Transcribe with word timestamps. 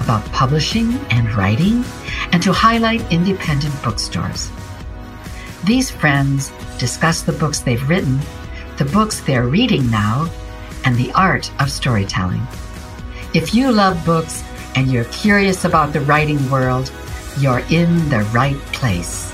about 0.00 0.24
publishing 0.32 0.94
and 1.10 1.32
writing, 1.34 1.84
and 2.32 2.42
to 2.42 2.52
highlight 2.52 3.12
independent 3.12 3.74
bookstores. 3.82 4.50
These 5.64 5.90
friends 5.90 6.52
discuss 6.78 7.22
the 7.22 7.32
books 7.32 7.60
they've 7.60 7.88
written, 7.88 8.18
the 8.78 8.86
books 8.86 9.20
they're 9.20 9.46
reading 9.46 9.90
now, 9.90 10.30
and 10.84 10.96
the 10.96 11.12
art 11.12 11.50
of 11.60 11.70
storytelling. 11.70 12.46
If 13.34 13.54
you 13.54 13.70
love 13.70 14.04
books 14.04 14.42
and 14.74 14.90
you're 14.90 15.04
curious 15.04 15.64
about 15.64 15.92
the 15.92 16.00
writing 16.00 16.50
world, 16.50 16.90
you're 17.38 17.62
in 17.70 18.08
the 18.08 18.22
right 18.32 18.58
place. 18.72 19.30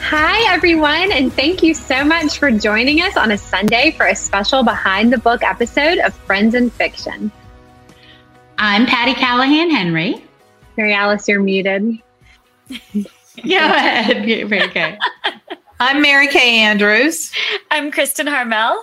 Hi, 0.00 0.54
everyone, 0.54 1.10
and 1.12 1.32
thank 1.32 1.62
you 1.62 1.74
so 1.74 2.04
much 2.04 2.38
for 2.38 2.50
joining 2.50 3.00
us 3.00 3.16
on 3.16 3.32
a 3.32 3.38
Sunday 3.38 3.90
for 3.90 4.06
a 4.06 4.14
special 4.14 4.62
behind 4.62 5.12
the 5.12 5.18
book 5.18 5.42
episode 5.42 5.98
of 5.98 6.14
Friends 6.14 6.54
in 6.54 6.70
Fiction. 6.70 7.32
I'm 8.58 8.86
Patty 8.86 9.14
Callahan 9.14 9.70
Henry. 9.70 10.24
Mary 10.76 10.94
Alice, 10.94 11.28
you're 11.28 11.40
muted. 11.40 11.98
Go 12.68 13.04
ahead. 13.44 14.24
Very 14.48 14.68
good. 14.68 14.98
I'm 15.80 16.00
Mary 16.00 16.28
Kay 16.28 16.60
Andrews. 16.60 17.32
I'm 17.70 17.90
Kristen 17.90 18.26
Harmel. 18.26 18.80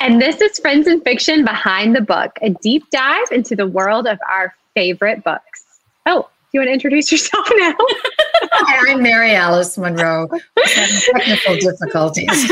And 0.00 0.20
this 0.20 0.40
is 0.40 0.58
Friends 0.58 0.86
in 0.86 1.00
Fiction 1.00 1.44
Behind 1.44 1.94
the 1.94 2.00
Book, 2.00 2.38
a 2.42 2.50
deep 2.50 2.88
dive 2.90 3.30
into 3.30 3.56
the 3.56 3.66
world 3.66 4.06
of 4.06 4.18
our 4.28 4.54
favorite 4.74 5.24
books. 5.24 5.64
Oh, 6.06 6.22
do 6.22 6.28
you 6.52 6.60
want 6.60 6.68
to 6.68 6.72
introduce 6.72 7.10
yourself 7.12 7.46
now? 7.56 7.74
Hi, 8.54 8.92
I'm 8.92 9.02
Mary 9.02 9.34
Alice 9.34 9.78
Monroe. 9.78 10.28
Technical 10.66 11.56
difficulties. 11.56 12.28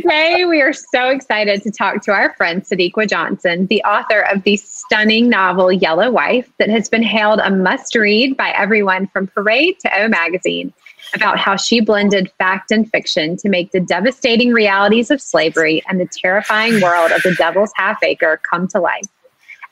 Today, 0.00 0.46
we 0.46 0.62
are 0.62 0.72
so 0.72 1.10
excited 1.10 1.62
to 1.62 1.70
talk 1.70 2.02
to 2.04 2.12
our 2.12 2.32
friend 2.34 2.62
Sadeqa 2.62 3.06
Johnson, 3.08 3.66
the 3.66 3.82
author 3.84 4.20
of 4.20 4.42
the 4.44 4.56
stunning 4.56 5.28
novel 5.28 5.70
Yellow 5.70 6.10
Wife, 6.10 6.50
that 6.58 6.70
has 6.70 6.88
been 6.88 7.02
hailed 7.02 7.40
a 7.40 7.50
must 7.50 7.94
read 7.94 8.34
by 8.34 8.50
everyone 8.52 9.08
from 9.08 9.26
Parade 9.26 9.78
to 9.80 10.00
O 10.00 10.08
Magazine, 10.08 10.72
about 11.14 11.38
how 11.38 11.56
she 11.56 11.80
blended 11.80 12.32
fact 12.38 12.70
and 12.70 12.90
fiction 12.90 13.36
to 13.36 13.50
make 13.50 13.72
the 13.72 13.80
devastating 13.80 14.52
realities 14.52 15.10
of 15.10 15.20
slavery 15.20 15.82
and 15.86 16.00
the 16.00 16.06
terrifying 16.06 16.80
world 16.80 17.10
of 17.12 17.22
the 17.22 17.34
devil's 17.34 17.72
half 17.76 18.02
acre 18.02 18.40
come 18.50 18.66
to 18.68 18.80
life. 18.80 19.06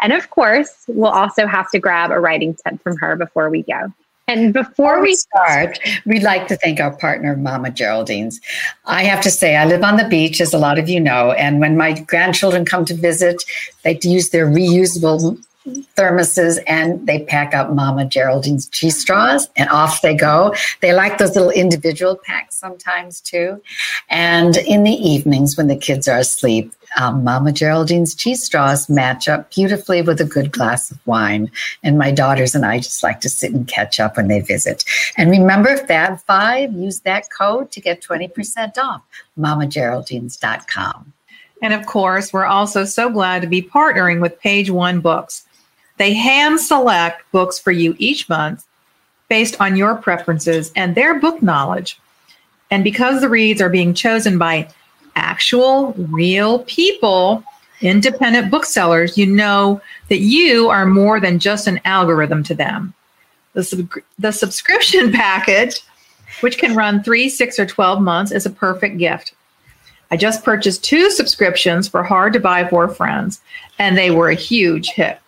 And 0.03 0.13
of 0.13 0.29
course, 0.29 0.85
we'll 0.89 1.11
also 1.11 1.47
have 1.47 1.71
to 1.71 1.79
grab 1.79 2.11
a 2.11 2.21
writing 2.21 2.55
tip 2.55 2.83
from 2.83 2.99
her 2.99 3.17
before 3.17 3.49
we 3.49 3.63
go. 3.63 3.93
And 4.29 4.53
before 4.53 5.01
we 5.01 5.15
start, 5.15 5.79
we'd 6.07 6.23
like 6.23 6.47
to 6.49 6.57
thank 6.57 6.81
our 6.81 6.97
partner, 6.97 7.37
Mama 7.37 7.71
Geraldine's. 7.71 8.41
I 8.85 9.03
have 9.05 9.21
to 9.23 9.31
say, 9.31 9.57
I 9.57 9.65
live 9.65 9.83
on 9.83 9.97
the 9.97 10.09
beach, 10.09 10.41
as 10.41 10.55
a 10.55 10.59
lot 10.59 10.79
of 10.79 10.89
you 10.89 11.01
know, 11.01 11.33
and 11.33 11.61
when 11.61 11.77
my 11.77 11.99
grandchildren 12.01 12.65
come 12.65 12.85
to 12.85 12.95
visit, 12.95 13.43
they 13.83 13.99
use 14.03 14.31
their 14.31 14.47
reusable 14.47 15.43
thermoses 15.97 16.59
and 16.67 17.07
they 17.07 17.25
pack 17.25 17.55
up 17.55 17.71
Mama 17.71 18.05
Geraldine's 18.05 18.69
cheese 18.69 19.01
straws 19.01 19.49
and 19.57 19.69
off 19.71 20.03
they 20.03 20.15
go. 20.15 20.55
They 20.81 20.93
like 20.93 21.19
those 21.19 21.35
little 21.35 21.51
individual 21.51 22.17
packs 22.17 22.57
sometimes 22.57 23.21
too. 23.21 23.61
And 24.09 24.57
in 24.57 24.83
the 24.85 24.93
evenings 24.93 25.57
when 25.57 25.69
the 25.69 25.77
kids 25.77 26.09
are 26.09 26.19
asleep, 26.19 26.73
um, 26.99 27.25
Mama 27.25 27.53
Geraldine's 27.53 28.15
cheese 28.15 28.43
straws 28.43 28.89
match 28.89 29.29
up 29.29 29.51
beautifully 29.51 30.03
with 30.03 30.21
a 30.21 30.25
good 30.25 30.53
glass 30.53 30.91
of 30.91 30.99
wine. 31.07 31.51
And 31.83 31.99
my 31.99 32.11
daughters 32.11 32.55
and 32.55 32.67
I 32.67 32.79
just 32.79 33.03
like 33.03 33.21
to 33.21 33.29
sit 33.29 33.53
and 33.53 33.67
catch 33.67 33.99
up 34.01 34.17
when 34.17 34.29
they 34.29 34.41
visit. 34.41 34.85
And 35.17 35.31
remember, 35.31 35.77
Fab5, 35.77 36.79
use 36.79 37.01
that 37.01 37.31
code 37.31 37.71
to 37.73 37.81
get 37.81 38.03
20% 38.03 38.79
off, 38.79 39.03
mamageraldines.com. 39.39 41.13
And 41.63 41.73
of 41.73 41.87
course, 41.87 42.33
we're 42.33 42.45
also 42.45 42.85
so 42.85 43.09
glad 43.09 43.41
to 43.43 43.49
be 43.49 43.63
partnering 43.63 44.21
with 44.21 44.41
Page 44.41 44.69
One 44.69 45.01
Books. 45.01 45.47
They 46.03 46.15
hand 46.15 46.59
select 46.59 47.23
books 47.31 47.61
for 47.61 47.71
you 47.71 47.95
each 47.97 48.29
month 48.29 48.67
based 49.29 49.61
on 49.61 49.77
your 49.77 49.95
preferences 49.95 50.73
and 50.75 50.97
their 50.97 51.21
book 51.21 51.41
knowledge. 51.41 51.97
And 52.73 52.83
because 52.83 53.21
the 53.21 53.29
reads 53.29 53.63
are 53.63 53.69
being 53.69 53.95
chosen 53.95 54.37
by 54.37 54.69
actual, 55.15 55.93
real 55.93 56.65
people, 56.65 57.45
independent 57.83 58.51
booksellers, 58.51 59.17
you 59.17 59.27
know 59.27 59.81
that 60.09 60.19
you 60.19 60.71
are 60.71 60.87
more 60.87 61.21
than 61.21 61.39
just 61.39 61.69
an 61.69 61.81
algorithm 61.85 62.43
to 62.43 62.55
them. 62.57 62.95
The, 63.53 63.63
sub- 63.63 63.93
the 64.19 64.33
subscription 64.33 65.13
package, 65.23 65.83
which 66.41 66.59
can 66.59 66.75
run 66.75 67.05
three, 67.05 67.29
six, 67.29 67.61
or 67.61 67.67
12 67.67 68.03
months, 68.03 68.33
is 68.33 68.45
a 68.45 68.51
perfect 68.51 68.99
gift. 68.99 69.35
I 70.11 70.17
just 70.17 70.43
purchased 70.43 70.83
two 70.83 71.13
subscriptions 71.13 71.87
for 71.87 72.03
Hard 72.03 72.33
to 72.33 72.41
Buy 72.41 72.67
for 72.67 72.89
Friends, 72.89 73.41
and 73.79 73.97
they 73.97 74.11
were 74.11 74.31
a 74.31 74.35
huge 74.35 74.89
hit. 74.89 75.22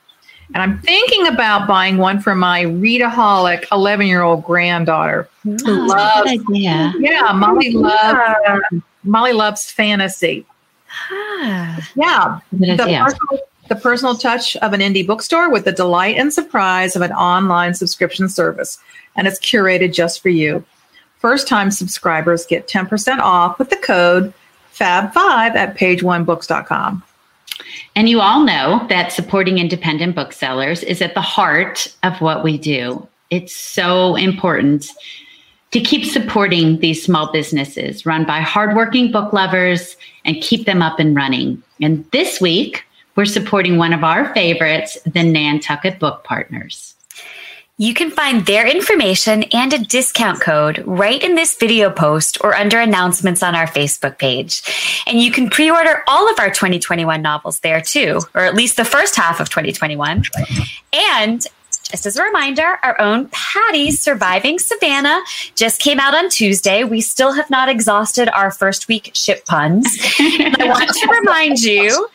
And 0.54 0.62
I'm 0.62 0.78
thinking 0.78 1.26
about 1.26 1.66
buying 1.66 1.98
one 1.98 2.20
for 2.20 2.34
my 2.34 2.62
readaholic 2.64 3.66
11 3.72 4.06
year 4.06 4.22
old 4.22 4.44
granddaughter 4.44 5.28
who 5.42 5.56
Oh, 5.66 5.72
loves, 5.86 6.30
idea. 6.30 6.94
yeah, 6.98 7.32
Molly 7.34 7.72
loves, 7.72 8.62
Molly 9.02 9.32
loves 9.32 9.70
fantasy. 9.70 10.46
Ah, 11.10 11.90
Yeah, 11.96 12.38
the 12.52 12.76
personal, 12.76 13.40
the 13.68 13.74
personal 13.76 14.14
touch 14.14 14.56
of 14.58 14.72
an 14.72 14.80
indie 14.80 15.04
bookstore 15.04 15.50
with 15.50 15.64
the 15.64 15.72
delight 15.72 16.16
and 16.16 16.32
surprise 16.32 16.94
of 16.94 17.02
an 17.02 17.12
online 17.12 17.74
subscription 17.74 18.28
service. 18.28 18.78
And 19.16 19.26
it's 19.26 19.40
curated 19.40 19.92
just 19.92 20.22
for 20.22 20.28
you. 20.28 20.64
First 21.18 21.48
time 21.48 21.70
subscribers 21.72 22.46
get 22.46 22.68
10% 22.68 23.18
off 23.18 23.58
with 23.58 23.70
the 23.70 23.76
code 23.76 24.32
FAB5 24.74 25.16
at 25.56 25.76
pageonebooks.com. 25.76 27.02
And 27.96 28.08
you 28.08 28.20
all 28.20 28.42
know 28.42 28.84
that 28.88 29.12
supporting 29.12 29.58
independent 29.58 30.14
booksellers 30.14 30.82
is 30.82 31.00
at 31.00 31.14
the 31.14 31.20
heart 31.20 31.86
of 32.02 32.20
what 32.20 32.42
we 32.42 32.58
do. 32.58 33.06
It's 33.30 33.54
so 33.54 34.16
important 34.16 34.88
to 35.70 35.80
keep 35.80 36.04
supporting 36.04 36.78
these 36.78 37.04
small 37.04 37.32
businesses 37.32 38.06
run 38.06 38.24
by 38.24 38.40
hardworking 38.40 39.10
book 39.10 39.32
lovers 39.32 39.96
and 40.24 40.40
keep 40.40 40.66
them 40.66 40.82
up 40.82 41.00
and 41.00 41.16
running. 41.16 41.62
And 41.80 42.04
this 42.12 42.40
week, 42.40 42.84
we're 43.16 43.24
supporting 43.24 43.76
one 43.76 43.92
of 43.92 44.04
our 44.04 44.32
favorites, 44.34 44.98
the 45.04 45.22
Nantucket 45.22 45.98
Book 45.98 46.24
Partners. 46.24 46.94
You 47.76 47.92
can 47.92 48.10
find 48.10 48.46
their 48.46 48.66
information 48.66 49.42
and 49.52 49.72
a 49.72 49.78
discount 49.78 50.40
code 50.40 50.82
right 50.86 51.22
in 51.22 51.34
this 51.34 51.56
video 51.56 51.90
post 51.90 52.38
or 52.40 52.54
under 52.54 52.78
announcements 52.78 53.42
on 53.42 53.56
our 53.56 53.66
Facebook 53.66 54.16
page. 54.18 54.62
And 55.06 55.20
you 55.20 55.32
can 55.32 55.50
pre 55.50 55.70
order 55.70 56.04
all 56.06 56.30
of 56.30 56.38
our 56.38 56.50
2021 56.50 57.20
novels 57.20 57.58
there 57.60 57.80
too, 57.80 58.20
or 58.34 58.42
at 58.42 58.54
least 58.54 58.76
the 58.76 58.84
first 58.84 59.16
half 59.16 59.40
of 59.40 59.48
2021. 59.48 60.22
And 60.92 61.44
just 61.82 62.06
as 62.06 62.16
a 62.16 62.22
reminder, 62.22 62.78
our 62.82 62.98
own 63.00 63.28
Patty's 63.30 64.00
Surviving 64.00 64.58
Savannah 64.58 65.20
just 65.54 65.80
came 65.80 65.98
out 65.98 66.14
on 66.14 66.30
Tuesday. 66.30 66.84
We 66.84 67.00
still 67.00 67.32
have 67.32 67.50
not 67.50 67.68
exhausted 67.68 68.28
our 68.28 68.50
first 68.50 68.88
week 68.88 69.10
ship 69.14 69.44
puns. 69.46 69.86
I 70.18 70.54
want 70.60 70.90
to 70.90 71.08
remind 71.08 71.60
you, 71.60 72.08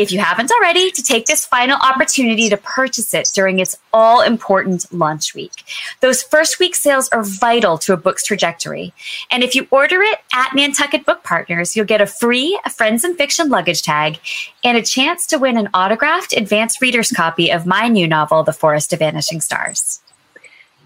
if 0.00 0.10
you 0.10 0.18
haven't 0.18 0.50
already, 0.50 0.90
to 0.90 1.02
take 1.02 1.26
this 1.26 1.44
final 1.44 1.76
opportunity 1.76 2.48
to 2.48 2.56
purchase 2.56 3.12
it 3.12 3.30
during 3.34 3.58
its 3.58 3.76
all 3.92 4.22
important 4.22 4.90
launch 4.92 5.34
week. 5.34 5.62
Those 6.00 6.22
first 6.22 6.58
week 6.58 6.74
sales 6.74 7.08
are 7.10 7.22
vital 7.22 7.76
to 7.78 7.92
a 7.92 7.98
book's 7.98 8.24
trajectory. 8.24 8.94
And 9.30 9.42
if 9.42 9.54
you 9.54 9.68
order 9.70 10.00
it 10.00 10.18
at 10.32 10.54
Nantucket 10.54 11.04
Book 11.04 11.22
Partners, 11.22 11.76
you'll 11.76 11.84
get 11.84 12.00
a 12.00 12.06
free 12.06 12.58
Friends 12.74 13.04
and 13.04 13.16
Fiction 13.16 13.50
luggage 13.50 13.82
tag 13.82 14.18
and 14.64 14.78
a 14.78 14.82
chance 14.82 15.26
to 15.26 15.38
win 15.38 15.58
an 15.58 15.68
autographed 15.74 16.32
advanced 16.34 16.80
reader's 16.80 17.10
copy 17.10 17.50
of 17.50 17.66
my 17.66 17.88
new 17.88 18.08
novel, 18.08 18.42
The 18.42 18.54
Forest 18.54 18.94
of 18.94 19.00
Vanishing 19.00 19.42
Stars. 19.42 20.00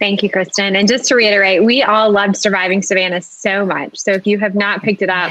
Thank 0.01 0.25
you, 0.25 0.31
Kristen. 0.31 0.75
And 0.75 0.89
just 0.89 1.07
to 1.07 1.15
reiterate, 1.15 1.63
we 1.63 1.85
all 1.85 2.11
loved 2.11 2.37
Surviving 2.37 2.83
Savannah 2.83 3.23
so 3.23 3.65
much. 3.65 3.97
So 3.97 4.11
if 4.11 4.27
you 4.27 4.39
have 4.41 4.57
not 4.57 4.83
picked 4.83 5.03
it 5.03 5.09
up, 5.09 5.31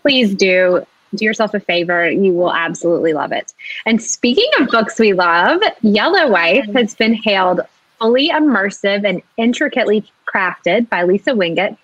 please 0.00 0.34
do. 0.34 0.86
Do 1.14 1.24
yourself 1.24 1.54
a 1.54 1.60
favor. 1.60 2.10
You 2.10 2.32
will 2.32 2.52
absolutely 2.52 3.12
love 3.12 3.32
it. 3.32 3.52
And 3.86 4.00
speaking 4.02 4.48
of 4.60 4.68
books 4.68 4.98
we 4.98 5.12
love, 5.12 5.60
Yellow 5.82 6.30
Wife 6.30 6.64
mm-hmm. 6.64 6.76
has 6.76 6.94
been 6.94 7.14
hailed 7.14 7.60
fully 7.98 8.30
immersive 8.30 9.04
and 9.08 9.22
intricately 9.36 10.04
crafted 10.32 10.88
by 10.88 11.02
Lisa 11.02 11.34
Wingate, 11.34 11.76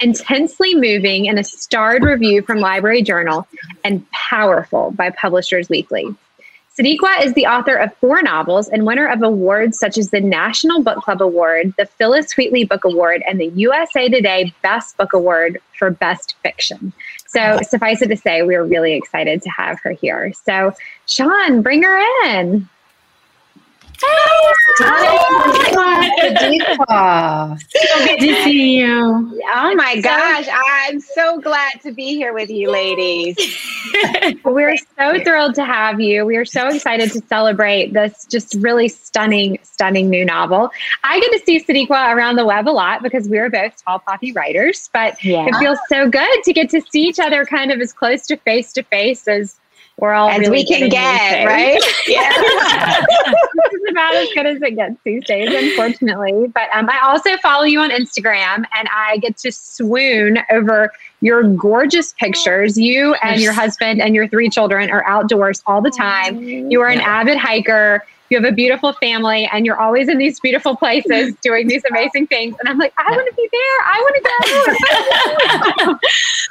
intensely 0.00 0.74
moving 0.74 1.26
in 1.26 1.38
a 1.38 1.44
starred 1.44 2.02
review 2.02 2.42
from 2.42 2.58
Library 2.58 3.02
Journal, 3.02 3.48
and 3.82 4.08
powerful 4.10 4.90
by 4.92 5.10
Publishers 5.10 5.68
Weekly. 5.68 6.14
Sadeqa 6.78 7.24
is 7.24 7.32
the 7.32 7.46
author 7.46 7.74
of 7.74 7.94
four 7.96 8.20
novels 8.20 8.68
and 8.68 8.84
winner 8.84 9.06
of 9.06 9.22
awards 9.22 9.78
such 9.78 9.96
as 9.96 10.10
the 10.10 10.20
National 10.20 10.82
Book 10.82 10.98
Club 10.98 11.22
Award, 11.22 11.72
the 11.78 11.86
Phillis 11.86 12.36
Wheatley 12.36 12.64
Book 12.64 12.84
Award, 12.84 13.22
and 13.26 13.40
the 13.40 13.46
USA 13.46 14.10
Today 14.10 14.52
Best 14.60 14.98
Book 14.98 15.14
Award 15.14 15.58
for 15.78 15.88
Best 15.88 16.34
Fiction. 16.42 16.92
So, 17.28 17.60
suffice 17.62 18.02
it 18.02 18.08
to 18.08 18.16
say, 18.16 18.42
we 18.42 18.54
are 18.54 18.64
really 18.64 18.92
excited 18.92 19.40
to 19.42 19.48
have 19.50 19.80
her 19.80 19.92
here. 19.92 20.34
So, 20.44 20.74
Sean, 21.06 21.62
bring 21.62 21.82
her 21.82 22.26
in. 22.26 22.68
Hi. 26.88 27.56
So 27.58 28.04
good 28.04 28.18
to 28.20 28.44
see 28.44 28.78
you. 28.78 29.40
Oh 29.54 29.74
my 29.74 30.00
gosh, 30.00 30.46
I'm 30.52 31.00
so 31.00 31.40
glad 31.40 31.80
to 31.82 31.92
be 31.92 32.14
here 32.14 32.32
with 32.32 32.50
you 32.50 32.70
ladies. 32.70 33.36
We're 34.44 34.76
so 34.98 35.20
thrilled 35.22 35.54
to 35.56 35.64
have 35.64 36.00
you. 36.00 36.24
We 36.26 36.36
are 36.36 36.44
so 36.44 36.68
excited 36.68 37.10
to 37.12 37.20
celebrate 37.28 37.92
this 37.92 38.26
just 38.30 38.54
really 38.54 38.88
stunning, 38.88 39.58
stunning 39.62 40.10
new 40.10 40.24
novel. 40.24 40.70
I 41.04 41.20
get 41.20 41.32
to 41.32 41.40
see 41.44 41.62
Sadeqa 41.64 42.14
around 42.14 42.36
the 42.36 42.44
web 42.46 42.68
a 42.68 42.70
lot 42.70 43.02
because 43.02 43.28
we 43.28 43.38
are 43.38 43.48
both 43.50 43.82
tall 43.84 43.98
poppy 44.00 44.32
writers, 44.32 44.90
but 44.92 45.22
Yeah. 45.24 45.46
it 45.48 45.54
feels 45.56 45.78
so 45.88 46.08
good 46.08 46.42
to 46.44 46.52
get 46.52 46.68
to 46.70 46.80
see 46.90 47.02
each 47.02 47.18
other 47.20 47.44
kind 47.44 47.70
of 47.72 47.80
as 47.80 47.92
close 47.92 48.26
to 48.26 48.36
face 48.38 48.72
to 48.74 48.82
face 48.84 49.26
as 49.28 49.56
we're 49.98 50.12
all 50.12 50.28
As 50.28 50.40
really 50.40 50.50
we 50.50 50.66
can 50.66 50.88
get, 50.90 51.46
right? 51.46 51.82
Yeah. 52.06 52.30
this 52.30 53.72
is 53.72 53.90
about 53.90 54.14
as 54.14 54.28
good 54.34 54.46
as 54.46 54.60
it 54.60 54.76
gets 54.76 54.94
these 55.04 55.24
days, 55.24 55.48
unfortunately. 55.52 56.48
But 56.54 56.68
um, 56.74 56.88
I 56.90 57.00
also 57.02 57.36
follow 57.38 57.64
you 57.64 57.80
on 57.80 57.90
Instagram, 57.90 58.64
and 58.74 58.88
I 58.94 59.16
get 59.18 59.38
to 59.38 59.50
swoon 59.50 60.38
over 60.50 60.92
your 61.20 61.42
gorgeous 61.42 62.12
pictures. 62.12 62.78
You 62.78 63.14
and 63.22 63.40
your 63.40 63.52
husband 63.52 64.02
and 64.02 64.14
your 64.14 64.28
three 64.28 64.50
children 64.50 64.90
are 64.90 65.04
outdoors 65.06 65.62
all 65.66 65.80
the 65.80 65.90
time. 65.90 66.42
You 66.42 66.82
are 66.82 66.88
an 66.88 67.00
avid 67.00 67.38
hiker. 67.38 68.04
You 68.28 68.36
have 68.40 68.44
a 68.44 68.54
beautiful 68.54 68.92
family, 68.94 69.48
and 69.52 69.64
you're 69.64 69.80
always 69.80 70.08
in 70.08 70.18
these 70.18 70.40
beautiful 70.40 70.76
places 70.76 71.34
doing 71.42 71.68
these 71.68 71.82
amazing 71.88 72.26
things. 72.26 72.56
And 72.58 72.68
I'm 72.68 72.76
like, 72.76 72.92
I 72.98 73.10
want 73.10 73.28
to 73.28 73.34
be 73.34 73.48
there. 73.52 73.78
I 73.84 74.00
want 74.02 74.14
to 74.16 74.22
go. 75.84 75.98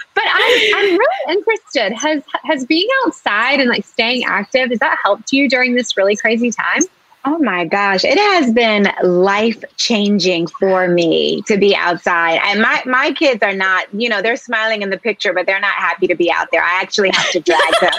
but 0.15 0.23
I'm, 0.25 0.75
I'm 0.75 0.97
really 0.97 1.14
interested. 1.29 1.93
Has 1.93 2.23
has 2.43 2.65
being 2.65 2.87
outside 3.05 3.59
and 3.59 3.69
like 3.69 3.85
staying 3.85 4.23
active 4.25 4.69
has 4.69 4.79
that 4.79 4.97
helped 5.03 5.31
you 5.31 5.49
during 5.49 5.75
this 5.75 5.97
really 5.97 6.15
crazy 6.15 6.51
time? 6.51 6.81
Oh 7.27 7.39
my 7.39 7.65
gosh, 7.65 8.03
it 8.03 8.17
has 8.19 8.53
been 8.53 8.87
life 9.03 9.63
changing 9.77 10.45
for 10.45 10.87
me 10.87 11.41
to 11.47 11.57
be 11.57 11.75
outside. 11.75 12.39
And 12.43 12.61
my 12.61 12.83
my 12.85 13.13
kids 13.13 13.41
are 13.41 13.53
not, 13.53 13.87
you 13.93 14.09
know, 14.09 14.21
they're 14.21 14.37
smiling 14.37 14.83
in 14.83 14.91
the 14.91 14.97
picture, 14.97 15.33
but 15.33 15.47
they're 15.47 15.59
not 15.59 15.73
happy 15.73 16.05
to 16.07 16.15
be 16.15 16.31
out 16.31 16.49
there. 16.51 16.61
I 16.61 16.79
actually 16.81 17.09
have 17.09 17.29
to 17.31 17.39
drag 17.39 17.59
them. 17.81 17.91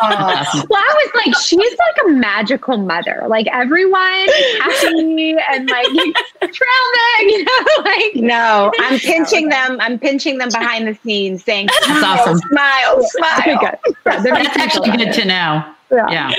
Awesome. 0.00 0.66
Well, 0.70 0.80
I 0.80 1.10
was 1.12 1.26
like, 1.26 1.34
she's 1.42 1.58
like 1.58 2.06
a 2.06 2.08
magical 2.10 2.76
mother. 2.76 3.24
Like 3.28 3.48
everyone 3.48 4.28
is 4.28 4.58
happy 4.60 5.36
and 5.50 5.68
like 5.68 5.86
traveling, 6.40 7.28
you 7.30 7.44
know, 7.44 7.66
like 7.84 8.14
No, 8.14 8.70
I'm 8.78 8.98
pinching 9.00 9.48
them. 9.48 9.78
I'm 9.80 9.98
pinching 9.98 10.38
them 10.38 10.50
behind 10.50 10.86
the 10.86 10.94
scenes, 11.02 11.42
saying, 11.42 11.66
That's 11.66 11.86
"Smile, 11.86 12.18
awesome. 12.20 12.38
smile, 12.50 13.02
smile." 13.02 13.58
good. 13.60 13.78
Good. 13.82 13.96
That's 14.04 14.24
makes 14.24 14.48
me 14.48 14.52
feel 14.54 14.62
actually 14.62 14.96
good 15.04 15.12
to 15.14 15.24
know. 15.24 15.74
Yeah. 15.90 16.30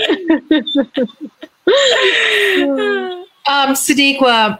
Yeah. 0.49 1.29
Um, 3.49 3.73
Sadeqa, 3.73 4.59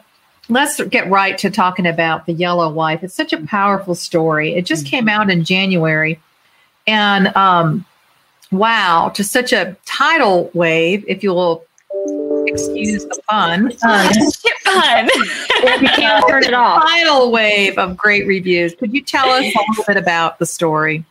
let's 0.50 0.82
get 0.86 1.08
right 1.12 1.38
to 1.38 1.52
talking 1.52 1.86
about 1.86 2.26
The 2.26 2.34
Yellow 2.34 2.72
Wife. 2.74 3.04
It's 3.04 3.14
such 3.14 3.34
a 3.34 3.46
powerful 3.46 3.94
story. 3.94 4.56
It 4.56 4.66
just 4.66 4.88
came 4.88 5.08
out 5.08 5.30
in 5.30 5.44
January. 5.44 6.20
And 6.88 7.28
um, 7.36 7.86
wow, 8.52 9.12
just 9.14 9.32
such 9.32 9.54
a 9.54 9.78
tidal 9.86 10.50
wave, 10.56 11.06
if 11.08 11.22
you'll 11.22 11.64
excuse 12.48 13.06
the 13.06 13.22
pun. 13.30 13.72
Fun. 13.74 14.12
You 15.82 15.90
can't 15.90 16.26
turn 16.28 16.44
it 16.44 16.54
off. 16.56 16.84
Tidal 16.84 17.32
wave 17.32 17.78
of 17.78 17.98
great 17.98 18.26
reviews. 18.26 18.76
Could 18.76 18.94
you 18.94 19.04
tell 19.04 19.30
us 19.30 19.44
a 19.44 19.46
little 19.46 19.84
bit 19.86 19.98
about 19.98 20.40
the 20.40 20.46
story? 20.46 21.04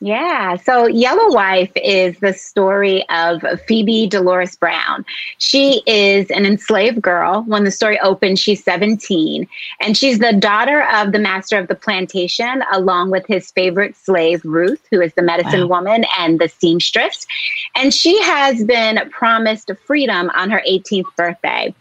Yeah. 0.00 0.56
So 0.56 0.86
Yellow 0.86 1.32
Wife 1.32 1.72
is 1.74 2.18
the 2.18 2.34
story 2.34 3.08
of 3.08 3.42
Phoebe 3.66 4.06
Dolores 4.06 4.54
Brown. 4.54 5.06
She 5.38 5.82
is 5.86 6.30
an 6.30 6.44
enslaved 6.44 7.00
girl. 7.00 7.44
When 7.46 7.64
the 7.64 7.70
story 7.70 7.98
opens, 8.00 8.38
she's 8.38 8.62
17, 8.62 9.48
and 9.80 9.96
she's 9.96 10.18
the 10.18 10.34
daughter 10.34 10.82
of 10.82 11.12
the 11.12 11.18
master 11.18 11.58
of 11.58 11.68
the 11.68 11.74
plantation, 11.74 12.62
along 12.72 13.10
with 13.10 13.26
his 13.26 13.50
favorite 13.52 13.96
slave, 13.96 14.42
Ruth, 14.44 14.86
who 14.90 15.00
is 15.00 15.14
the 15.14 15.22
medicine 15.22 15.62
Wow. 15.62 15.80
woman 15.80 16.04
and 16.18 16.38
the 16.38 16.48
seamstress. 16.50 17.26
And 17.74 17.94
she 17.94 18.20
has 18.22 18.64
been 18.64 19.08
promised 19.10 19.70
freedom 19.86 20.30
on 20.34 20.50
her 20.50 20.62
18th 20.68 21.06
birthday. 21.16 21.74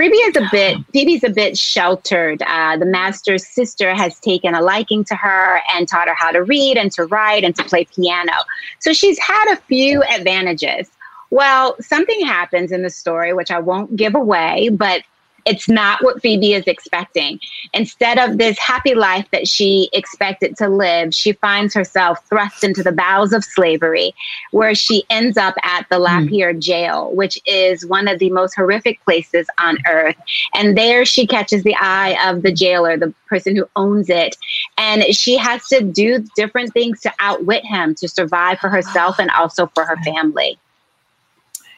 Phoebe 0.00 0.16
is 0.16 0.36
a 0.36 0.48
bit, 0.50 0.78
Phoebe's 0.94 1.24
a 1.24 1.28
bit 1.28 1.58
sheltered. 1.58 2.40
Uh, 2.46 2.78
the 2.78 2.86
master's 2.86 3.46
sister 3.46 3.94
has 3.94 4.18
taken 4.20 4.54
a 4.54 4.62
liking 4.62 5.04
to 5.04 5.14
her 5.14 5.60
and 5.74 5.86
taught 5.86 6.08
her 6.08 6.14
how 6.14 6.30
to 6.30 6.42
read 6.42 6.78
and 6.78 6.90
to 6.92 7.04
write 7.04 7.44
and 7.44 7.54
to 7.56 7.64
play 7.64 7.84
piano. 7.84 8.32
So 8.78 8.94
she's 8.94 9.18
had 9.18 9.52
a 9.52 9.56
few 9.56 10.02
advantages. 10.04 10.90
Well, 11.28 11.76
something 11.80 12.24
happens 12.24 12.72
in 12.72 12.82
the 12.82 12.88
story, 12.88 13.34
which 13.34 13.50
I 13.50 13.58
won't 13.58 13.94
give 13.94 14.14
away, 14.14 14.70
but 14.70 15.02
it's 15.46 15.68
not 15.68 16.02
what 16.02 16.20
Phoebe 16.22 16.54
is 16.54 16.64
expecting. 16.66 17.40
Instead 17.72 18.18
of 18.18 18.38
this 18.38 18.58
happy 18.58 18.94
life 18.94 19.26
that 19.32 19.48
she 19.48 19.88
expected 19.92 20.56
to 20.58 20.68
live, 20.68 21.14
she 21.14 21.32
finds 21.32 21.74
herself 21.74 22.18
thrust 22.28 22.64
into 22.64 22.82
the 22.82 22.92
bowels 22.92 23.32
of 23.32 23.44
slavery, 23.44 24.14
where 24.52 24.74
she 24.74 25.04
ends 25.10 25.36
up 25.36 25.54
at 25.62 25.86
the 25.90 25.96
hmm. 25.96 26.04
Lapeer 26.04 26.58
jail, 26.58 27.14
which 27.14 27.38
is 27.46 27.86
one 27.86 28.08
of 28.08 28.18
the 28.18 28.30
most 28.30 28.54
horrific 28.54 29.02
places 29.04 29.46
on 29.58 29.78
earth. 29.86 30.16
And 30.54 30.76
there 30.76 31.04
she 31.04 31.26
catches 31.26 31.62
the 31.62 31.76
eye 31.76 32.16
of 32.28 32.42
the 32.42 32.52
jailer, 32.52 32.96
the 32.96 33.14
person 33.28 33.56
who 33.56 33.68
owns 33.76 34.10
it. 34.10 34.36
And 34.76 35.02
she 35.14 35.36
has 35.36 35.66
to 35.68 35.82
do 35.82 36.24
different 36.36 36.72
things 36.72 37.00
to 37.00 37.12
outwit 37.18 37.64
him 37.64 37.94
to 37.96 38.08
survive 38.08 38.58
for 38.58 38.68
herself 38.68 39.16
oh, 39.18 39.22
and 39.22 39.30
also 39.30 39.66
for 39.74 39.84
her 39.84 39.96
family. 39.98 40.58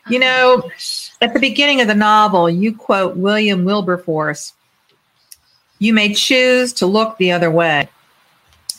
You 0.08 0.19
oh, 0.19 0.20
know, 0.20 0.70
at 1.20 1.32
the 1.32 1.40
beginning 1.40 1.81
of 1.81 1.87
the 1.87 1.94
novel, 1.94 2.50
you 2.50 2.75
quote 2.75 3.16
William 3.16 3.64
Wilberforce 3.64 4.52
You 5.78 5.93
may 5.93 6.12
choose 6.12 6.72
to 6.75 6.87
look 6.87 7.19
the 7.19 7.32
other 7.32 7.50
way, 7.50 7.88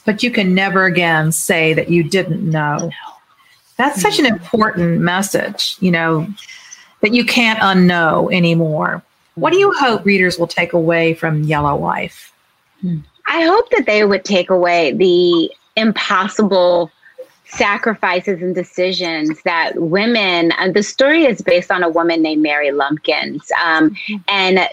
but 0.05 0.21
you 0.21 0.31
can 0.31 0.53
never 0.53 0.85
again 0.85 1.31
say 1.31 1.73
that 1.73 1.89
you 1.89 2.03
didn't 2.03 2.49
know. 2.49 2.91
That's 3.77 4.01
such 4.01 4.19
an 4.19 4.25
hmm. 4.25 4.33
important 4.33 5.01
message, 5.01 5.77
you 5.79 5.91
know, 5.91 6.27
that 7.01 7.13
you 7.13 7.25
can't 7.25 7.59
unknow 7.59 8.31
anymore. 8.33 9.01
What 9.35 9.51
do 9.51 9.59
you 9.59 9.71
hmm. 9.71 9.85
hope 9.85 10.05
readers 10.05 10.37
will 10.37 10.47
take 10.47 10.73
away 10.73 11.13
from 11.13 11.43
Yellow 11.43 11.75
Wife? 11.75 12.33
Hmm. 12.81 12.99
I 13.27 13.45
hope 13.45 13.69
that 13.71 13.85
they 13.85 14.03
would 14.03 14.25
take 14.25 14.49
away 14.49 14.91
the 14.91 15.49
impossible 15.75 16.91
sacrifices 17.55 18.41
and 18.41 18.55
decisions 18.55 19.41
that 19.43 19.75
women, 19.75 20.51
and 20.53 20.73
the 20.73 20.83
story 20.83 21.25
is 21.25 21.41
based 21.41 21.71
on 21.71 21.83
a 21.83 21.89
woman 21.89 22.21
named 22.21 22.41
Mary 22.41 22.71
Lumpkins. 22.71 23.51
Um, 23.63 23.95
and 24.27 24.67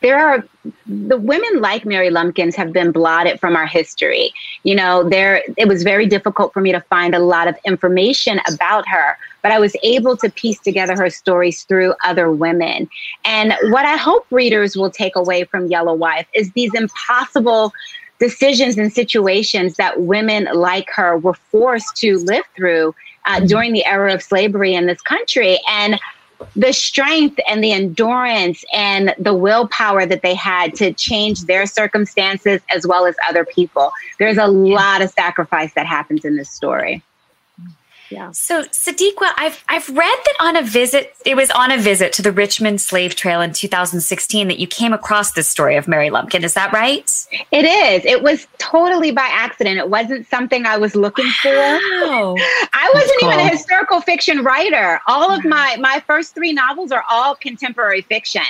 there 0.00 0.18
are 0.18 0.44
the 0.86 1.18
women 1.18 1.60
like 1.60 1.84
Mary 1.84 2.10
Lumpkins 2.10 2.56
have 2.56 2.72
been 2.72 2.90
blotted 2.90 3.38
from 3.38 3.54
our 3.56 3.66
history. 3.66 4.32
You 4.62 4.74
know, 4.74 5.08
there 5.08 5.42
it 5.56 5.68
was 5.68 5.82
very 5.82 6.06
difficult 6.06 6.52
for 6.52 6.60
me 6.60 6.72
to 6.72 6.80
find 6.82 7.14
a 7.14 7.18
lot 7.18 7.48
of 7.48 7.56
information 7.64 8.40
about 8.52 8.86
her, 8.88 9.18
but 9.42 9.52
I 9.52 9.58
was 9.58 9.76
able 9.82 10.16
to 10.18 10.30
piece 10.30 10.58
together 10.58 10.96
her 10.96 11.10
stories 11.10 11.64
through 11.64 11.94
other 12.04 12.30
women. 12.30 12.88
And 13.24 13.54
what 13.64 13.84
I 13.84 13.96
hope 13.96 14.26
readers 14.30 14.76
will 14.76 14.90
take 14.90 15.16
away 15.16 15.44
from 15.44 15.66
Yellow 15.66 15.94
Wife 15.94 16.26
is 16.34 16.50
these 16.52 16.74
impossible 16.74 17.72
decisions 18.20 18.78
and 18.78 18.92
situations 18.92 19.76
that 19.76 20.02
women 20.02 20.48
like 20.54 20.88
her 20.90 21.18
were 21.18 21.34
forced 21.34 21.96
to 21.96 22.18
live 22.18 22.44
through 22.54 22.94
uh, 23.26 23.40
during 23.40 23.72
the 23.72 23.84
era 23.84 24.14
of 24.14 24.22
slavery 24.22 24.74
in 24.74 24.86
this 24.86 25.00
country. 25.00 25.58
And 25.68 25.98
the 26.56 26.72
strength 26.72 27.38
and 27.48 27.62
the 27.62 27.72
endurance 27.72 28.64
and 28.72 29.14
the 29.18 29.34
willpower 29.34 30.06
that 30.06 30.22
they 30.22 30.34
had 30.34 30.74
to 30.76 30.92
change 30.92 31.42
their 31.42 31.66
circumstances 31.66 32.60
as 32.74 32.86
well 32.86 33.06
as 33.06 33.14
other 33.28 33.44
people. 33.44 33.92
There's 34.18 34.38
a 34.38 34.46
lot 34.46 35.02
of 35.02 35.10
sacrifice 35.10 35.74
that 35.74 35.86
happens 35.86 36.24
in 36.24 36.36
this 36.36 36.50
story. 36.50 37.02
So, 38.32 38.64
Sadeqa, 38.64 39.30
I've 39.36 39.62
I've 39.68 39.88
read 39.88 39.96
that 40.24 40.34
on 40.40 40.56
a 40.56 40.62
visit, 40.62 41.14
it 41.24 41.36
was 41.36 41.50
on 41.50 41.70
a 41.70 41.78
visit 41.78 42.12
to 42.14 42.22
the 42.22 42.32
Richmond 42.32 42.80
Slave 42.80 43.14
Trail 43.14 43.40
in 43.40 43.52
2016 43.52 44.48
that 44.48 44.58
you 44.58 44.66
came 44.66 44.92
across 44.92 45.32
this 45.32 45.46
story 45.46 45.76
of 45.76 45.86
Mary 45.86 46.10
Lumpkin. 46.10 46.42
Is 46.42 46.54
that 46.54 46.72
right? 46.72 47.04
It 47.52 47.64
is. 47.64 48.04
It 48.04 48.22
was 48.22 48.46
totally 48.58 49.12
by 49.12 49.28
accident. 49.30 49.78
It 49.78 49.88
wasn't 49.88 50.26
something 50.28 50.66
I 50.66 50.76
was 50.76 50.96
looking 50.96 51.28
for. 51.42 51.50
Oh, 51.52 52.36
I 52.72 52.90
wasn't 52.94 53.22
even 53.22 53.38
a 53.38 53.48
historical 53.48 54.00
fiction 54.00 54.42
writer. 54.42 55.00
All 55.06 55.30
of 55.30 55.44
my 55.44 55.76
my 55.78 56.02
first 56.06 56.34
three 56.34 56.52
novels 56.52 56.92
are 56.92 57.04
all 57.08 57.36
contemporary 57.36 58.02
fiction, 58.02 58.42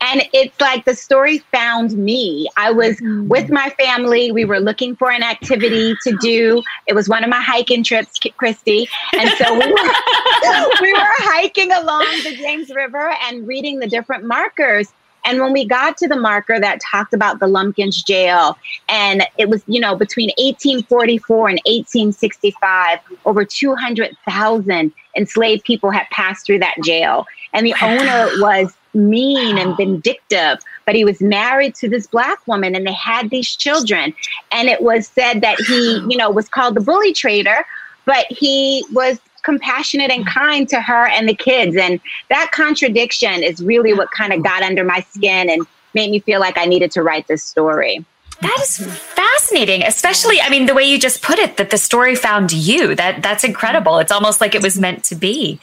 and 0.00 0.22
it's 0.32 0.60
like 0.60 0.84
the 0.84 0.94
story 0.94 1.38
found 1.38 1.96
me. 1.96 2.48
I 2.56 2.70
was 2.70 2.96
mm-hmm. 2.96 3.28
with 3.28 3.50
my 3.50 3.70
family. 3.70 4.30
We 4.30 4.44
were 4.44 4.60
looking 4.60 4.94
for 4.94 5.10
an 5.10 5.22
activity 5.22 5.94
to 6.04 6.16
do. 6.20 6.62
It 6.86 6.94
was 6.94 7.08
one 7.08 7.24
of 7.24 7.30
my 7.30 7.40
hiking 7.40 7.82
trips, 7.82 8.18
Christy, 8.36 8.88
And 9.14 9.30
so 9.30 9.52
we 9.54 9.66
were, 9.66 10.72
we 10.82 10.92
were 10.92 11.14
hiking 11.18 11.72
along 11.72 12.06
the 12.24 12.36
James 12.36 12.70
River 12.70 13.12
and 13.22 13.46
reading 13.46 13.78
the 13.78 13.86
different 13.86 14.24
markers. 14.24 14.88
And 15.24 15.40
when 15.40 15.52
we 15.52 15.66
got 15.66 15.96
to 15.98 16.08
the 16.08 16.16
marker 16.16 16.58
that 16.58 16.80
talked 16.80 17.12
about 17.12 17.38
the 17.38 17.46
Lumpkins 17.46 18.02
jail, 18.02 18.56
and 18.88 19.24
it 19.36 19.48
was, 19.48 19.62
you 19.66 19.80
know, 19.80 19.94
between 19.94 20.28
1844 20.38 21.48
and 21.48 21.60
1865, 21.66 22.98
over 23.26 23.44
200,000 23.44 24.92
enslaved 25.16 25.64
people 25.64 25.90
had 25.90 26.08
passed 26.10 26.46
through 26.46 26.60
that 26.60 26.76
jail. 26.82 27.26
And 27.52 27.66
the 27.66 27.74
oh 27.82 27.86
owner 27.86 28.30
was 28.40 28.72
mean 28.94 29.58
and 29.58 29.76
vindictive, 29.76 30.58
but 30.86 30.94
he 30.94 31.04
was 31.04 31.20
married 31.20 31.74
to 31.76 31.88
this 31.88 32.06
black 32.06 32.46
woman 32.46 32.74
and 32.74 32.86
they 32.86 32.92
had 32.92 33.30
these 33.30 33.54
children. 33.54 34.14
And 34.50 34.68
it 34.68 34.80
was 34.80 35.08
said 35.08 35.40
that 35.42 35.58
he, 35.60 35.98
you 36.08 36.16
know, 36.16 36.30
was 36.30 36.48
called 36.48 36.74
the 36.74 36.80
bully 36.80 37.12
trader, 37.12 37.66
but 38.08 38.24
he 38.30 38.86
was 38.90 39.20
compassionate 39.42 40.10
and 40.10 40.26
kind 40.26 40.66
to 40.70 40.80
her 40.80 41.06
and 41.08 41.28
the 41.28 41.34
kids. 41.34 41.76
And 41.76 42.00
that 42.30 42.50
contradiction 42.52 43.42
is 43.42 43.62
really 43.62 43.92
what 43.92 44.10
kind 44.10 44.32
of 44.32 44.42
got 44.42 44.62
under 44.62 44.82
my 44.82 45.00
skin 45.10 45.50
and 45.50 45.66
made 45.92 46.10
me 46.10 46.18
feel 46.18 46.40
like 46.40 46.56
I 46.56 46.64
needed 46.64 46.90
to 46.92 47.02
write 47.02 47.28
this 47.28 47.44
story. 47.44 48.04
That 48.40 48.56
is 48.62 48.78
fascinating, 48.78 49.82
especially 49.82 50.40
I 50.40 50.48
mean 50.48 50.66
the 50.66 50.74
way 50.74 50.84
you 50.84 50.98
just 50.98 51.22
put 51.22 51.38
it 51.38 51.56
that 51.56 51.70
the 51.70 51.76
story 51.76 52.14
found 52.14 52.52
you. 52.52 52.94
That 52.94 53.22
that's 53.22 53.44
incredible. 53.44 53.98
It's 53.98 54.12
almost 54.12 54.40
like 54.40 54.54
it 54.54 54.62
was 54.62 54.78
meant 54.78 55.04
to 55.04 55.16
be. 55.16 55.58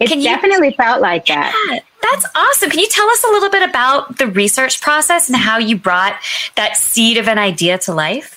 It 0.00 0.08
Can 0.08 0.20
definitely 0.22 0.68
you, 0.68 0.74
felt 0.74 1.00
like 1.00 1.26
that. 1.26 1.54
Yeah, 1.70 1.78
that's 2.02 2.26
awesome. 2.34 2.70
Can 2.70 2.80
you 2.80 2.88
tell 2.88 3.08
us 3.08 3.24
a 3.24 3.28
little 3.28 3.50
bit 3.50 3.68
about 3.68 4.18
the 4.18 4.26
research 4.26 4.80
process 4.80 5.28
and 5.28 5.36
how 5.36 5.58
you 5.58 5.78
brought 5.78 6.16
that 6.56 6.76
seed 6.76 7.16
of 7.16 7.28
an 7.28 7.38
idea 7.38 7.78
to 7.78 7.94
life? 7.94 8.35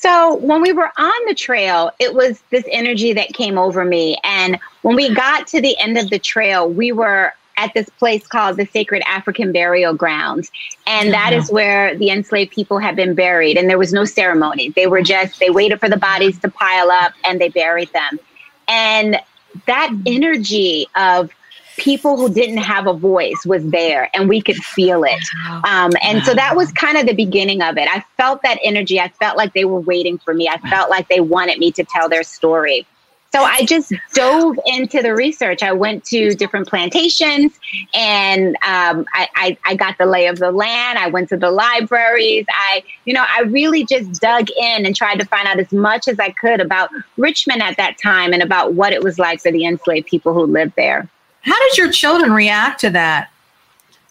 So, 0.00 0.36
when 0.36 0.62
we 0.62 0.72
were 0.72 0.90
on 0.96 1.26
the 1.26 1.34
trail, 1.34 1.90
it 1.98 2.14
was 2.14 2.40
this 2.50 2.64
energy 2.70 3.12
that 3.14 3.28
came 3.34 3.58
over 3.58 3.84
me. 3.84 4.16
And 4.22 4.58
when 4.82 4.94
we 4.94 5.12
got 5.12 5.48
to 5.48 5.60
the 5.60 5.76
end 5.78 5.98
of 5.98 6.08
the 6.10 6.20
trail, 6.20 6.68
we 6.68 6.92
were 6.92 7.32
at 7.56 7.74
this 7.74 7.88
place 7.88 8.26
called 8.26 8.56
the 8.56 8.66
Sacred 8.66 9.02
African 9.04 9.50
Burial 9.50 9.92
Grounds. 9.92 10.50
And 10.86 11.08
oh, 11.08 11.12
that 11.12 11.32
is 11.32 11.50
where 11.50 11.96
the 11.96 12.10
enslaved 12.10 12.52
people 12.52 12.78
had 12.78 12.94
been 12.94 13.14
buried. 13.14 13.56
And 13.56 13.68
there 13.68 13.78
was 13.78 13.92
no 13.92 14.04
ceremony. 14.04 14.70
They 14.70 14.86
were 14.86 15.02
just, 15.02 15.40
they 15.40 15.50
waited 15.50 15.80
for 15.80 15.88
the 15.88 15.96
bodies 15.96 16.38
to 16.40 16.48
pile 16.48 16.90
up 16.90 17.12
and 17.24 17.40
they 17.40 17.48
buried 17.48 17.92
them. 17.92 18.20
And 18.68 19.20
that 19.66 19.90
hmm. 19.90 20.02
energy 20.06 20.86
of 20.94 21.30
people 21.78 22.16
who 22.16 22.28
didn't 22.28 22.58
have 22.58 22.86
a 22.86 22.92
voice 22.92 23.46
was 23.46 23.64
there 23.70 24.10
and 24.14 24.28
we 24.28 24.42
could 24.42 24.56
feel 24.56 25.04
it. 25.04 25.24
Um, 25.64 25.92
and 26.02 26.22
so 26.24 26.34
that 26.34 26.54
was 26.56 26.72
kind 26.72 26.98
of 26.98 27.06
the 27.06 27.14
beginning 27.14 27.62
of 27.62 27.78
it. 27.78 27.88
I 27.88 28.04
felt 28.16 28.42
that 28.42 28.58
energy. 28.62 29.00
I 29.00 29.08
felt 29.08 29.36
like 29.36 29.54
they 29.54 29.64
were 29.64 29.80
waiting 29.80 30.18
for 30.18 30.34
me. 30.34 30.48
I 30.48 30.58
felt 30.68 30.90
like 30.90 31.08
they 31.08 31.20
wanted 31.20 31.58
me 31.58 31.72
to 31.72 31.84
tell 31.84 32.08
their 32.08 32.22
story. 32.22 32.86
So 33.30 33.42
I 33.42 33.64
just 33.66 33.92
dove 34.14 34.58
into 34.64 35.02
the 35.02 35.14
research. 35.14 35.62
I 35.62 35.72
went 35.72 36.02
to 36.06 36.34
different 36.34 36.66
plantations 36.66 37.52
and 37.92 38.56
um, 38.66 39.04
I, 39.12 39.28
I, 39.34 39.58
I, 39.66 39.74
got 39.74 39.98
the 39.98 40.06
lay 40.06 40.28
of 40.28 40.38
the 40.38 40.50
land. 40.50 40.98
I 40.98 41.08
went 41.08 41.28
to 41.28 41.36
the 41.36 41.50
libraries. 41.50 42.46
I, 42.48 42.82
you 43.04 43.12
know, 43.12 43.26
I 43.28 43.42
really 43.42 43.84
just 43.84 44.18
dug 44.22 44.48
in 44.58 44.86
and 44.86 44.96
tried 44.96 45.20
to 45.20 45.26
find 45.26 45.46
out 45.46 45.58
as 45.58 45.70
much 45.72 46.08
as 46.08 46.18
I 46.18 46.30
could 46.30 46.62
about 46.62 46.88
Richmond 47.18 47.62
at 47.62 47.76
that 47.76 47.98
time 47.98 48.32
and 48.32 48.42
about 48.42 48.72
what 48.72 48.94
it 48.94 49.02
was 49.02 49.18
like 49.18 49.42
for 49.42 49.52
the 49.52 49.66
enslaved 49.66 50.06
people 50.06 50.32
who 50.32 50.46
lived 50.46 50.72
there. 50.76 51.06
How 51.48 51.68
did 51.68 51.78
your 51.78 51.90
children 51.90 52.32
react 52.32 52.80
to 52.80 52.90
that? 52.90 53.30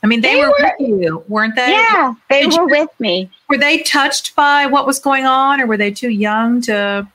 I 0.03 0.07
mean, 0.07 0.21
they, 0.21 0.35
they 0.35 0.41
were, 0.41 0.49
were, 0.49 0.73
with 0.79 0.89
you, 0.89 1.23
weren't 1.27 1.55
they? 1.55 1.71
Yeah, 1.71 2.13
they 2.29 2.41
did 2.43 2.59
were 2.59 2.69
you, 2.69 2.81
with 2.81 2.99
me. 2.99 3.29
Were 3.49 3.57
they 3.57 3.79
touched 3.79 4.35
by 4.35 4.65
what 4.65 4.85
was 4.85 4.99
going 4.99 5.25
on 5.25 5.59
or 5.59 5.65
were 5.65 5.77
they 5.77 5.91
too 5.91 6.09
young 6.09 6.61
to 6.61 7.07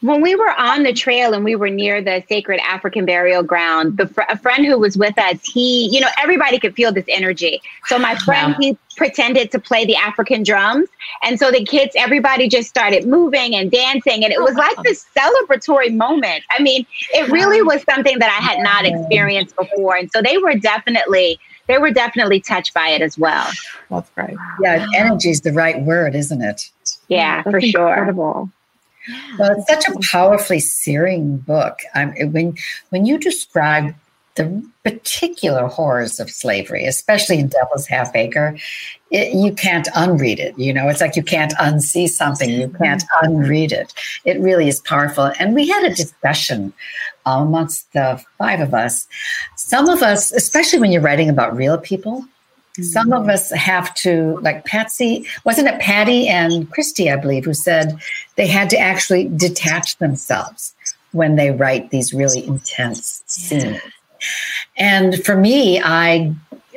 when 0.00 0.20
we 0.20 0.34
were 0.36 0.50
on 0.50 0.84
the 0.84 0.92
trail 0.92 1.34
and 1.34 1.44
we 1.44 1.56
were 1.56 1.70
near 1.70 2.00
the 2.00 2.22
sacred 2.28 2.60
African 2.60 3.04
burial 3.04 3.42
ground, 3.42 3.96
the 3.96 4.06
fr- 4.06 4.22
a 4.28 4.38
friend 4.38 4.64
who 4.64 4.78
was 4.78 4.96
with 4.96 5.18
us, 5.18 5.38
he, 5.42 5.88
you 5.92 6.00
know, 6.00 6.08
everybody 6.22 6.58
could 6.58 6.74
feel 6.74 6.92
this 6.92 7.04
energy. 7.08 7.60
So 7.86 7.98
my 7.98 8.14
friend, 8.16 8.52
wow. 8.52 8.58
he 8.60 8.78
pretended 8.96 9.50
to 9.52 9.58
play 9.58 9.84
the 9.84 9.96
African 9.96 10.42
drums, 10.42 10.88
and 11.22 11.38
so 11.38 11.50
the 11.50 11.64
kids, 11.64 11.94
everybody 11.96 12.48
just 12.48 12.68
started 12.68 13.06
moving 13.06 13.54
and 13.54 13.70
dancing, 13.70 14.24
and 14.24 14.32
it 14.32 14.40
was 14.40 14.54
like 14.54 14.76
this 14.82 15.04
celebratory 15.16 15.94
moment. 15.94 16.44
I 16.50 16.62
mean, 16.62 16.86
it 17.10 17.28
really 17.30 17.62
was 17.62 17.82
something 17.82 18.18
that 18.18 18.30
I 18.30 18.44
had 18.44 18.62
not 18.62 18.86
experienced 18.86 19.56
before, 19.56 19.96
and 19.96 20.10
so 20.12 20.22
they 20.22 20.38
were 20.38 20.54
definitely 20.54 21.38
they 21.66 21.78
were 21.78 21.90
definitely 21.90 22.40
touched 22.40 22.72
by 22.72 22.88
it 22.88 23.02
as 23.02 23.18
well. 23.18 23.46
That's 23.90 24.10
right. 24.16 24.36
Yeah, 24.62 24.86
energy 24.96 25.30
is 25.30 25.42
the 25.42 25.52
right 25.52 25.82
word, 25.82 26.14
isn't 26.14 26.40
it? 26.40 26.70
Yeah, 27.08 27.42
That's 27.42 27.50
for 27.50 27.58
incredible. 27.58 28.32
sure. 28.32 28.52
Well, 29.38 29.52
it's 29.52 29.68
such 29.68 29.88
a 29.88 29.98
powerfully 30.10 30.60
searing 30.60 31.38
book. 31.38 31.80
Um, 31.94 32.12
when 32.32 32.56
when 32.90 33.06
you 33.06 33.18
describe 33.18 33.94
the 34.38 34.64
particular 34.84 35.66
horrors 35.66 36.20
of 36.20 36.30
slavery, 36.30 36.86
especially 36.86 37.40
in 37.40 37.48
Devil's 37.48 37.86
Half 37.86 38.14
Acre, 38.14 38.56
it, 39.10 39.34
you 39.34 39.52
can't 39.52 39.88
unread 39.94 40.38
it. 40.38 40.56
You 40.56 40.72
know, 40.72 40.88
it's 40.88 41.00
like 41.00 41.16
you 41.16 41.24
can't 41.24 41.52
unsee 41.54 42.08
something, 42.08 42.48
you 42.48 42.68
can't 42.80 43.02
unread 43.22 43.72
it. 43.72 43.92
It 44.24 44.40
really 44.40 44.68
is 44.68 44.80
powerful. 44.80 45.32
And 45.40 45.54
we 45.54 45.68
had 45.68 45.84
a 45.84 45.94
discussion 45.94 46.72
amongst 47.26 47.92
the 47.92 48.22
five 48.38 48.60
of 48.60 48.72
us. 48.72 49.06
Some 49.56 49.88
of 49.88 50.02
us, 50.02 50.32
especially 50.32 50.78
when 50.78 50.92
you're 50.92 51.02
writing 51.02 51.28
about 51.28 51.56
real 51.56 51.76
people, 51.76 52.24
some 52.82 53.12
of 53.12 53.22
mm-hmm. 53.22 53.30
us 53.30 53.50
have 53.52 53.94
to, 53.94 54.38
like 54.40 54.64
Patsy, 54.64 55.26
wasn't 55.44 55.68
it 55.68 55.80
Patty 55.80 56.28
and 56.28 56.70
Christy, 56.70 57.10
I 57.10 57.16
believe, 57.16 57.44
who 57.44 57.54
said 57.54 57.98
they 58.36 58.46
had 58.46 58.70
to 58.70 58.78
actually 58.78 59.28
detach 59.28 59.96
themselves 59.98 60.74
when 61.12 61.36
they 61.36 61.50
write 61.50 61.90
these 61.90 62.12
really 62.12 62.46
intense 62.46 63.22
scenes. 63.26 63.80
And 64.76 65.24
for 65.24 65.36
me, 65.36 65.80
I 65.80 66.34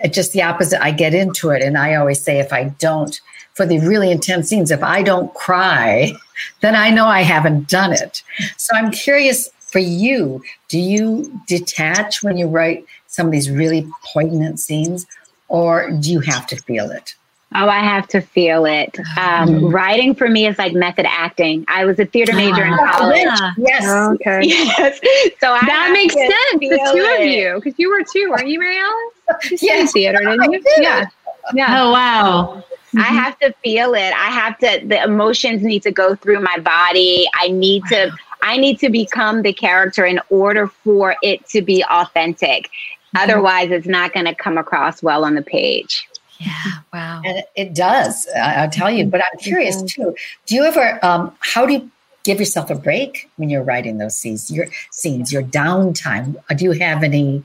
just 0.10 0.34
the 0.34 0.42
opposite. 0.42 0.84
I 0.84 0.92
get 0.92 1.14
into 1.14 1.50
it, 1.50 1.62
and 1.62 1.78
I 1.78 1.96
always 1.96 2.22
say 2.22 2.40
if 2.40 2.54
I 2.54 2.66
don't, 2.80 3.20
for 3.54 3.66
the 3.66 3.80
really 3.80 4.12
intense 4.12 4.50
scenes, 4.50 4.72
if 4.72 4.84
I 4.84 5.04
don't 5.04 5.34
cry, 5.34 6.14
then 6.62 6.76
I 6.76 6.90
know 6.90 7.06
I 7.06 7.22
haven't 7.22 7.70
done 7.70 7.94
it. 7.94 8.24
So 8.58 8.76
I'm 8.76 8.92
curious 8.92 9.50
for 9.60 9.80
you, 9.80 10.44
do 10.68 10.80
you 10.80 11.42
detach 11.48 12.24
when 12.24 12.38
you 12.38 12.48
write 12.48 12.86
some 13.08 13.26
of 13.26 13.32
these 13.32 13.50
really 13.50 13.88
poignant 14.14 14.60
scenes, 14.60 15.06
or 15.52 15.92
do 15.92 16.12
you 16.12 16.22
have 16.22 16.48
to 16.48 16.56
feel 16.56 16.90
it? 16.92 17.14
Oh, 17.54 17.68
I 17.68 17.80
have 17.80 18.08
to 18.10 18.22
feel 18.22 18.66
it. 18.66 18.98
Um, 19.18 19.50
mm. 19.50 19.74
Writing 19.74 20.16
for 20.16 20.30
me 20.30 20.48
is 20.48 20.58
like 20.58 20.74
method 20.74 21.06
acting. 21.06 21.66
I 21.68 21.84
was 21.84 22.00
a 22.00 22.06
theater 22.06 22.34
major 22.34 22.64
in 22.64 22.74
ah. 22.74 22.98
college. 22.98 23.58
Yes. 23.58 23.86
okay. 23.86 24.42
Yes. 24.48 25.00
So 25.42 25.52
I 25.52 25.60
that 25.60 25.90
makes 25.92 26.14
sense. 26.14 26.32
The 26.54 26.90
two 26.94 27.02
it. 27.02 27.22
of 27.22 27.28
you, 27.28 27.56
because 27.56 27.78
you 27.78 27.90
were 27.90 28.02
two, 28.10 28.30
weren't 28.30 28.48
you, 28.48 28.60
Mary 28.60 28.78
Alice? 28.78 29.52
You 29.52 29.58
yes. 29.62 29.92
theater, 29.92 30.20
didn't 30.20 30.52
you? 30.52 30.62
Did. 30.62 30.84
Yeah. 30.84 31.06
Yeah. 31.54 31.82
Oh 31.82 31.92
wow. 31.92 32.64
Mm-hmm. 32.88 33.00
I 33.00 33.04
have 33.04 33.38
to 33.40 33.52
feel 33.64 33.94
it. 33.96 34.14
I 34.14 34.30
have 34.30 34.58
to. 34.60 34.88
The 34.88 35.04
emotions 35.04 35.64
need 35.64 35.84
to 35.84 35.92
go 35.92 36.16
through 36.16 36.40
my 36.40 36.58
body. 36.60 37.28
I 37.34 37.50
need 37.50 37.84
to. 37.90 38.12
I 38.42 38.56
need 38.56 38.80
to 38.80 38.90
become 38.90 39.42
the 39.42 39.54
character 39.54 40.06
in 40.06 40.20
order 40.30 40.68
for 40.68 41.16
it 41.22 41.46
to 41.50 41.62
be 41.62 41.84
authentic. 41.84 42.70
Mm-hmm. 43.16 43.30
Otherwise, 43.30 43.72
it's 43.72 43.88
not 43.88 44.14
going 44.14 44.26
to 44.26 44.36
come 44.36 44.58
across 44.58 45.04
well 45.04 45.26
on 45.26 45.36
the 45.36 45.42
page. 45.42 46.08
Yeah, 46.40 46.72
wow. 46.92 47.22
And 47.24 47.44
it 47.56 47.76
does, 47.76 48.28
I'll 48.36 48.70
tell 48.70 48.90
you. 48.90 49.06
But 49.06 49.22
I'm 49.22 49.40
curious 49.40 49.84
too. 49.84 50.16
Do 50.48 50.56
you 50.56 50.64
ever, 50.64 50.98
um, 51.04 51.36
how 51.40 51.66
do 51.66 51.74
you 51.74 51.92
give 52.24 52.40
yourself 52.40 52.70
a 52.72 52.76
break 52.76 53.30
when 53.36 53.50
you're 53.50 53.64
writing 53.64 54.00
those 54.00 54.16
scenes, 54.16 54.50
your 54.50 54.68
scenes, 54.90 55.32
your 55.32 55.44
downtime? 55.44 56.36
Do 56.56 56.64
you 56.64 56.72
have 56.72 57.04
any 57.04 57.44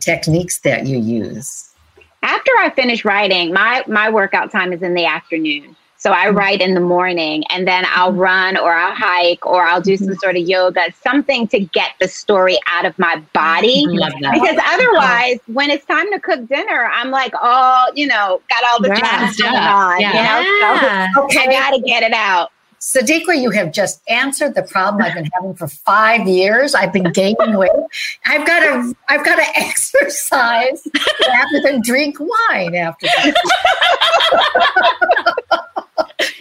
techniques 0.00 0.58
that 0.60 0.86
you 0.86 0.98
use? 0.98 1.70
After 2.22 2.50
I 2.58 2.70
finish 2.70 3.04
writing, 3.04 3.52
my 3.52 3.84
my 3.86 4.08
workout 4.10 4.50
time 4.50 4.72
is 4.72 4.82
in 4.82 4.94
the 4.94 5.04
afternoon. 5.04 5.76
So 6.04 6.12
I 6.12 6.26
mm-hmm. 6.26 6.36
write 6.36 6.60
in 6.60 6.74
the 6.74 6.80
morning 6.80 7.44
and 7.48 7.66
then 7.66 7.86
I'll 7.88 8.10
mm-hmm. 8.10 8.20
run 8.20 8.56
or 8.58 8.74
I'll 8.74 8.94
hike 8.94 9.46
or 9.46 9.62
I'll 9.62 9.80
do 9.80 9.96
some 9.96 10.08
mm-hmm. 10.08 10.18
sort 10.18 10.36
of 10.36 10.42
yoga, 10.42 10.82
something 11.02 11.48
to 11.48 11.60
get 11.60 11.92
the 11.98 12.08
story 12.08 12.58
out 12.66 12.84
of 12.84 12.98
my 12.98 13.16
body. 13.32 13.86
Because 13.86 14.58
otherwise, 14.66 15.38
when 15.46 15.70
it's 15.70 15.86
time 15.86 16.12
to 16.12 16.20
cook 16.20 16.46
dinner, 16.46 16.90
I'm 16.92 17.10
like, 17.10 17.32
oh, 17.40 17.90
you 17.94 18.06
know, 18.06 18.42
got 18.50 18.64
all 18.70 18.82
the 18.82 18.90
jazz 18.90 19.34
going 19.38 19.54
on. 19.54 19.98
Yeah. 19.98 20.42
You 20.42 20.60
know? 20.60 21.08
So 21.14 21.24
okay. 21.24 21.48
I 21.48 21.52
got 21.52 21.70
to 21.70 21.80
get 21.80 22.02
it 22.02 22.12
out. 22.12 22.50
Sadeqa, 22.80 23.40
you 23.40 23.48
have 23.48 23.72
just 23.72 24.02
answered 24.10 24.54
the 24.54 24.62
problem 24.62 25.00
I've 25.00 25.14
been 25.14 25.30
having 25.32 25.54
for 25.54 25.68
five 25.68 26.28
years. 26.28 26.74
I've 26.74 26.92
been 26.92 27.10
gaining 27.12 27.56
weight. 27.56 27.70
I've 28.26 28.46
got 28.46 28.60
to, 28.60 28.94
I've 29.08 29.24
got 29.24 29.36
to 29.36 29.46
exercise 29.58 30.86
rather 31.26 31.62
than 31.62 31.80
drink 31.80 32.18
wine 32.20 32.74
after 32.74 33.06
that. 33.06 33.34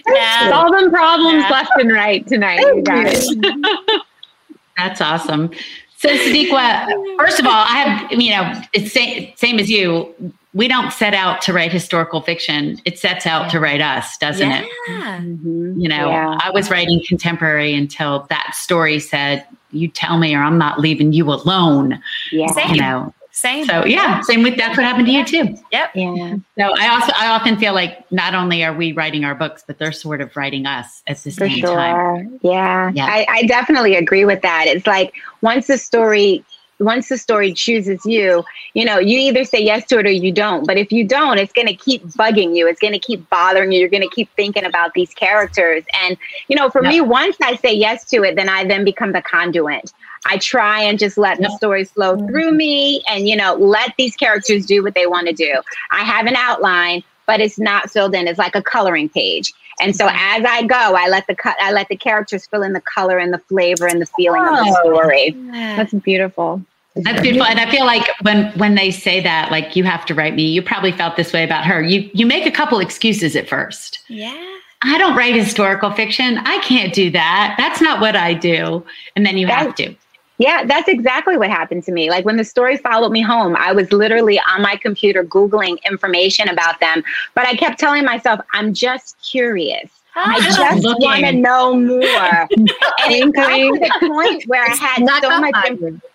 yeah. 0.07 0.49
Solving 0.49 0.89
problems 0.89 1.43
yeah. 1.43 1.49
left 1.49 1.71
and 1.79 1.91
right 1.91 2.25
tonight, 2.27 2.59
you 2.59 2.81
guys. 2.81 3.27
That's 4.77 5.01
awesome. 5.01 5.51
So, 5.97 6.09
Sadeqa, 6.09 7.17
first 7.17 7.39
of 7.39 7.45
all, 7.45 7.53
I 7.53 7.77
have, 7.77 8.11
you 8.11 8.31
know, 8.31 8.61
it's 8.73 8.91
same, 8.91 9.31
same 9.35 9.59
as 9.59 9.69
you. 9.69 10.13
We 10.53 10.67
don't 10.67 10.91
set 10.91 11.13
out 11.13 11.41
to 11.43 11.53
write 11.53 11.71
historical 11.71 12.21
fiction. 12.21 12.79
It 12.85 12.99
sets 12.99 13.25
out 13.25 13.49
to 13.51 13.59
write 13.59 13.81
us, 13.81 14.17
doesn't 14.17 14.49
yeah. 14.49 14.63
it? 14.63 14.69
Mm-hmm. 14.89 15.79
You 15.79 15.89
know, 15.89 16.09
yeah. 16.09 16.37
I 16.41 16.51
was 16.51 16.69
writing 16.69 17.01
contemporary 17.07 17.73
until 17.73 18.27
that 18.29 18.53
story 18.53 18.99
said, 18.99 19.47
you 19.71 19.87
tell 19.87 20.17
me, 20.17 20.35
or 20.35 20.43
I'm 20.43 20.57
not 20.57 20.79
leaving 20.79 21.13
you 21.13 21.31
alone. 21.31 22.01
Yeah. 22.31 22.51
Same. 22.51 22.75
You 22.75 22.81
know. 22.81 23.13
Same. 23.35 23.65
So 23.65 23.83
yeah, 23.83 24.21
same 24.21 24.43
with 24.43 24.57
that's 24.57 24.77
what 24.77 24.85
happened 24.85 25.07
to 25.07 25.11
you 25.11 25.25
too. 25.25 25.57
Yep. 25.71 25.95
Yeah. 25.95 26.35
So 26.55 26.75
I 26.77 26.87
also 26.89 27.11
I 27.15 27.29
often 27.29 27.57
feel 27.57 27.73
like 27.73 28.09
not 28.11 28.35
only 28.35 28.63
are 28.63 28.73
we 28.73 28.91
writing 28.91 29.25
our 29.25 29.33
books, 29.33 29.63
but 29.65 29.79
they're 29.79 29.91
sort 29.91 30.21
of 30.21 30.37
writing 30.37 30.67
us 30.67 31.01
at 31.07 31.17
the 31.17 31.31
For 31.31 31.49
same 31.49 31.57
sure. 31.57 31.75
time. 31.75 32.39
Yeah. 32.43 32.91
Yeah. 32.93 33.07
I, 33.07 33.25
I 33.27 33.43
definitely 33.47 33.95
agree 33.95 34.23
with 34.23 34.43
that. 34.43 34.65
It's 34.67 34.85
like 34.85 35.15
once 35.41 35.65
the 35.65 35.79
story 35.79 36.45
once 36.83 37.09
the 37.09 37.17
story 37.17 37.53
chooses 37.53 38.05
you, 38.05 38.43
you 38.73 38.85
know, 38.85 38.99
you 38.99 39.17
either 39.19 39.43
say 39.43 39.61
yes 39.61 39.85
to 39.87 39.99
it 39.99 40.05
or 40.05 40.11
you 40.11 40.31
don't. 40.31 40.65
But 40.67 40.77
if 40.77 40.91
you 40.91 41.07
don't, 41.07 41.37
it's 41.37 41.53
going 41.53 41.67
to 41.67 41.75
keep 41.75 42.03
bugging 42.09 42.55
you. 42.55 42.67
It's 42.67 42.79
going 42.79 42.93
to 42.93 42.99
keep 42.99 43.29
bothering 43.29 43.71
you. 43.71 43.79
You're 43.79 43.89
going 43.89 44.07
to 44.07 44.15
keep 44.15 44.29
thinking 44.35 44.65
about 44.65 44.93
these 44.93 45.13
characters. 45.13 45.83
And, 46.01 46.17
you 46.47 46.55
know, 46.55 46.69
for 46.69 46.81
me, 46.81 47.01
once 47.01 47.37
I 47.41 47.55
say 47.55 47.73
yes 47.73 48.05
to 48.05 48.23
it, 48.23 48.35
then 48.35 48.49
I 48.49 48.63
then 48.65 48.83
become 48.83 49.11
the 49.11 49.21
conduit. 49.21 49.91
I 50.25 50.37
try 50.37 50.81
and 50.83 50.97
just 50.97 51.17
let 51.17 51.37
the 51.39 51.49
story 51.57 51.83
flow 51.83 52.15
through 52.27 52.51
me 52.51 53.03
and, 53.09 53.27
you 53.27 53.35
know, 53.35 53.55
let 53.55 53.93
these 53.97 54.15
characters 54.15 54.65
do 54.65 54.81
what 54.81 54.93
they 54.93 55.05
want 55.05 55.27
to 55.27 55.33
do. 55.33 55.61
I 55.91 56.03
have 56.03 56.27
an 56.27 56.35
outline, 56.37 57.03
but 57.27 57.41
it's 57.41 57.59
not 57.59 57.89
filled 57.91 58.15
in. 58.15 58.27
It's 58.27 58.39
like 58.39 58.55
a 58.55 58.61
coloring 58.61 59.09
page. 59.09 59.51
And 59.81 59.95
so 59.95 60.07
as 60.09 60.45
I 60.45 60.63
go, 60.63 60.75
I 60.75 61.09
let 61.09 61.27
the 61.27 61.35
cut, 61.35 61.57
I 61.59 61.71
let 61.73 61.89
the 61.89 61.97
characters 61.97 62.45
fill 62.45 62.61
in 62.63 62.73
the 62.73 62.81
color 62.81 63.17
and 63.17 63.33
the 63.33 63.39
flavor 63.39 63.87
and 63.87 64.01
the 64.01 64.05
feeling 64.05 64.41
of 64.45 64.51
the 64.57 64.77
Oh. 64.77 64.79
story. 64.81 65.31
That's 65.75 65.93
beautiful. 65.93 66.61
That's 66.95 67.21
beautiful. 67.21 67.47
And 67.47 67.59
I 67.59 67.69
feel 67.71 67.85
like 67.85 68.07
when 68.21 68.51
when 68.57 68.75
they 68.75 68.91
say 68.91 69.19
that, 69.21 69.51
like 69.51 69.75
you 69.75 69.83
have 69.83 70.05
to 70.05 70.13
write 70.13 70.35
me, 70.35 70.43
you 70.43 70.61
probably 70.61 70.91
felt 70.91 71.15
this 71.15 71.33
way 71.33 71.43
about 71.43 71.65
her. 71.65 71.81
You 71.81 72.09
you 72.13 72.25
make 72.25 72.45
a 72.45 72.51
couple 72.51 72.79
excuses 72.79 73.35
at 73.35 73.49
first. 73.49 73.99
Yeah. 74.09 74.59
I 74.83 74.97
don't 74.97 75.15
write 75.15 75.33
historical 75.33 75.91
fiction. 75.91 76.37
I 76.39 76.59
can't 76.59 76.93
do 76.93 77.09
that. 77.11 77.55
That's 77.57 77.81
not 77.81 78.01
what 78.01 78.15
I 78.15 78.33
do. 78.33 78.85
And 79.15 79.25
then 79.25 79.37
you 79.37 79.47
have 79.47 79.73
to. 79.75 79.95
Yeah, 80.39 80.65
that's 80.65 80.89
exactly 80.89 81.37
what 81.37 81.49
happened 81.49 81.83
to 81.85 81.91
me. 81.91 82.09
Like 82.09 82.25
when 82.25 82.37
the 82.37 82.43
story 82.43 82.77
followed 82.77 83.11
me 83.11 83.21
home, 83.21 83.55
I 83.55 83.71
was 83.71 83.91
literally 83.93 84.39
on 84.39 84.61
my 84.61 84.75
computer 84.75 85.23
Googling 85.23 85.77
information 85.89 86.49
about 86.49 86.79
them, 86.79 87.03
but 87.33 87.47
I 87.47 87.55
kept 87.55 87.79
telling 87.79 88.03
myself, 88.03 88.41
I'm 88.51 88.73
just 88.73 89.15
curious. 89.21 89.89
I 90.15 90.39
just 90.41 90.59
want 90.59 91.25
to 91.25 91.31
know 91.33 91.75
more. 91.75 92.49
and 92.55 92.69
it 93.11 93.33
got 93.33 93.49
to 93.49 93.79
the 93.79 94.07
point 94.07 94.43
where 94.47 94.63
I 94.63 94.75
had 94.75 95.01
Not 95.01 95.23
so 95.23 95.39
much, 95.39 95.55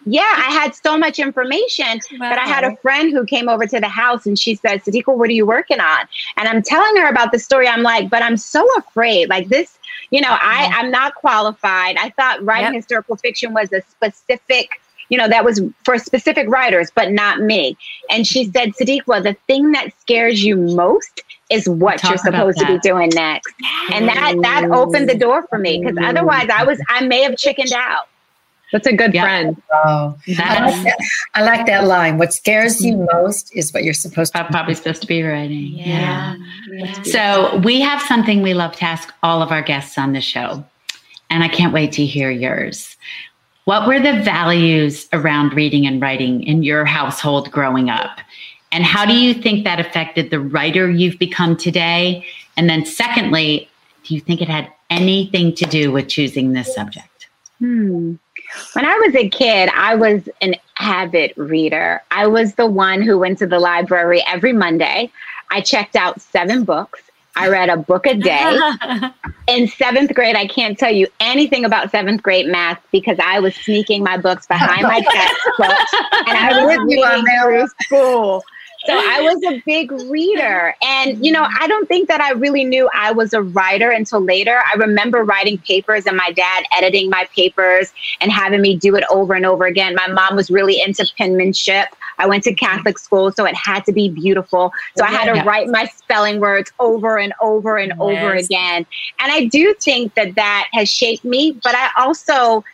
yeah, 0.07 0.23
I 0.23 0.51
had 0.53 0.75
so 0.75 0.97
much 0.97 1.19
information 1.19 2.01
But 2.19 2.39
I 2.39 2.47
had 2.47 2.65
a 2.65 2.77
friend 2.79 3.13
who 3.13 3.25
came 3.27 3.49
over 3.49 3.67
to 3.67 3.81
the 3.81 3.89
house 3.89 4.27
and 4.27 4.39
she 4.39 4.55
said, 4.55 4.83
Sadeqa, 4.83 5.17
what 5.17 5.29
are 5.29 5.33
you 5.33 5.47
working 5.47 5.81
on? 5.81 6.09
And 6.37 6.49
I'm 6.49 6.63
telling 6.63 6.97
her 6.97 7.09
about 7.09 7.33
the 7.33 7.39
story. 7.39 7.69
I'm 7.69 7.83
like, 7.83 8.09
but 8.09 8.23
I'm 8.23 8.37
so 8.37 8.67
afraid. 8.79 9.29
Like 9.29 9.49
this, 9.49 9.79
you 10.11 10.21
know, 10.21 10.31
I, 10.31 10.71
I'm 10.73 10.91
not 10.91 11.15
qualified. 11.17 11.97
I 11.99 12.11
thought 12.11 12.43
writing 12.45 12.73
Yep. 12.73 12.75
historical 12.75 13.17
fiction 13.17 13.53
was 13.53 13.73
a 13.73 13.83
specific, 13.83 14.81
you 15.09 15.19
know, 15.19 15.29
that 15.29 15.45
was 15.45 15.61
for 15.85 15.99
specific 15.99 16.49
writers, 16.49 16.91
but 16.95 17.13
not 17.13 17.41
me. 17.41 17.77
And 18.11 18.27
she 18.27 18.47
said, 18.47 18.71
Sadeqa, 18.81 19.23
the 19.23 19.37
thing 19.47 19.73
that 19.73 19.93
scares 20.01 20.43
you 20.43 20.57
most 20.57 21.23
is 21.51 21.69
what 21.69 21.99
Talk 21.99 22.11
you're 22.11 22.19
supposed 22.19 22.59
to 22.59 22.67
be 22.67 22.79
doing 22.79 23.11
next. 23.15 23.53
And 23.93 24.09
that 24.09 24.37
that 24.43 24.71
opened 24.71 25.09
the 25.09 25.17
door 25.17 25.47
for 25.49 25.59
me 25.59 25.81
because 25.81 25.97
otherwise 26.03 26.49
I 26.55 26.65
was 26.65 26.81
I 26.89 27.07
may 27.07 27.23
have 27.23 27.37
chickened 27.37 27.73
out. 27.73 28.09
That's 28.73 28.87
a 28.87 28.93
good 28.93 29.15
Yeah. 29.15 29.23
friend. 29.23 29.63
Oh, 29.73 30.15
I 30.39 30.71
like, 30.71 30.85
that, 30.85 30.99
I 31.35 31.43
like 31.43 31.67
that 31.67 31.87
line. 31.87 32.19
What 32.19 32.35
scares 32.35 32.85
you 32.85 32.95
mm-hmm. 32.95 33.17
most 33.17 33.55
is 33.57 33.73
what 33.73 33.83
you're 33.83 33.95
supposed 33.95 34.35
to. 34.35 34.45
probably 34.45 34.75
supposed 34.75 35.01
to 35.01 35.07
be 35.07 35.23
writing. 35.23 35.73
Yeah. 35.79 36.37
So 37.05 37.57
we 37.65 37.81
have 37.81 38.03
something 38.03 38.43
we 38.43 38.53
love 38.53 38.77
to 38.77 38.85
ask 38.85 39.13
all 39.23 39.41
of 39.41 39.51
our 39.51 39.63
guests 39.63 39.97
on 39.97 40.13
the 40.13 40.21
show, 40.21 40.63
and 41.31 41.43
I 41.43 41.49
can't 41.49 41.73
wait 41.73 41.93
to 41.93 42.05
hear 42.05 42.31
yours. 42.31 42.97
What 43.69 43.87
were 43.87 44.01
the 44.01 44.23
values 44.23 45.07
around 45.13 45.53
reading 45.53 45.87
and 45.87 46.01
writing 46.01 46.43
in 46.43 46.63
your 46.63 46.87
household 46.87 47.51
growing 47.51 47.91
up? 47.91 48.19
And 48.73 48.83
how 48.83 49.05
do 49.05 49.13
you 49.13 49.35
think 49.35 49.65
that 49.65 49.79
affected 49.79 50.31
the 50.31 50.41
writer 50.41 50.91
you've 50.91 51.19
become 51.19 51.55
today? 51.55 52.25
And 52.57 52.71
then, 52.71 52.87
secondly, 52.87 53.69
do 54.05 54.15
you 54.15 54.23
think 54.23 54.41
it 54.41 54.49
had 54.49 54.73
anything 54.89 55.55
to 55.57 55.67
do 55.67 55.93
with 55.93 56.09
choosing 56.09 56.55
this 56.55 56.75
subject? 56.75 57.29
Hmm. 57.59 58.15
When 58.73 58.87
I 58.87 58.95
was 59.05 59.15
a 59.15 59.29
kid, 59.29 59.69
I 59.75 59.97
was 59.97 60.31
an 60.41 60.55
avid 60.79 61.35
reader. 61.37 62.03
I 62.11 62.27
was 62.27 62.55
the 62.55 62.65
one 62.65 63.03
who 63.03 63.19
went 63.19 63.37
to 63.41 63.47
the 63.47 63.59
library 63.59 64.25
every 64.27 64.55
Monday. 64.55 65.13
I 65.51 65.61
checked 65.61 65.95
out 65.95 66.23
seven 66.23 66.65
books. 66.65 67.03
I 67.39 67.49
read 67.49 67.69
a 67.69 67.77
book 67.77 68.07
a 68.07 68.15
day. 68.15 68.59
In 69.49 69.69
seventh 69.69 70.13
grade, 70.13 70.37
I 70.37 70.47
can't 70.47 70.79
tell 70.79 70.91
you 70.91 71.07
anything 71.21 71.65
about 71.65 71.91
seventh 71.91 72.23
grade 72.23 72.47
math 72.47 72.81
because 72.91 73.17
I 73.23 73.39
was 73.41 73.55
sneaking 73.55 74.03
my 74.03 74.17
books 74.19 74.47
behind 74.47 74.83
my 74.83 75.01
textbooks 75.13 75.95
and 76.27 76.37
I 76.37 76.65
was 76.65 76.75
you 76.89 77.03
on 77.05 77.25
reading 77.25 77.43
through 77.43 77.69
school. 77.85 78.45
So 78.87 78.93
I 78.95 79.21
was 79.21 79.43
a 79.45 79.63
big 79.67 79.91
reader. 79.91 80.75
And, 80.83 81.25
you 81.25 81.33
know, 81.33 81.47
I 81.61 81.67
don't 81.67 81.89
think 81.89 82.09
that 82.09 82.21
I 82.21 82.33
really 82.33 82.65
knew 82.65 82.89
I 82.95 83.11
was 83.11 83.33
a 83.33 83.43
writer 83.43 83.91
until 83.91 84.21
later. 84.21 84.63
I 84.73 84.77
remember 84.77 85.25
writing 85.25 85.59
papers 85.59 86.07
and 86.07 86.17
my 86.17 86.31
dad 86.31 86.65
editing 86.73 87.11
my 87.11 87.29
papers 87.35 87.93
and 88.21 88.31
having 88.31 88.63
me 88.63 88.77
do 88.77 88.95
it 88.95 89.05
over 89.11 89.35
and 89.35 89.45
over 89.45 89.67
again. 89.67 89.95
My 89.95 90.07
mom 90.07 90.37
was 90.37 90.51
really 90.51 90.81
into 90.81 91.07
penmanship. 91.19 91.89
I 92.19 92.27
went 92.27 92.45
to 92.45 92.55
Catholic 92.55 92.99
school, 92.99 93.33
so 93.33 93.45
it 93.45 93.55
had 93.55 93.85
to 93.87 93.93
be 93.93 94.09
beautiful. 94.11 94.73
So 94.97 95.05
I 95.05 95.09
had 95.11 95.27
to 95.27 95.35
Yeah. 95.35 95.45
write 95.45 95.69
my 95.69 95.85
spelling 95.87 96.41
words 96.41 96.73
over 96.79 97.19
and 97.19 97.33
over 97.41 97.77
and 97.77 97.93
over 98.01 98.35
again. 98.35 98.87
And 99.21 99.33
I 99.33 99.47
do 99.47 99.75
think 99.83 100.15
that 100.15 100.35
that 100.37 100.67
has 100.73 100.89
shaped 100.91 101.25
me, 101.25 101.59
but 101.63 101.75
I 101.75 101.91
also 101.97 102.65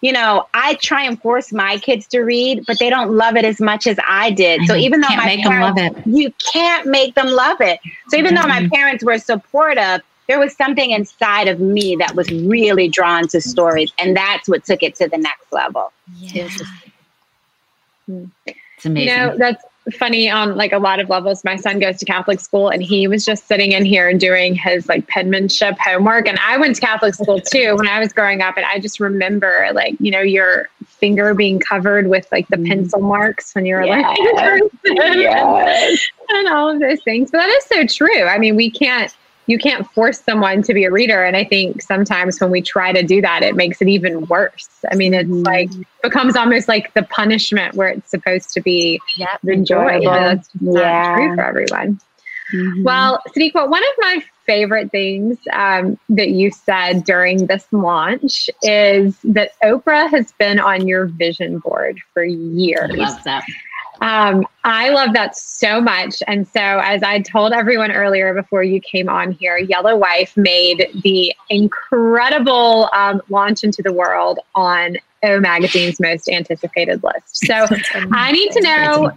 you 0.00 0.12
know, 0.12 0.46
I 0.52 0.74
try 0.82 1.04
and 1.04 1.18
force 1.22 1.50
my 1.50 1.78
kids 1.78 2.06
to 2.08 2.20
read, 2.20 2.64
but 2.66 2.78
they 2.78 2.90
don't 2.90 3.12
love 3.12 3.36
it 3.36 3.44
as 3.44 3.58
much 3.58 3.86
as 3.86 3.98
I 4.06 4.30
did. 4.30 4.66
So 4.66 4.76
even 4.76 5.00
though 5.00 5.08
Can't 5.08 5.16
my 5.16 5.26
make 5.26 5.42
them 5.42 5.52
parents, 5.52 5.80
love 5.80 5.96
it. 5.96 6.06
you 6.06 6.30
can't 6.52 6.86
make 6.86 7.14
them 7.14 7.26
love 7.28 7.60
it. 7.60 7.80
So 8.08 8.18
even 8.18 8.34
though 8.34 8.46
my 8.46 8.60
Mhm. 8.60 8.70
parents 8.70 9.02
were 9.02 9.18
supportive, 9.18 10.02
there 10.28 10.38
was 10.38 10.54
something 10.56 10.90
inside 10.90 11.48
of 11.48 11.58
me 11.60 11.96
that 11.96 12.14
was 12.14 12.30
really 12.30 12.88
drawn 12.88 13.26
to 13.28 13.40
stories, 13.40 13.92
and 13.98 14.14
that's 14.16 14.46
what 14.48 14.64
took 14.64 14.82
it 14.82 14.94
to 14.96 15.08
the 15.08 15.16
next 15.16 15.50
level. 15.52 15.92
Yeah. 16.12 16.48
It's 18.84 18.90
amazing. 18.90 19.08
You 19.08 19.16
know, 19.16 19.38
that's 19.38 19.64
funny 19.98 20.30
on 20.30 20.56
like 20.56 20.72
a 20.72 20.78
lot 20.78 21.00
of 21.00 21.08
levels. 21.08 21.42
My 21.42 21.56
son 21.56 21.78
goes 21.78 21.98
to 21.98 22.04
Catholic 22.04 22.38
school 22.40 22.68
and 22.68 22.82
he 22.82 23.08
was 23.08 23.24
just 23.24 23.46
sitting 23.46 23.72
in 23.72 23.84
here 23.84 24.08
and 24.10 24.20
doing 24.20 24.54
his 24.54 24.88
like 24.88 25.06
penmanship 25.06 25.78
homework. 25.78 26.28
And 26.28 26.38
I 26.38 26.58
went 26.58 26.76
to 26.76 26.82
Catholic 26.82 27.14
school 27.14 27.40
too 27.40 27.76
when 27.76 27.88
I 27.88 27.98
was 27.98 28.12
growing 28.12 28.42
up. 28.42 28.58
And 28.58 28.66
I 28.66 28.78
just 28.78 29.00
remember 29.00 29.68
like, 29.72 29.96
you 30.00 30.10
know, 30.10 30.20
your 30.20 30.68
finger 30.84 31.32
being 31.32 31.58
covered 31.60 32.08
with 32.08 32.26
like 32.30 32.46
the 32.48 32.56
mm. 32.56 32.68
pencil 32.68 33.00
marks 33.00 33.54
when 33.54 33.64
you 33.64 33.76
were 33.76 33.86
like, 33.86 34.04
Yes. 34.84 36.06
and 36.30 36.48
all 36.48 36.68
of 36.68 36.80
those 36.80 37.02
things. 37.02 37.30
But 37.30 37.38
that 37.38 37.48
is 37.48 37.64
so 37.64 37.86
true. 37.86 38.24
I 38.24 38.36
mean, 38.38 38.56
we 38.56 38.70
can't 38.70 39.14
you 39.46 39.58
can't 39.58 39.86
force 39.92 40.20
someone 40.20 40.62
to 40.62 40.74
be 40.74 40.84
a 40.84 40.90
reader. 40.90 41.22
And 41.24 41.36
I 41.36 41.44
think 41.44 41.82
sometimes 41.82 42.40
when 42.40 42.50
we 42.50 42.62
try 42.62 42.92
to 42.92 43.02
do 43.02 43.20
that, 43.20 43.42
it 43.42 43.54
makes 43.56 43.82
it 43.82 43.88
even 43.88 44.26
worse. 44.26 44.68
I 44.90 44.94
mean, 44.96 45.12
it's 45.14 45.28
Mhm. 45.28 45.44
like 45.46 45.70
becomes 46.02 46.36
almost 46.36 46.68
like 46.68 46.92
the 46.94 47.02
punishment 47.02 47.74
where 47.74 47.88
it's 47.88 48.10
supposed 48.10 48.50
to 48.54 48.60
be 48.60 49.00
Yep. 49.16 49.28
the 49.42 49.56
joy. 49.56 49.88
Enjoyable. 49.88 50.12
That's 50.12 50.48
not 50.60 50.80
Yeah. 50.80 51.14
true 51.14 51.34
for 51.34 51.44
everyone. 51.44 52.00
Mhm. 52.54 52.82
Well, 52.84 53.20
Sadeqa, 53.34 53.68
one 53.68 53.82
of 53.82 53.94
my 53.98 54.22
favorite 54.46 54.90
things 54.90 55.38
um, 55.52 55.98
that 56.10 56.28
you 56.30 56.50
said 56.50 57.04
during 57.04 57.46
this 57.46 57.66
launch 57.72 58.50
is 58.62 59.18
that 59.24 59.52
Oprah 59.62 60.10
has 60.10 60.32
been 60.38 60.58
on 60.60 60.86
your 60.86 61.06
vision 61.06 61.58
board 61.58 61.98
for 62.12 62.22
I 62.22 62.28
years. 62.28 62.90
love 62.98 63.22
that. 63.24 63.42
Um, 64.04 64.46
I 64.64 64.90
love 64.90 65.14
that 65.14 65.34
so 65.34 65.80
much. 65.80 66.22
And 66.26 66.46
so, 66.46 66.60
as 66.60 67.02
I 67.02 67.20
told 67.20 67.54
everyone 67.54 67.90
earlier 67.90 68.34
before 68.34 68.62
you 68.62 68.78
came 68.78 69.08
on 69.08 69.32
here, 69.32 69.56
Yellow 69.56 69.96
Wife 69.96 70.36
made 70.36 70.90
the 71.02 71.34
incredible 71.48 72.90
um, 72.92 73.22
launch 73.30 73.64
into 73.64 73.82
the 73.82 73.94
world 73.94 74.40
on 74.54 74.98
O 75.22 75.40
Magazine's 75.40 75.98
most 76.00 76.28
anticipated 76.28 77.02
list. 77.02 77.46
So, 77.46 77.66
I 78.12 78.30
need 78.32 78.52
to 78.52 78.60
know 78.60 79.12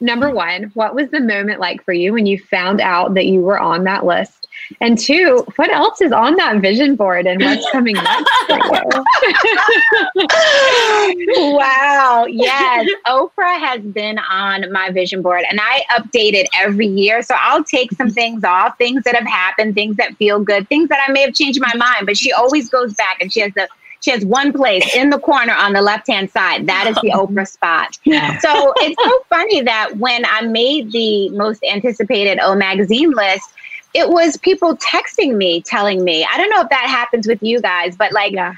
number 0.00 0.30
one, 0.30 0.64
what 0.74 0.94
was 0.94 1.10
the 1.10 1.20
moment 1.20 1.60
like 1.60 1.84
for 1.84 1.92
you 1.92 2.12
when 2.12 2.26
you 2.26 2.38
found 2.38 2.80
out 2.80 3.14
that 3.14 3.26
you 3.26 3.40
were 3.40 3.58
on 3.58 3.84
that 3.84 4.04
list? 4.04 4.46
And 4.80 4.98
two, 4.98 5.44
what 5.56 5.70
else 5.70 6.00
is 6.00 6.12
on 6.12 6.36
that 6.36 6.60
vision 6.60 6.94
board 6.94 7.26
and 7.26 7.42
what's 7.42 7.68
coming 7.70 7.94
next 7.94 8.30
wow. 11.36 12.26
Yes. 12.28 12.88
Oprah 13.06 13.58
has 13.58 13.80
been 13.80 14.18
on 14.18 14.70
my 14.70 14.90
vision 14.90 15.22
board 15.22 15.44
and 15.48 15.58
I 15.60 15.82
update 15.90 16.34
it 16.34 16.48
every 16.54 16.86
year. 16.86 17.22
So 17.22 17.34
I'll 17.38 17.64
take 17.64 17.92
some 17.92 18.10
things 18.10 18.44
off, 18.44 18.78
things 18.78 19.02
that 19.04 19.16
have 19.16 19.26
happened, 19.26 19.74
things 19.74 19.96
that 19.96 20.16
feel 20.16 20.40
good, 20.40 20.68
things 20.68 20.88
that 20.88 21.04
I 21.06 21.10
may 21.10 21.22
have 21.22 21.34
changed 21.34 21.60
my 21.60 21.74
mind, 21.74 22.06
but 22.06 22.16
she 22.16 22.32
always 22.32 22.68
goes 22.68 22.94
back 22.94 23.20
and 23.20 23.32
she 23.32 23.40
has 23.40 23.52
the 23.54 23.68
she 24.00 24.10
has 24.10 24.24
one 24.24 24.52
place 24.52 24.86
in 24.94 25.10
the 25.10 25.18
corner 25.18 25.54
on 25.54 25.72
the 25.72 25.82
left 25.82 26.08
hand 26.08 26.30
side. 26.30 26.66
That 26.66 26.86
is 26.86 26.98
the 27.00 27.10
Oprah 27.10 27.46
spot. 27.48 27.98
So 28.40 28.74
it's 28.80 29.00
so 29.02 29.10
funny 29.28 29.60
that 29.62 29.96
when 29.98 30.24
I 30.26 30.42
made 30.42 30.92
the 30.92 31.30
most 31.30 31.62
anticipated 31.64 32.38
O 32.40 32.54
magazine 32.54 33.12
list, 33.12 33.48
it 33.94 34.08
was 34.08 34.36
people 34.38 34.76
texting 34.78 35.36
me 35.36 35.62
telling 35.62 36.04
me. 36.04 36.26
I 36.30 36.36
don't 36.38 36.50
know 36.50 36.62
if 36.62 36.68
that 36.70 36.86
happens 36.86 37.26
with 37.26 37.42
you 37.42 37.60
guys, 37.60 37.96
but 37.96 38.12
like 38.12 38.32
Yeah. 38.32 38.54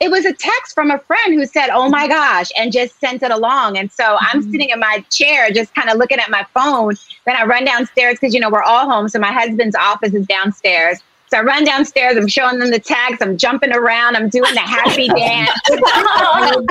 it 0.00 0.10
was 0.10 0.24
a 0.24 0.32
text 0.32 0.74
from 0.74 0.90
a 0.90 0.98
friend 0.98 1.34
who 1.34 1.44
said, 1.44 1.68
"Oh 1.70 1.88
my 1.90 2.08
gosh," 2.08 2.50
and 2.56 2.72
just 2.72 2.98
sent 3.00 3.22
it 3.22 3.30
along. 3.30 3.76
And 3.76 3.92
so 3.92 4.16
I'm 4.32 4.40
Mm-hmm. 4.40 4.50
sitting 4.50 4.70
in 4.70 4.80
my 4.80 5.04
chair, 5.10 5.50
just 5.50 5.74
kind 5.74 5.90
of 5.90 5.98
looking 5.98 6.18
at 6.18 6.30
my 6.30 6.46
phone. 6.54 6.94
Then 7.26 7.36
I 7.36 7.44
run 7.44 7.64
downstairs 7.66 8.18
because 8.18 8.32
you 8.34 8.40
know 8.40 8.48
we're 8.50 8.62
all 8.62 8.88
home, 8.90 9.08
so 9.08 9.18
my 9.18 9.32
husband's 9.32 9.76
office 9.76 10.14
is 10.14 10.26
downstairs. 10.26 11.00
So 11.30 11.38
I 11.38 11.42
run 11.42 11.64
downstairs. 11.64 12.16
I'm 12.16 12.26
showing 12.26 12.58
them 12.58 12.70
the 12.70 12.78
tags, 12.80 13.18
I'm 13.20 13.36
jumping 13.38 13.72
around. 13.72 14.16
I'm 14.16 14.28
doing 14.28 14.52
the 14.52 14.60
happy 14.60 15.06
dance. 15.22 15.50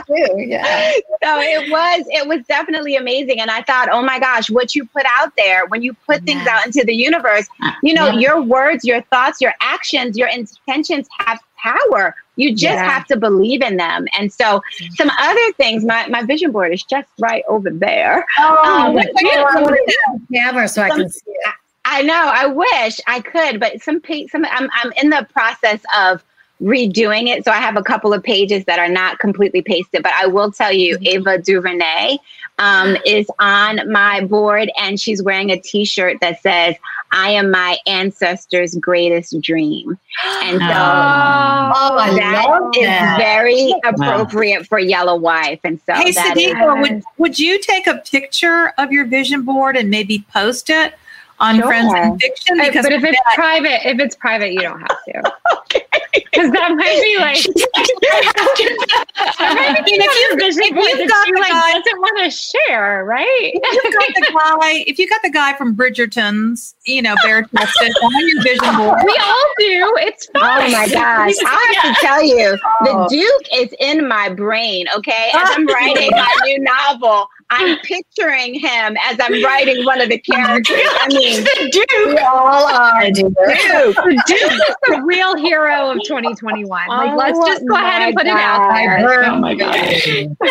yeah. 0.08 0.92
so 1.24 1.40
it 1.40 1.70
was 1.70 2.06
it 2.10 2.28
was 2.28 2.46
definitely 2.48 2.96
amazing 2.96 3.40
and 3.40 3.50
i 3.52 3.62
thought 3.62 3.90
oh 3.92 4.02
my 4.02 4.20
gosh 4.20 4.50
what 4.50 4.76
you 4.76 4.86
put 4.88 5.04
out 5.18 5.32
there 5.38 5.66
when 5.68 5.82
you 5.82 5.94
put 6.06 6.24
things 6.24 6.42
Yeah. 6.46 6.58
out 6.58 6.66
into 6.66 6.84
the 6.86 6.94
universe 6.94 7.48
you 7.84 7.94
know 7.94 8.08
Yeah. 8.08 8.20
your 8.20 8.42
words 8.42 8.84
your 8.86 9.02
thoughts 9.04 9.42
your 9.42 9.54
actions 9.62 10.18
your 10.18 10.28
intentions 10.30 11.08
have 11.20 11.40
power 11.58 12.16
you 12.36 12.52
just 12.52 12.64
Yeah. 12.76 12.90
have 12.90 13.06
to 13.08 13.18
believe 13.18 13.62
in 13.62 13.78
them 13.78 14.08
and 14.18 14.32
so 14.32 14.62
some 14.96 15.10
other 15.20 15.52
things 15.54 15.84
my, 15.86 16.08
my 16.08 16.24
vision 16.24 16.52
board 16.52 16.74
is 16.74 16.84
just 16.84 17.08
right 17.20 17.44
over 17.48 17.70
there 17.70 18.26
Oh, 18.38 18.88
Um, 18.88 18.96
but 18.96 19.08
you 19.22 19.36
know, 19.36 19.44
I 19.44 19.62
wanna 19.62 19.78
have 20.08 20.22
a 20.22 20.34
camera 20.34 20.68
so 20.68 20.82
I 20.84 20.90
can 20.90 21.10
see 21.10 21.22
it. 21.28 21.54
I 21.90 22.04
know. 22.04 22.14
I 22.14 22.46
wish 22.46 23.00
I 23.08 23.20
could, 23.20 23.60
but 23.60 23.82
some 23.82 24.02
some 24.30 24.46
I'm 24.46 24.70
I'm 24.74 24.92
in 25.02 25.10
the 25.10 25.28
process 25.34 25.82
of 25.98 26.24
redoing 26.62 27.28
it. 27.28 27.44
So 27.46 27.52
I 27.52 27.58
have 27.58 27.78
a 27.78 27.84
couple 27.84 28.14
of 28.14 28.22
pages 28.22 28.66
that 28.66 28.80
are 28.80 28.90
not 28.90 29.18
completely 29.18 29.62
pasted, 29.62 30.04
but 30.04 30.14
I 30.14 30.28
will 30.28 30.52
tell 30.52 30.72
you, 30.72 30.98
Ava 31.02 31.40
DuVernay 31.40 32.18
um, 32.60 32.98
is 33.06 33.28
on 33.40 33.92
my 33.92 34.22
board, 34.22 34.70
and 34.78 35.00
she's 35.00 35.24
wearing 35.24 35.50
a 35.50 35.60
T-shirt 35.60 36.18
that 36.22 36.42
says 36.42 36.76
"I 37.12 37.32
am 37.32 37.50
my 37.50 37.78
ancestors' 37.88 38.76
greatest 38.76 39.40
dream," 39.42 39.98
and 40.44 40.60
so. 40.60 40.66
Oh. 41.72 41.98
Oh, 42.02 42.16
That 42.16 42.46
love 42.50 43.18
very 43.18 43.74
appropriate 43.84 44.68
for 44.68 44.80
Yellow 44.80 45.16
Wife, 45.16 45.60
and 45.64 45.80
so 45.86 45.94
Hey, 45.94 46.12
that 46.12 46.38
is 46.38 46.54
Sadeqa, 46.54 46.82
would, 46.82 47.04
would 47.18 47.40
you 47.40 47.60
take 47.60 47.88
a 47.88 47.98
picture 47.98 48.74
of 48.78 48.92
your 48.92 49.06
vision 49.06 49.44
board 49.44 49.78
and 49.78 49.90
maybe 49.90 50.26
post 50.34 50.70
it 50.70 50.96
on 51.40 51.56
Sure. 51.58 51.66
Friends 51.68 51.94
in 51.94 52.20
Fiction? 52.20 52.58
Because 52.58 52.84
but 52.86 52.92
if 52.94 53.04
it's 53.04 53.18
that- 53.26 53.36
private, 53.36 53.88
if 53.88 54.00
it's 54.00 54.16
private, 54.16 54.52
you 54.54 54.62
don't 54.62 54.80
have 54.82 55.04
to. 55.08 55.34
Okay. 55.72 55.86
Because 56.14 56.52
that 56.52 56.72
might 56.76 57.02
be 57.04 57.18
like. 57.20 57.38
that 59.38 59.74
might 59.76 59.86
be 59.86 59.92
if 59.94 60.32
you- 60.32 60.38
vision 60.38 60.74
board 60.76 60.88
you've 60.90 60.98
that 61.00 61.08
got 61.10 61.26
she 61.28 61.32
the 61.34 61.40
like 61.40 61.52
guy- 61.52 61.74
doesn't 61.74 62.00
want 62.00 62.18
to 62.24 62.32
share, 62.32 63.06
right? 63.06 63.52
if 63.54 63.84
you 63.84 63.92
got 63.94 64.08
the 64.16 64.34
guy, 64.34 64.84
if 64.88 65.00
you 65.00 65.08
got 65.10 65.22
the 65.22 65.30
guy 65.30 65.54
from 65.56 65.76
Bridgerton's, 65.76 66.76
you 66.86 67.02
know, 67.02 67.16
bare 67.24 67.44
chested 67.44 67.92
on 68.02 68.28
your 68.28 68.42
vision 68.44 68.78
board, 68.78 69.00
we 69.06 69.18
all 69.24 69.54
do. 69.58 69.94
It's 70.02 70.26
fine. 70.28 70.70
Oh 70.70 70.72
my 70.72 70.88
gosh. 70.88 71.34
I 71.46 71.74
have 71.84 71.96
to 71.96 72.02
tell 72.02 72.24
you, 72.24 72.58
Oh. 72.82 73.08
the 73.08 73.08
Duke 73.10 73.48
is 73.62 73.74
in 73.80 74.08
my 74.08 74.30
brain, 74.30 74.86
okay? 74.96 75.30
As 75.36 75.50
I'm 75.52 75.68
writing 75.68 76.10
my 76.12 76.36
new 76.46 76.60
novel, 76.60 77.30
I'm 77.52 77.78
picturing 77.84 78.54
him 78.54 78.96
as 79.02 79.18
I'm 79.20 79.44
writing 79.44 79.84
one 79.86 80.02
of 80.02 80.10
the 80.10 80.18
characters. 80.20 80.80
I 81.02 81.08
mean, 81.10 81.44
We 82.08 82.18
all 82.20 82.68
are, 82.68 83.10
dear. 83.12 83.30
Duke. 83.30 83.96
The 83.96 84.22
Duke 84.26 84.52
is 84.52 84.76
the 84.88 85.02
real 85.04 85.36
hero 85.36 85.92
of 85.92 86.04
2021. 86.04 86.88
Like, 86.90 87.16
let's 87.16 87.38
Oh 87.40 87.48
just 87.48 87.66
go 87.68 87.76
ahead 87.76 88.02
and 88.04 88.16
my 88.16 88.22
put 88.24 88.28
it 88.28 88.34
out 88.34 88.74
there. 88.74 89.26
Oh 89.26 89.40
my 89.40 89.56
gosh. 89.56 90.08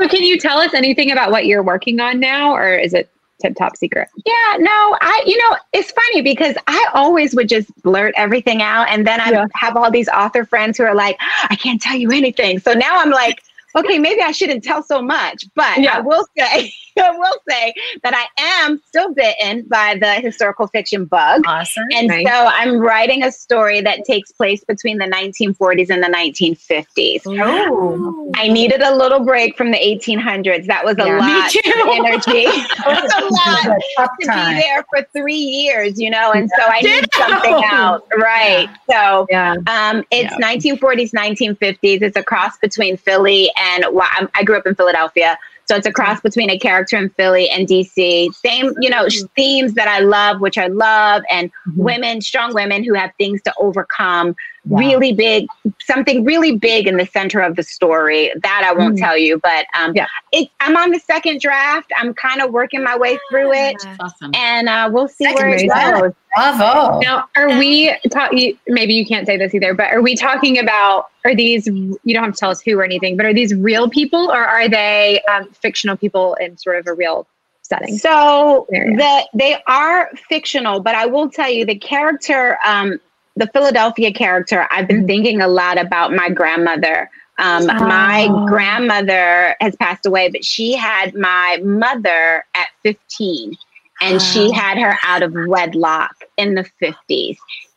So, 0.00 0.08
can 0.08 0.22
you 0.22 0.38
tell 0.38 0.58
us 0.58 0.74
anything 0.74 1.10
about 1.12 1.30
what 1.30 1.46
you're 1.46 1.62
working 1.62 2.00
on 2.00 2.20
now, 2.20 2.52
or 2.54 2.74
is 2.74 2.94
it 2.94 3.08
tip 3.40 3.56
top 3.56 3.76
secret? 3.76 4.08
Yeah, 4.26 4.56
no, 4.58 4.96
I, 5.00 5.22
you 5.26 5.36
know, 5.38 5.56
it's 5.72 5.90
funny 5.92 6.22
because 6.22 6.56
I 6.66 6.86
always 6.94 7.34
would 7.34 7.48
just 7.48 7.70
blurt 7.82 8.14
everything 8.16 8.62
out. 8.62 8.88
And 8.88 9.06
then 9.06 9.20
I 9.20 9.30
Yeah. 9.30 9.46
have 9.54 9.76
all 9.76 9.90
these 9.90 10.08
author 10.08 10.44
friends 10.44 10.78
who 10.78 10.84
are 10.84 10.94
like, 10.94 11.16
I 11.48 11.56
can't 11.56 11.80
tell 11.80 11.96
you 11.96 12.10
anything. 12.10 12.58
So 12.58 12.72
now 12.72 12.98
I'm 12.98 13.10
like, 13.10 13.42
okay, 13.76 13.98
maybe 13.98 14.22
I 14.22 14.32
shouldn't 14.32 14.64
tell 14.64 14.82
so 14.82 15.02
much. 15.02 15.46
But 15.54 15.78
Yeah. 15.78 15.98
I 15.98 16.00
will 16.00 16.26
say, 16.36 16.72
I 16.98 17.10
will 17.10 17.34
say 17.48 17.74
that 18.02 18.14
I 18.14 18.26
am 18.62 18.80
still 18.86 19.12
bitten 19.12 19.62
by 19.68 19.96
the 20.00 20.14
historical 20.14 20.66
fiction 20.68 21.04
bug. 21.06 21.42
Awesome. 21.46 21.84
And 21.94 22.08
Nice. 22.08 22.26
so 22.26 22.32
I'm 22.32 22.78
writing 22.78 23.22
a 23.24 23.32
story 23.32 23.80
that 23.80 24.04
takes 24.04 24.30
place 24.32 24.62
between 24.64 24.98
the 24.98 25.06
1940s 25.06 25.90
and 25.90 26.02
the 26.02 26.08
1950s. 26.08 27.22
oh, 27.26 28.32
I 28.36 28.48
needed 28.48 28.80
a 28.82 28.94
little 28.94 29.20
break 29.24 29.56
from 29.56 29.70
the 29.70 29.78
1800s. 29.78 30.66
That 30.66 30.84
was 30.84 30.96
a 30.98 31.04
Yeah. 31.06 31.18
Lot 31.18 31.54
of 31.54 32.06
energy. 32.06 32.44
It 32.86 33.02
was 33.02 33.12
a 33.18 33.24
lot 33.70 33.78
Tough 33.96 34.10
to 34.20 34.26
time. 34.26 34.56
be 34.56 34.60
there 34.62 34.84
for 34.90 35.06
three 35.12 35.34
years, 35.34 36.00
you 36.00 36.10
know, 36.10 36.32
and 36.32 36.48
so 36.58 36.64
I 36.66 36.80
need 36.80 37.08
something 37.14 37.62
out, 37.64 38.06
right? 38.16 38.68
So 38.90 39.26
Yeah. 39.30 39.54
um, 39.66 40.04
it's 40.10 40.32
Yeah. 40.38 40.38
1940s, 40.54 41.12
1950s. 41.12 42.02
It's 42.02 42.16
a 42.16 42.22
cross 42.22 42.56
between 42.58 42.96
Philly 42.96 43.50
and 43.56 43.86
well, 43.92 44.08
I 44.34 44.42
grew 44.44 44.56
up 44.56 44.66
in 44.66 44.74
Philadelphia, 44.74 45.38
so 45.66 45.76
it's 45.76 45.86
a 45.86 45.92
cross 45.92 46.20
between 46.20 46.50
a 46.50 46.58
character 46.58 46.96
in 46.96 47.08
Philly 47.10 47.48
and 47.48 47.66
DC. 47.66 48.34
Same, 48.34 48.72
you 48.80 48.90
know, 48.90 49.08
sh- 49.08 49.22
themes 49.34 49.74
that 49.74 49.88
I 49.88 50.00
love, 50.00 50.40
which 50.40 50.58
I 50.58 50.66
love, 50.66 51.22
and 51.30 51.50
mm-hmm. 51.68 51.82
women, 51.82 52.20
strong 52.20 52.54
women 52.54 52.84
who 52.84 52.94
have 52.94 53.12
things 53.18 53.40
to 53.42 53.54
overcome. 53.58 54.34
Yeah. 54.66 54.78
Really 54.78 55.12
big, 55.12 55.46
something 55.82 56.24
really 56.24 56.56
big 56.56 56.86
in 56.86 56.96
the 56.96 57.04
center 57.04 57.40
of 57.40 57.54
the 57.56 57.62
story. 57.62 58.32
That 58.42 58.62
I 58.64 58.72
won't 58.72 58.96
Mm. 58.96 59.00
tell 59.00 59.18
you, 59.18 59.38
but 59.42 59.66
um, 59.78 59.92
Yeah. 59.94 60.06
it, 60.32 60.48
I'm 60.60 60.74
on 60.76 60.90
the 60.90 60.98
second 61.00 61.40
draft. 61.42 61.90
I'm 61.98 62.14
kind 62.14 62.40
of 62.40 62.50
working 62.50 62.82
my 62.82 62.96
way 62.96 63.18
through 63.30 63.52
it, 63.52 63.76
Awesome. 64.00 64.30
and 64.34 64.68
uh, 64.70 64.88
we'll 64.90 65.08
see 65.08 65.24
Second 65.24 65.34
where 65.36 65.54
it 65.54 65.68
goes. 65.68 66.12
Bravo. 66.34 66.98
Now, 67.00 67.28
are 67.36 67.58
we 67.58 67.94
talking? 68.10 68.58
Maybe 68.66 68.94
you 68.94 69.04
can't 69.04 69.26
say 69.26 69.36
this 69.36 69.54
either, 69.54 69.74
but 69.74 69.92
are 69.92 70.00
we 70.00 70.16
talking 70.16 70.58
about? 70.58 71.08
Are 71.26 71.34
these? 71.34 71.66
You 71.66 71.98
don't 72.14 72.24
have 72.24 72.32
to 72.34 72.38
tell 72.40 72.50
us 72.50 72.60
who 72.62 72.78
or 72.78 72.84
anything, 72.84 73.16
but 73.18 73.26
are 73.26 73.34
these 73.34 73.54
real 73.54 73.90
people 73.90 74.30
or 74.30 74.42
are 74.44 74.68
they 74.68 75.20
um, 75.30 75.50
fictional 75.52 75.96
people 75.96 76.34
in 76.40 76.56
sort 76.56 76.78
of 76.78 76.86
a 76.86 76.94
real 76.94 77.26
setting? 77.62 77.98
So 77.98 78.66
the 78.70 79.28
they 79.34 79.58
are 79.66 80.10
fictional, 80.28 80.80
but 80.80 80.94
I 80.94 81.04
will 81.06 81.28
tell 81.28 81.50
you 81.50 81.66
the 81.66 81.76
character, 81.76 82.58
um, 82.64 82.98
the 83.36 83.46
Philadelphia 83.48 84.12
character. 84.12 84.66
I've 84.70 84.88
been 84.88 85.06
thinking 85.06 85.40
a 85.40 85.48
lot 85.48 85.78
about 85.78 86.12
my 86.12 86.28
grandmother. 86.30 87.10
Um, 87.38 87.66
My 87.66 88.28
Oh. 88.30 88.46
grandmother 88.46 89.56
has 89.60 89.74
passed 89.76 90.06
away, 90.06 90.28
but 90.30 90.44
she 90.44 90.74
had 90.74 91.14
my 91.14 91.58
mother 91.64 92.44
at 92.54 92.68
15, 92.84 93.56
and 94.00 94.22
she 94.22 94.52
had 94.52 94.78
her 94.78 94.96
out 95.02 95.22
of 95.22 95.32
wedlock 95.48 96.14
in 96.36 96.54
the 96.54 96.64
50s. 96.80 97.36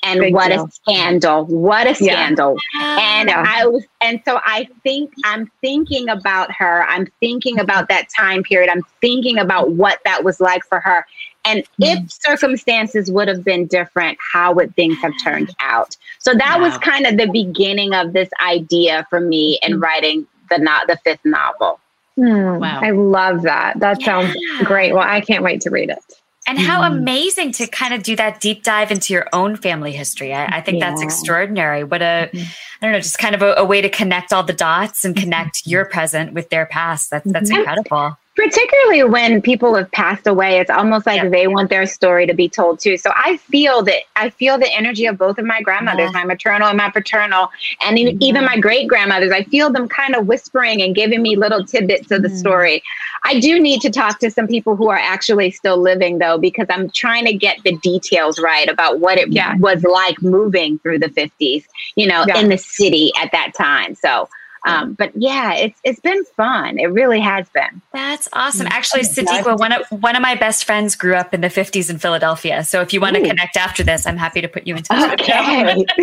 And 0.09 0.19
Big 0.21 0.33
what 0.33 0.49
deal. 0.49 0.65
a 0.65 0.71
scandal! 0.71 1.45
What 1.45 1.85
a 1.85 1.89
Yeah. 2.03 2.13
scandal! 2.13 2.57
and 2.81 3.29
Yeah. 3.29 3.43
I 3.45 3.67
was, 3.67 3.83
and 4.01 4.21
so 4.25 4.39
I 4.45 4.67
think 4.83 5.11
I'm 5.25 5.51
thinking 5.61 6.07
about 6.09 6.51
her. 6.53 6.85
I'm 6.87 7.07
thinking 7.19 7.59
about 7.59 7.89
that 7.89 8.07
time 8.17 8.41
period. 8.43 8.69
I'm 8.69 8.83
thinking 9.01 9.37
about 9.37 9.71
what 9.71 9.99
that 10.05 10.23
was 10.23 10.39
like 10.39 10.63
for 10.65 10.79
her. 10.79 11.05
And 11.45 11.63
if 11.79 12.11
circumstances 12.11 13.11
would 13.11 13.27
have 13.27 13.43
been 13.43 13.67
different, 13.67 14.17
how 14.33 14.53
would 14.53 14.75
things 14.75 14.97
have 15.01 15.13
turned 15.23 15.53
out? 15.61 15.95
So 16.19 16.33
that 16.33 16.59
was 16.59 16.77
kind 16.79 17.05
of 17.05 17.17
the 17.17 17.27
beginning 17.27 17.93
of 17.93 18.13
this 18.13 18.29
idea 18.45 19.05
for 19.09 19.19
me 19.19 19.59
in 19.63 19.79
writing 19.79 20.25
the 20.49 20.57
not 20.57 20.87
the 20.87 20.97
fifth 21.03 21.23
novel. 21.25 21.79
Hmm, 22.15 22.57
Wow. 22.59 22.79
I 22.81 22.91
love 22.91 23.41
that. 23.43 23.79
That 23.79 24.01
sounds 24.01 24.33
great. 24.63 24.93
Well, 24.93 25.03
I 25.07 25.21
can't 25.21 25.43
wait 25.43 25.61
to 25.61 25.69
read 25.69 25.89
it. 25.89 25.99
And 26.47 26.57
how 26.57 26.81
Mm. 26.81 26.87
amazing 26.97 27.51
to 27.53 27.67
kind 27.67 27.93
of 27.93 28.01
do 28.03 28.15
that 28.15 28.39
deep 28.39 28.63
dive 28.63 28.89
into 28.89 29.13
your 29.13 29.27
own 29.33 29.57
family 29.57 29.91
history. 29.91 30.33
I, 30.33 30.45
I 30.57 30.61
think 30.61 30.79
that's 30.79 31.01
extraordinary. 31.01 31.83
What 31.83 32.01
a, 32.01 32.29
Mhm. 32.33 32.45
I 32.81 32.85
don't 32.85 32.93
know, 32.93 32.99
just 32.99 33.19
kind 33.19 33.35
of 33.35 33.41
a, 33.41 33.53
a 33.55 33.65
way 33.65 33.81
to 33.81 33.89
connect 33.89 34.31
all 34.31 34.43
the 34.43 34.53
dots 34.53 35.03
and 35.03 35.15
connect 35.15 35.67
your 35.67 35.85
present 35.85 36.33
with 36.33 36.49
their 36.49 36.65
past. 36.65 37.09
That's 37.09 37.29
that's 37.31 37.51
Mhm. 37.51 37.57
incredible. 37.57 38.17
Particularly 38.37 39.03
when 39.03 39.41
people 39.41 39.73
have 39.75 39.91
passed 39.91 40.27
away 40.27 40.59
it's 40.59 40.69
almost 40.69 41.07
like 41.07 41.23
Yeah. 41.23 41.29
they 41.29 41.47
want 41.47 41.71
their 41.71 41.87
story 41.87 42.27
to 42.27 42.35
be 42.35 42.47
told 42.47 42.79
too 42.79 42.95
so 42.95 43.11
i 43.15 43.37
feel 43.37 43.81
that 43.83 44.01
i 44.15 44.29
feel 44.29 44.59
the 44.59 44.71
energy 44.73 45.07
of 45.07 45.17
both 45.17 45.39
of 45.39 45.45
my 45.45 45.59
grandmothers 45.61 46.11
Yeah. 46.13 46.19
my 46.19 46.23
maternal 46.23 46.67
and 46.67 46.77
my 46.77 46.89
paternal 46.91 47.49
and 47.83 47.97
e- 47.97 48.15
even 48.21 48.45
my 48.45 48.57
great 48.57 48.87
grandmothers 48.87 49.31
i 49.31 49.43
feel 49.43 49.71
them 49.71 49.87
kind 49.89 50.15
of 50.15 50.27
whispering 50.27 50.83
and 50.83 50.93
giving 50.95 51.21
me 51.23 51.35
little 51.35 51.65
tidbits 51.65 52.11
of 52.11 52.21
the 52.21 52.27
Mhm. 52.29 52.37
story 52.39 52.83
i 53.25 53.39
do 53.39 53.59
need 53.59 53.81
to 53.81 53.89
talk 53.89 54.19
to 54.19 54.29
some 54.29 54.47
people 54.47 54.75
who 54.75 54.87
are 54.89 54.99
actually 54.99 55.49
still 55.49 55.77
living 55.77 56.19
though 56.19 56.37
because 56.37 56.67
i'm 56.69 56.91
trying 56.91 57.25
to 57.25 57.33
get 57.33 57.57
the 57.63 57.75
details 57.77 58.39
right 58.39 58.69
about 58.69 58.99
what 58.99 59.17
it 59.17 59.29
Yeah. 59.29 59.55
was 59.57 59.83
like 59.83 60.21
moving 60.21 60.77
through 60.79 60.99
the 60.99 61.09
50s 61.09 61.65
you 61.95 62.05
know 62.05 62.23
in 62.35 62.49
the 62.49 62.57
city 62.59 63.11
at 63.19 63.31
that 63.31 63.53
time 63.57 63.95
so 63.95 64.29
um, 64.65 64.93
but 64.93 65.11
yeah, 65.15 65.53
it's 65.53 65.79
it's 65.83 65.99
been 65.99 66.23
fun. 66.35 66.77
It 66.79 66.87
really 66.87 67.19
has 67.19 67.47
been. 67.49 67.81
That's 67.93 68.27
awesome. 68.33 68.67
Mm. 68.67 68.71
Actually, 68.71 69.01
Sadeqa, 69.03 69.57
one 69.57 69.71
of 69.71 69.85
one 70.01 70.15
of 70.15 70.21
my 70.21 70.35
best 70.35 70.65
friends 70.65 70.95
grew 70.95 71.15
up 71.15 71.33
in 71.33 71.41
the 71.41 71.47
50s 71.47 71.89
in 71.89 71.97
Philadelphia. 71.99 72.63
So 72.63 72.81
if 72.81 72.93
you 72.93 73.01
want 73.01 73.15
to 73.15 73.21
connect 73.21 73.57
after 73.57 73.83
this, 73.83 74.05
I'm 74.05 74.17
happy 74.17 74.41
to 74.41 74.47
put 74.47 74.67
you 74.67 74.75
in 74.75 74.83
touch 74.83 75.11
with 75.11 75.21
Okay. 75.21 75.85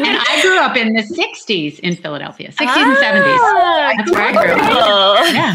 And 0.00 0.18
I 0.18 0.38
grew 0.42 0.58
up 0.58 0.76
in 0.76 0.92
the 0.94 1.02
60s 1.02 1.78
in 1.80 1.96
Philadelphia, 1.96 2.50
60s 2.50 2.60
and 2.60 2.96
70s. 2.96 3.38
Ah, 3.40 3.92
That's 3.96 4.10
where 4.12 4.22
I 4.22 4.32
grew 4.32 4.52
up. 4.52 4.60
cool. 4.60 5.32
Yeah. 5.34 5.54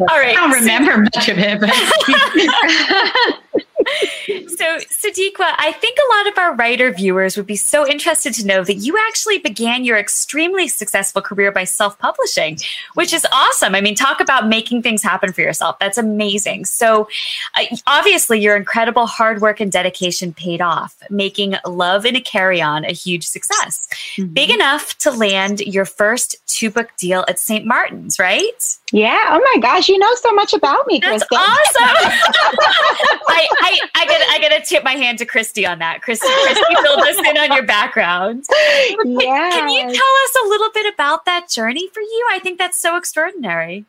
All 0.10 0.18
right. 0.18 0.36
I 0.36 0.40
don't 0.40 0.50
remember 0.52 0.98
much 0.98 1.28
of 1.28 1.38
it, 1.38 1.60
but 1.60 1.70
So, 4.56 4.78
Sadeqa, 4.78 5.52
I 5.58 5.72
think 5.72 5.98
a 5.98 6.16
lot 6.16 6.32
of 6.32 6.38
our 6.38 6.54
writer 6.54 6.90
viewers 6.90 7.36
would 7.36 7.46
be 7.46 7.56
so 7.56 7.86
interested 7.86 8.32
to 8.34 8.46
know 8.46 8.64
that 8.64 8.76
you 8.76 8.96
actually 9.06 9.38
began 9.38 9.84
your 9.84 9.98
extremely 9.98 10.66
successful 10.66 11.20
career 11.20 11.52
by 11.52 11.64
self 11.64 11.98
publishing, 11.98 12.58
which 12.94 13.12
is 13.12 13.26
awesome. 13.32 13.74
I 13.74 13.82
mean, 13.82 13.94
talk 13.94 14.20
about 14.20 14.48
making 14.48 14.82
things 14.82 15.02
happen 15.02 15.32
for 15.32 15.42
yourself. 15.42 15.78
That's 15.78 15.98
amazing. 15.98 16.64
So, 16.64 17.08
uh, 17.54 17.64
obviously, 17.86 18.40
your 18.40 18.56
incredible 18.56 19.06
hard 19.06 19.42
work 19.42 19.60
and 19.60 19.70
dedication 19.70 20.32
paid 20.32 20.62
off, 20.62 20.96
making 21.10 21.56
Love 21.66 22.06
in 22.06 22.16
a 22.16 22.20
Carry 22.20 22.62
On 22.62 22.84
a 22.84 22.92
huge 22.92 23.26
success. 23.26 23.88
Mm-hmm. 24.16 24.32
Big 24.32 24.50
enough 24.50 24.96
to 24.98 25.10
land 25.10 25.60
your 25.60 25.84
first 25.84 26.36
two 26.46 26.70
book 26.70 26.90
deal 26.96 27.24
at 27.28 27.38
St. 27.38 27.66
Martin's, 27.66 28.18
right? 28.18 28.78
Yeah. 28.92 29.18
Oh 29.30 29.40
my 29.54 29.60
gosh, 29.60 29.88
you 29.88 29.98
know 29.98 30.14
so 30.14 30.32
much 30.32 30.52
about 30.54 30.86
me, 30.86 31.00
That's 31.00 31.24
awesome. 31.24 31.32
I, 33.28 33.48
I, 33.60 33.80
I 33.96 34.06
gotta 34.06 34.24
I 34.30 34.38
gotta 34.40 34.64
tip 34.64 34.84
my 34.84 34.92
hand 34.92 35.18
to 35.18 35.26
Christy 35.26 35.66
on 35.66 35.80
that. 35.80 36.02
Christy, 36.02 36.28
Christy 36.44 36.74
filled 36.82 37.00
us 37.00 37.18
in 37.28 37.36
on 37.36 37.52
your 37.52 37.64
background. 37.64 38.44
Yeah. 39.04 39.50
Can 39.50 39.68
you 39.68 39.82
tell 39.82 39.90
us 39.90 40.36
a 40.44 40.48
little 40.48 40.70
bit 40.72 40.92
about 40.94 41.24
that 41.24 41.48
journey 41.48 41.88
for 41.88 42.00
you? 42.00 42.28
I 42.30 42.38
think 42.38 42.58
that's 42.58 42.78
so 42.78 42.96
extraordinary. 42.96 43.86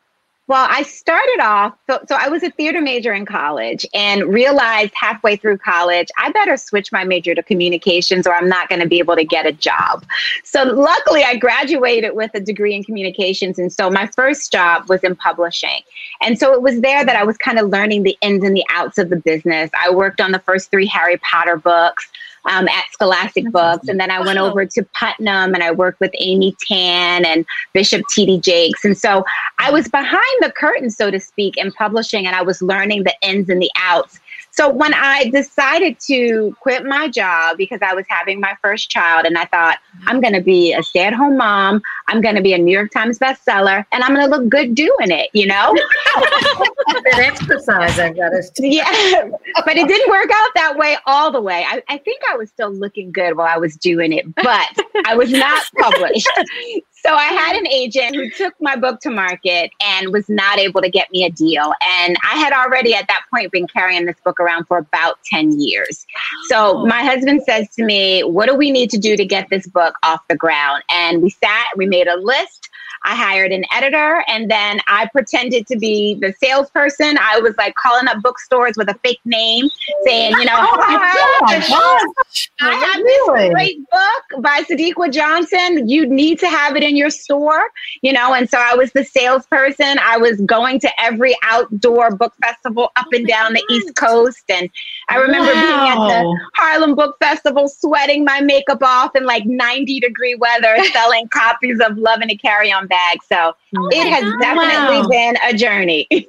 Well, 0.47 0.65
I 0.69 0.83
started 0.83 1.39
off, 1.41 1.77
so, 1.87 1.99
so 2.07 2.15
I 2.17 2.29
was 2.29 2.41
a 2.41 2.49
theater 2.49 2.79
major 2.79 3.13
in 3.13 3.25
college 3.25 3.85
and 3.93 4.33
realized 4.33 4.93
halfway 4.95 5.35
through 5.35 5.57
college, 5.57 6.07
I 6.17 6.31
better 6.31 6.55
switch 6.55 6.89
my 6.93 7.03
major 7.03 7.35
to 7.35 7.43
communications 7.43 8.25
or 8.25 8.33
I'm 8.33 8.47
not 8.47 8.69
going 8.69 8.79
to 8.79 8.87
be 8.87 8.99
able 8.99 9.17
to 9.17 9.25
get 9.25 9.45
a 9.45 9.51
job. 9.51 10.05
So 10.45 10.63
luckily, 10.63 11.25
I 11.25 11.35
graduated 11.35 12.15
with 12.15 12.31
a 12.33 12.39
degree 12.39 12.73
in 12.73 12.85
communications. 12.85 13.59
And 13.59 13.73
so 13.73 13.89
my 13.89 14.07
first 14.07 14.49
job 14.49 14.87
was 14.87 15.03
in 15.03 15.17
publishing. 15.17 15.81
And 16.21 16.39
so 16.39 16.53
it 16.53 16.61
was 16.61 16.79
there 16.79 17.03
that 17.03 17.17
I 17.17 17.25
was 17.25 17.35
kind 17.35 17.59
of 17.59 17.69
learning 17.69 18.03
the 18.03 18.17
ins 18.21 18.45
and 18.45 18.55
the 18.55 18.65
outs 18.69 18.97
of 18.97 19.09
the 19.09 19.17
business. 19.17 19.69
I 19.77 19.89
worked 19.89 20.21
on 20.21 20.31
the 20.31 20.39
first 20.39 20.71
three 20.71 20.87
Harry 20.87 21.17
Potter 21.17 21.57
books 21.57 22.09
um, 22.47 22.67
at 22.67 22.85
Scholastic 22.91 23.51
Books. 23.51 23.87
And 23.87 23.99
then 23.99 24.09
I 24.09 24.19
went 24.19 24.39
over 24.39 24.65
to 24.65 24.83
Putnam 24.93 25.53
and 25.53 25.63
I 25.63 25.71
worked 25.71 25.99
with 25.99 26.11
Amy 26.19 26.55
Tan 26.67 27.25
and 27.25 27.45
Bishop 27.73 28.03
T.D. 28.09 28.39
Jakes. 28.39 28.83
And 28.83 28.97
so 28.97 29.25
I 29.59 29.69
was 29.69 29.87
behind 29.87 30.23
the 30.41 30.51
curtain, 30.51 30.89
so 30.89 31.11
to 31.11 31.19
speak, 31.19 31.57
in 31.57 31.71
publishing 31.73 32.25
and 32.25 32.35
I 32.35 32.41
was 32.41 32.61
learning 32.61 33.03
the 33.03 33.13
ins 33.21 33.49
and 33.49 33.61
the 33.61 33.71
outs. 33.77 34.19
So 34.57 34.67
when 34.71 34.91
I 34.95 35.29
decided 35.29 35.99
to 36.07 36.57
quit 36.59 36.83
my 36.83 37.07
job 37.09 37.57
because 37.57 37.77
I 37.83 37.93
was 37.93 38.05
having 38.09 38.39
my 38.39 38.57
first 38.59 38.89
child 38.89 39.27
and 39.27 39.37
I 39.37 39.45
thought, 39.45 39.77
I'm 40.07 40.19
going 40.19 40.33
to 40.33 40.41
be 40.41 40.73
a 40.73 40.81
stay 40.81 41.05
at 41.05 41.13
home 41.13 41.37
mom, 41.37 41.83
I'm 42.07 42.21
going 42.21 42.33
to 42.33 42.41
be 42.41 42.53
a 42.53 42.57
New 42.57 42.71
York 42.71 42.89
Times 42.89 43.19
bestseller, 43.19 43.85
and 43.91 44.03
I'm 44.03 44.15
going 44.15 44.27
to 44.27 44.35
look 44.35 44.49
good 44.49 44.73
doing 44.73 45.11
it, 45.11 45.29
you 45.33 45.45
know? 45.45 45.75
An 46.87 47.19
exercise, 47.19 47.99
I've 47.99 48.15
got 48.15 48.29
to 48.29 48.43
Yeah, 48.57 49.29
but 49.63 49.77
it 49.77 49.87
didn't 49.87 50.09
work 50.09 50.31
out 50.33 50.49
that 50.55 50.73
way 50.75 50.97
all 51.05 51.31
the 51.31 51.41
way. 51.41 51.63
I, 51.67 51.83
I 51.87 51.99
think 51.99 52.21
I 52.31 52.35
was 52.35 52.49
still 52.49 52.73
looking 52.73 53.11
good 53.11 53.37
while 53.37 53.47
I 53.47 53.57
was 53.57 53.75
doing 53.75 54.11
it, 54.11 54.25
but 54.33 54.69
I 55.05 55.15
was 55.15 55.31
not 55.31 55.69
published. 55.77 56.27
So 57.05 57.13
I 57.13 57.25
had 57.25 57.55
an 57.55 57.67
agent 57.67 58.15
who 58.15 58.29
took 58.29 58.53
my 58.59 58.75
book 58.75 58.99
to 59.01 59.09
market 59.09 59.71
and 59.81 60.11
was 60.11 60.27
not 60.27 60.59
able 60.59 60.81
to 60.81 60.89
get 60.89 61.11
me 61.11 61.23
a 61.25 61.29
deal. 61.29 61.73
And 61.87 62.17
I 62.23 62.35
had 62.35 62.53
already 62.53 62.93
at 62.93 63.07
that 63.07 63.21
point 63.33 63.51
been 63.51 63.67
carrying 63.67 64.05
this 64.05 64.17
book 64.23 64.39
around 64.39 64.65
for 64.65 64.77
about 64.77 65.19
10 65.25 65.59
years. 65.59 66.05
So 66.49 66.85
my 66.85 67.03
husband 67.03 67.43
says 67.43 67.69
to 67.75 67.83
me, 67.83 68.21
What 68.21 68.47
do 68.47 68.55
we 68.55 68.71
need 68.71 68.89
to 68.91 68.97
do 68.97 69.15
to 69.15 69.25
get 69.25 69.49
this 69.49 69.67
book 69.67 69.95
off 70.03 70.21
the 70.27 70.35
ground? 70.35 70.83
And 70.91 71.21
we 71.21 71.29
sat, 71.29 71.67
we 71.75 71.85
made 71.85 72.07
a 72.07 72.17
list 72.17 72.66
I 73.03 73.15
hired 73.15 73.51
an 73.51 73.63
editor 73.71 74.23
and 74.27 74.49
then 74.49 74.79
I 74.87 75.07
pretended 75.07 75.67
to 75.67 75.77
be 75.77 76.15
the 76.15 76.33
salesperson. 76.41 77.17
I 77.19 77.39
was 77.39 77.55
like 77.57 77.75
calling 77.75 78.07
up 78.07 78.21
bookstores 78.21 78.75
with 78.77 78.89
a 78.89 78.95
fake 78.95 79.21
name 79.25 79.69
saying, 80.03 80.31
you 80.33 80.45
know, 80.45 80.55
oh 80.57 80.77
I 82.59 82.73
have 82.73 83.03
this 83.03 83.49
great 83.51 83.79
book 83.89 84.43
by 84.43 84.63
Sadeqa 84.63 85.11
Johnson. 85.11 85.87
You 85.87 86.07
need 86.07 86.39
to 86.39 86.49
have 86.49 86.75
it 86.75 86.83
in 86.83 86.95
your 86.95 87.09
store, 87.09 87.69
you 88.01 88.13
know. 88.13 88.33
And 88.33 88.49
so 88.49 88.57
I 88.57 88.75
was 88.75 88.91
the 88.91 89.03
salesperson. 89.03 89.97
I 89.99 90.17
was 90.17 90.39
going 90.41 90.79
to 90.81 91.01
every 91.01 91.35
outdoor 91.43 92.15
book 92.15 92.33
festival 92.41 92.91
up 92.95 93.07
and 93.13 93.27
down 93.27 93.53
the 93.53 93.63
East 93.69 93.95
Coast. 93.95 94.43
And 94.49 94.69
I 95.09 95.17
remember 95.17 95.53
wow. 95.53 95.61
being 95.61 95.89
at 95.89 96.07
the 96.07 96.39
Harlem 96.55 96.95
Book 96.95 97.17
Festival, 97.19 97.67
sweating 97.67 98.23
my 98.23 98.41
makeup 98.41 98.81
off 98.81 99.15
in 99.15 99.25
like 99.25 99.45
90 99.45 99.99
degree 99.99 100.35
weather, 100.35 100.77
selling 100.91 101.27
copies 101.29 101.79
of 101.79 101.97
Love 101.97 102.21
in 102.21 102.31
a 102.31 102.37
Carry 102.37 102.71
On 102.71 102.86
bag. 102.87 103.19
So 103.23 103.53
oh 103.77 103.89
it 103.91 104.07
has 104.07 104.23
God. 104.23 104.39
definitely 104.39 105.01
wow. 105.01 105.07
been 105.07 105.35
a 105.43 105.53
journey. 105.53 106.07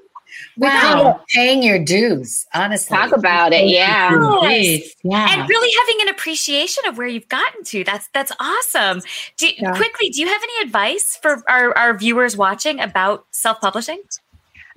Wow. 0.56 1.20
Paying 1.34 1.62
your 1.62 1.78
dues, 1.78 2.46
honestly. 2.52 2.96
Talk 2.96 3.12
about 3.12 3.52
it. 3.52 3.68
Yeah. 3.68 4.10
Yes. 4.42 4.94
yeah. 5.02 5.28
And 5.30 5.48
really 5.48 5.72
having 5.78 6.02
an 6.02 6.08
appreciation 6.08 6.84
of 6.86 6.98
where 6.98 7.06
you've 7.06 7.28
gotten 7.28 7.62
to. 7.64 7.84
That's 7.84 8.08
that's 8.12 8.32
awesome. 8.40 9.02
Do, 9.36 9.48
yeah. 9.56 9.74
Quickly, 9.76 10.10
do 10.10 10.20
you 10.20 10.26
have 10.26 10.42
any 10.42 10.66
advice 10.66 11.16
for 11.16 11.42
our, 11.48 11.76
our 11.76 11.96
viewers 11.96 12.36
watching 12.36 12.80
about 12.80 13.26
self-publishing? 13.30 14.02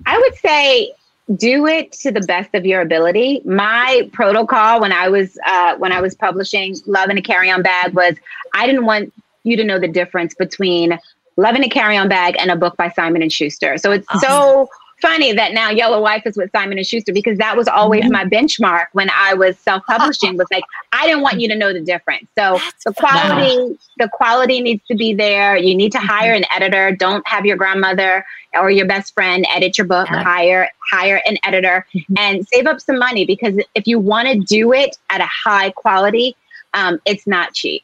I 0.06 0.18
would 0.18 0.34
say 0.36 0.92
do 1.36 1.66
it 1.66 1.92
to 1.92 2.12
the 2.12 2.20
best 2.20 2.54
of 2.54 2.64
your 2.64 2.80
ability. 2.80 3.42
My 3.44 4.08
protocol 4.12 4.80
when 4.80 4.92
I 4.92 5.08
was 5.08 5.38
uh, 5.46 5.76
when 5.76 5.92
I 5.92 6.00
was 6.00 6.14
publishing 6.14 6.76
Love 6.86 7.10
in 7.10 7.18
a 7.18 7.22
Carry 7.22 7.50
On 7.50 7.62
Bag 7.62 7.94
was 7.94 8.16
I 8.54 8.66
didn't 8.66 8.84
want 8.84 9.12
you 9.44 9.56
to 9.56 9.64
know 9.64 9.78
the 9.78 9.88
difference 9.88 10.34
between 10.34 10.98
Love 11.36 11.54
in 11.54 11.64
a 11.64 11.68
Carry 11.68 11.96
On 11.96 12.08
Bag 12.08 12.36
and 12.38 12.50
a 12.50 12.56
book 12.56 12.76
by 12.76 12.90
Simon 12.90 13.22
and 13.22 13.32
Schuster. 13.32 13.78
So 13.78 13.90
it's 13.92 14.06
awesome. 14.10 14.28
so 14.28 14.68
funny 15.02 15.32
that 15.32 15.52
now 15.52 15.68
Yellow 15.68 16.00
Wife 16.00 16.22
is 16.24 16.36
with 16.36 16.50
Simon 16.52 16.78
and 16.78 16.86
Schuster 16.86 17.12
because 17.12 17.36
that 17.38 17.56
was 17.56 17.66
always 17.66 18.08
my 18.08 18.24
benchmark 18.24 18.86
when 18.92 19.10
I 19.10 19.34
was 19.34 19.58
self-publishing 19.58 20.36
was 20.36 20.46
like 20.50 20.62
I 20.92 21.06
didn't 21.06 21.22
want 21.22 21.40
you 21.40 21.48
to 21.48 21.56
know 21.56 21.72
the 21.72 21.80
difference. 21.80 22.28
So 22.38 22.58
That's 22.58 22.84
the 22.84 22.94
quality 22.94 23.56
fun. 23.56 23.78
the 23.98 24.08
quality 24.08 24.60
needs 24.60 24.82
to 24.86 24.94
be 24.94 25.12
there. 25.12 25.56
You 25.56 25.74
need 25.74 25.92
to 25.92 25.98
mm-hmm. 25.98 26.06
hire 26.06 26.32
an 26.32 26.44
editor. 26.54 26.94
Don't 26.94 27.26
have 27.26 27.44
your 27.44 27.56
grandmother 27.56 28.24
or 28.54 28.70
your 28.70 28.86
best 28.86 29.12
friend 29.12 29.44
edit 29.50 29.76
your 29.76 29.86
book. 29.86 30.08
Yeah. 30.08 30.22
Hire 30.22 30.70
hire 30.90 31.20
an 31.26 31.36
editor 31.42 31.84
mm-hmm. 31.94 32.14
and 32.16 32.46
save 32.48 32.66
up 32.66 32.80
some 32.80 32.98
money 32.98 33.26
because 33.26 33.56
if 33.74 33.86
you 33.86 33.98
want 33.98 34.28
to 34.28 34.38
do 34.38 34.72
it 34.72 34.96
at 35.10 35.20
a 35.20 35.26
high 35.26 35.70
quality, 35.70 36.36
um, 36.74 37.00
it's 37.04 37.26
not 37.26 37.52
cheap. 37.52 37.82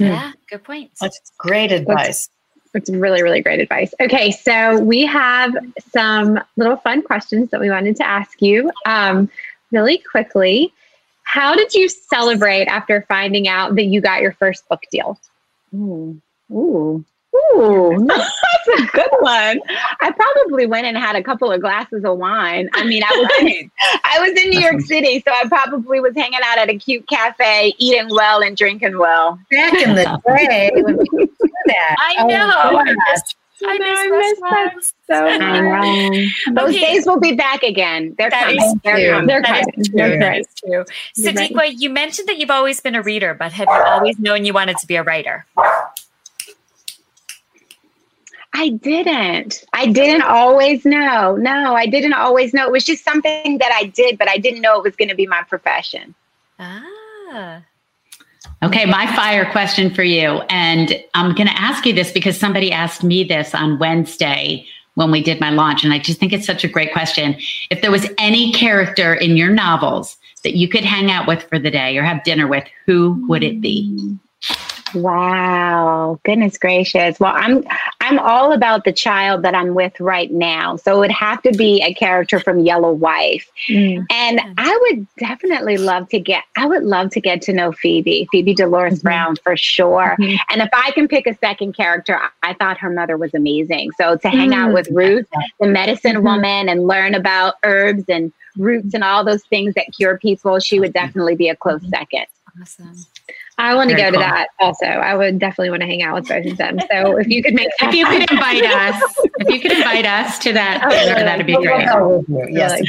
Yeah, 0.00 0.32
good 0.48 0.62
point. 0.62 0.92
That's 1.00 1.20
great 1.38 1.72
advice. 1.72 2.30
It's 2.74 2.90
really, 2.90 3.22
really 3.22 3.40
great 3.40 3.60
advice. 3.60 3.94
Okay, 4.00 4.30
so 4.30 4.78
we 4.78 5.06
have 5.06 5.56
some 5.90 6.40
little 6.56 6.76
fun 6.76 7.02
questions 7.02 7.50
that 7.50 7.60
we 7.60 7.70
wanted 7.70 7.96
to 7.96 8.06
ask 8.06 8.40
you 8.42 8.70
um, 8.86 9.30
really 9.70 9.98
quickly. 9.98 10.72
How 11.22 11.54
did 11.54 11.74
you 11.74 11.88
celebrate 11.88 12.66
after 12.66 13.04
finding 13.08 13.48
out 13.48 13.74
that 13.76 13.84
you 13.84 14.00
got 14.00 14.22
your 14.22 14.32
first 14.32 14.68
book 14.68 14.82
deal? 14.90 15.20
Ooh, 15.74 16.20
ooh. 16.50 17.04
Ooh, 17.34 18.04
that's 18.06 18.80
a 18.80 18.86
good 18.86 19.10
one. 19.20 19.60
I 20.00 20.12
probably 20.12 20.66
went 20.66 20.86
and 20.86 20.96
had 20.96 21.14
a 21.14 21.22
couple 21.22 21.52
of 21.52 21.60
glasses 21.60 22.04
of 22.04 22.18
wine. 22.18 22.68
I 22.72 22.84
mean, 22.84 23.02
I 23.04 23.08
was 23.10 23.52
in, 23.52 23.70
I 24.04 24.20
was 24.20 24.30
in 24.42 24.50
New 24.50 24.60
York 24.60 24.80
City, 24.80 25.22
so 25.26 25.32
I 25.32 25.46
probably 25.46 26.00
was 26.00 26.14
hanging 26.16 26.40
out 26.42 26.58
at 26.58 26.70
a 26.70 26.78
cute 26.78 27.06
cafe, 27.08 27.74
eating 27.78 28.08
well 28.10 28.42
and 28.42 28.56
drinking 28.56 28.98
well. 28.98 29.38
Back 29.50 29.74
in 29.74 29.94
the 29.94 30.04
day, 30.48 30.70
when 30.74 30.96
we 30.96 31.04
do 31.04 31.28
that. 31.66 31.96
I 31.98 32.14
oh, 32.20 32.26
know. 32.26 32.52
Oh, 32.64 32.76
I 32.78 32.84
miss, 32.84 33.34
I 33.64 33.78
miss 33.78 34.92
so 35.06 35.24
much. 35.24 36.54
Those 36.54 36.70
okay. 36.70 36.94
days 36.94 37.06
will 37.06 37.20
be 37.20 37.32
back 37.32 37.62
again. 37.62 38.14
They're 38.16 38.30
that 38.30 38.44
coming. 38.44 38.80
They're 38.84 39.10
coming. 39.10 39.26
They're 39.26 39.42
coming. 39.42 39.64
They're 39.92 40.20
coming. 40.20 40.44
true. 40.64 40.84
Sadeqa, 41.16 41.54
right. 41.54 41.78
you 41.78 41.90
mentioned 41.90 42.28
that 42.28 42.38
you've 42.38 42.50
always 42.50 42.80
been 42.80 42.94
a 42.94 43.02
reader, 43.02 43.34
but 43.34 43.52
have 43.52 43.68
you 43.68 43.82
always 43.84 44.18
known 44.18 44.44
you 44.44 44.52
wanted 44.52 44.78
to 44.78 44.86
be 44.86 44.96
a 44.96 45.02
writer? 45.02 45.46
I 48.54 48.70
didn't. 48.70 49.64
I 49.72 49.86
didn't 49.86 50.22
always 50.22 50.84
know. 50.84 51.36
No, 51.36 51.74
I 51.74 51.86
didn't 51.86 52.14
always 52.14 52.54
know. 52.54 52.66
It 52.66 52.72
was 52.72 52.84
just 52.84 53.04
something 53.04 53.58
that 53.58 53.72
I 53.72 53.84
did, 53.84 54.18
but 54.18 54.28
I 54.28 54.38
didn't 54.38 54.62
know 54.62 54.78
it 54.78 54.84
was 54.84 54.96
going 54.96 55.08
to 55.10 55.14
be 55.14 55.26
my 55.26 55.42
profession. 55.42 56.14
Ah. 56.58 57.62
Okay, 58.62 58.86
my 58.86 59.06
fire 59.14 59.50
question 59.52 59.94
for 59.94 60.02
you. 60.02 60.40
And 60.50 61.02
I'm 61.14 61.34
going 61.34 61.46
to 61.46 61.60
ask 61.60 61.86
you 61.86 61.92
this 61.92 62.10
because 62.10 62.38
somebody 62.38 62.72
asked 62.72 63.04
me 63.04 63.22
this 63.22 63.54
on 63.54 63.78
Wednesday 63.78 64.66
when 64.94 65.12
we 65.12 65.22
did 65.22 65.40
my 65.40 65.50
launch. 65.50 65.84
And 65.84 65.92
I 65.92 65.98
just 66.00 66.18
think 66.18 66.32
it's 66.32 66.46
such 66.46 66.64
a 66.64 66.68
great 66.68 66.92
question. 66.92 67.36
If 67.70 67.82
there 67.82 67.90
was 67.90 68.08
any 68.18 68.52
character 68.52 69.14
in 69.14 69.36
your 69.36 69.50
novels 69.50 70.16
that 70.42 70.56
you 70.56 70.68
could 70.68 70.84
hang 70.84 71.10
out 71.10 71.28
with 71.28 71.42
for 71.44 71.58
the 71.58 71.70
day 71.70 71.96
or 71.96 72.02
have 72.02 72.24
dinner 72.24 72.48
with, 72.48 72.64
who 72.86 73.24
would 73.28 73.44
it 73.44 73.60
be? 73.60 74.18
Wow, 74.94 76.20
goodness 76.24 76.58
gracious. 76.58 77.18
Well, 77.20 77.32
I'm 77.34 77.64
I'm 78.00 78.18
all 78.18 78.52
about 78.52 78.84
the 78.84 78.92
child 78.92 79.42
that 79.42 79.54
I'm 79.54 79.74
with 79.74 79.98
right 80.00 80.30
now. 80.30 80.76
So 80.76 80.96
it 80.96 80.98
would 81.00 81.10
have 81.10 81.42
to 81.42 81.52
be 81.52 81.82
a 81.82 81.92
character 81.92 82.40
from 82.40 82.60
Yellow 82.60 82.92
Wife. 82.92 83.50
Mm. 83.68 84.06
And 84.10 84.40
I 84.56 84.78
would 84.82 85.06
definitely 85.18 85.76
love 85.76 86.08
to 86.10 86.20
get, 86.20 86.44
I 86.56 86.66
would 86.66 86.84
love 86.84 87.10
to 87.10 87.20
get 87.20 87.42
to 87.42 87.52
know 87.52 87.72
Phoebe, 87.72 88.26
Phoebe 88.32 88.54
Dolores 88.54 88.94
mm-hmm. 88.94 89.08
Brown 89.08 89.36
for 89.36 89.56
sure. 89.56 90.16
Mm-hmm. 90.18 90.36
And 90.50 90.62
if 90.62 90.70
I 90.72 90.90
can 90.92 91.08
pick 91.08 91.26
a 91.26 91.36
second 91.36 91.74
character, 91.74 92.18
I 92.42 92.54
thought 92.54 92.78
her 92.78 92.90
mother 92.90 93.16
was 93.16 93.34
amazing. 93.34 93.90
So 93.98 94.16
to 94.16 94.28
hang 94.28 94.50
mm-hmm. 94.50 94.60
out 94.60 94.72
with 94.72 94.88
Ruth, 94.90 95.26
the 95.60 95.66
medicine 95.66 96.14
mm-hmm. 96.14 96.24
woman, 96.24 96.68
and 96.68 96.86
learn 96.86 97.14
about 97.14 97.56
herbs 97.62 98.04
and 98.08 98.32
roots 98.56 98.94
and 98.94 99.04
all 99.04 99.24
those 99.24 99.44
things 99.44 99.74
that 99.74 99.86
cure 99.94 100.18
people, 100.18 100.58
she 100.60 100.80
would 100.80 100.92
definitely 100.92 101.36
be 101.36 101.48
a 101.48 101.56
close 101.56 101.80
mm-hmm. 101.80 101.90
second. 101.90 102.26
Awesome. 102.60 103.04
I 103.58 103.74
want 103.74 103.90
to 103.90 103.96
go 103.96 104.04
cool. 104.04 104.12
to 104.12 104.18
that 104.18 104.48
also. 104.60 104.86
I 104.86 105.14
would 105.16 105.40
definitely 105.40 105.70
want 105.70 105.82
to 105.82 105.86
hang 105.86 106.02
out 106.02 106.14
with 106.14 106.28
both 106.28 106.46
of 106.46 106.56
them. 106.56 106.78
So 106.78 107.16
if 107.18 107.26
you 107.26 107.42
could 107.42 107.54
make 107.54 107.68
if 107.80 107.92
you 107.92 108.06
could 108.06 108.30
invite 108.30 108.64
us, 108.64 109.02
if 109.40 109.48
you 109.48 109.60
could 109.60 109.72
invite 109.72 110.06
us 110.06 110.38
to 110.40 110.52
that, 110.52 110.84
oh, 110.84 110.88
that'd 110.88 111.44
be 111.44 111.56
great. 111.56 112.52
Yes. 112.52 112.80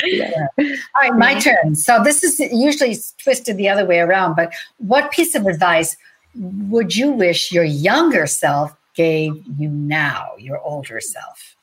All 0.96 1.02
right, 1.02 1.14
my 1.16 1.40
turn. 1.40 1.76
So 1.76 2.04
this 2.04 2.24
is 2.24 2.40
usually 2.40 2.96
twisted 3.18 3.58
the 3.58 3.68
other 3.68 3.86
way 3.86 4.00
around, 4.00 4.36
but 4.36 4.54
what 4.78 5.12
piece 5.12 5.34
of 5.34 5.48
advice 5.48 5.98
would 6.36 6.96
you 6.96 7.12
wish 7.12 7.52
your 7.52 7.64
younger 7.64 8.28
self 8.28 8.76
gave 8.94 9.34
you 9.58 9.70
now, 9.70 10.34
your 10.38 10.60
older 10.60 11.02
self? 11.02 11.56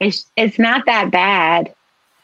It's 0.00 0.26
it's 0.36 0.58
not 0.58 0.86
that 0.86 1.10
bad 1.10 1.74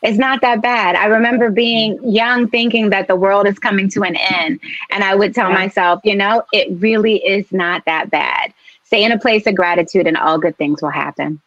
it's 0.02 0.18
not 0.18 0.40
that 0.40 0.60
bad. 0.60 0.96
I 0.96 1.06
remember 1.06 1.50
being 1.50 1.98
young 2.02 2.48
thinking 2.48 2.90
that 2.90 3.06
the 3.06 3.16
world 3.16 3.46
is 3.46 3.58
coming 3.58 3.88
to 3.90 4.02
an 4.02 4.16
end. 4.16 4.60
And 4.90 5.04
I 5.04 5.14
would 5.14 5.34
tell 5.34 5.48
yeah. 5.48 5.54
myself, 5.54 6.00
you 6.04 6.16
know, 6.16 6.42
it 6.52 6.68
really 6.80 7.24
is 7.24 7.50
not 7.52 7.84
that 7.84 8.10
bad. 8.10 8.52
Stay 8.84 9.04
in 9.04 9.12
a 9.12 9.18
place 9.18 9.46
of 9.46 9.54
gratitude 9.54 10.06
and 10.06 10.16
all 10.16 10.38
good 10.38 10.56
things 10.56 10.82
will 10.82 10.90
happen. 10.90 11.40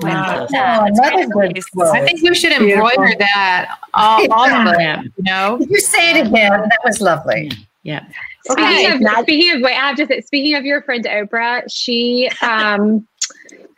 Wow. 0.00 0.46
Oh, 0.54 0.84
another 0.84 1.26
good 1.26 1.58
quote. 1.72 1.96
I 1.96 2.04
think 2.04 2.22
you 2.22 2.34
should 2.34 2.52
embroider 2.52 3.02
Beautiful. 3.02 3.18
that 3.18 3.78
all, 3.94 4.32
all 4.32 4.50
of 4.50 4.76
them. 4.76 5.12
You 5.16 5.24
know, 5.24 5.58
you 5.58 5.80
say 5.80 6.18
it 6.18 6.26
again. 6.26 6.50
That 6.50 6.78
was 6.84 7.00
lovely. 7.00 7.50
Yeah. 7.82 8.04
Speaking, 8.44 8.92
of, 8.92 9.00
not- 9.00 9.22
speaking 9.22 9.56
of, 9.56 9.62
wait, 9.62 9.72
I 9.72 9.88
have 9.88 9.96
to 9.96 10.06
say, 10.06 10.20
speaking 10.20 10.54
of 10.54 10.64
your 10.64 10.82
friend 10.82 11.04
Oprah, 11.04 11.64
she, 11.68 12.30
um, 12.42 13.06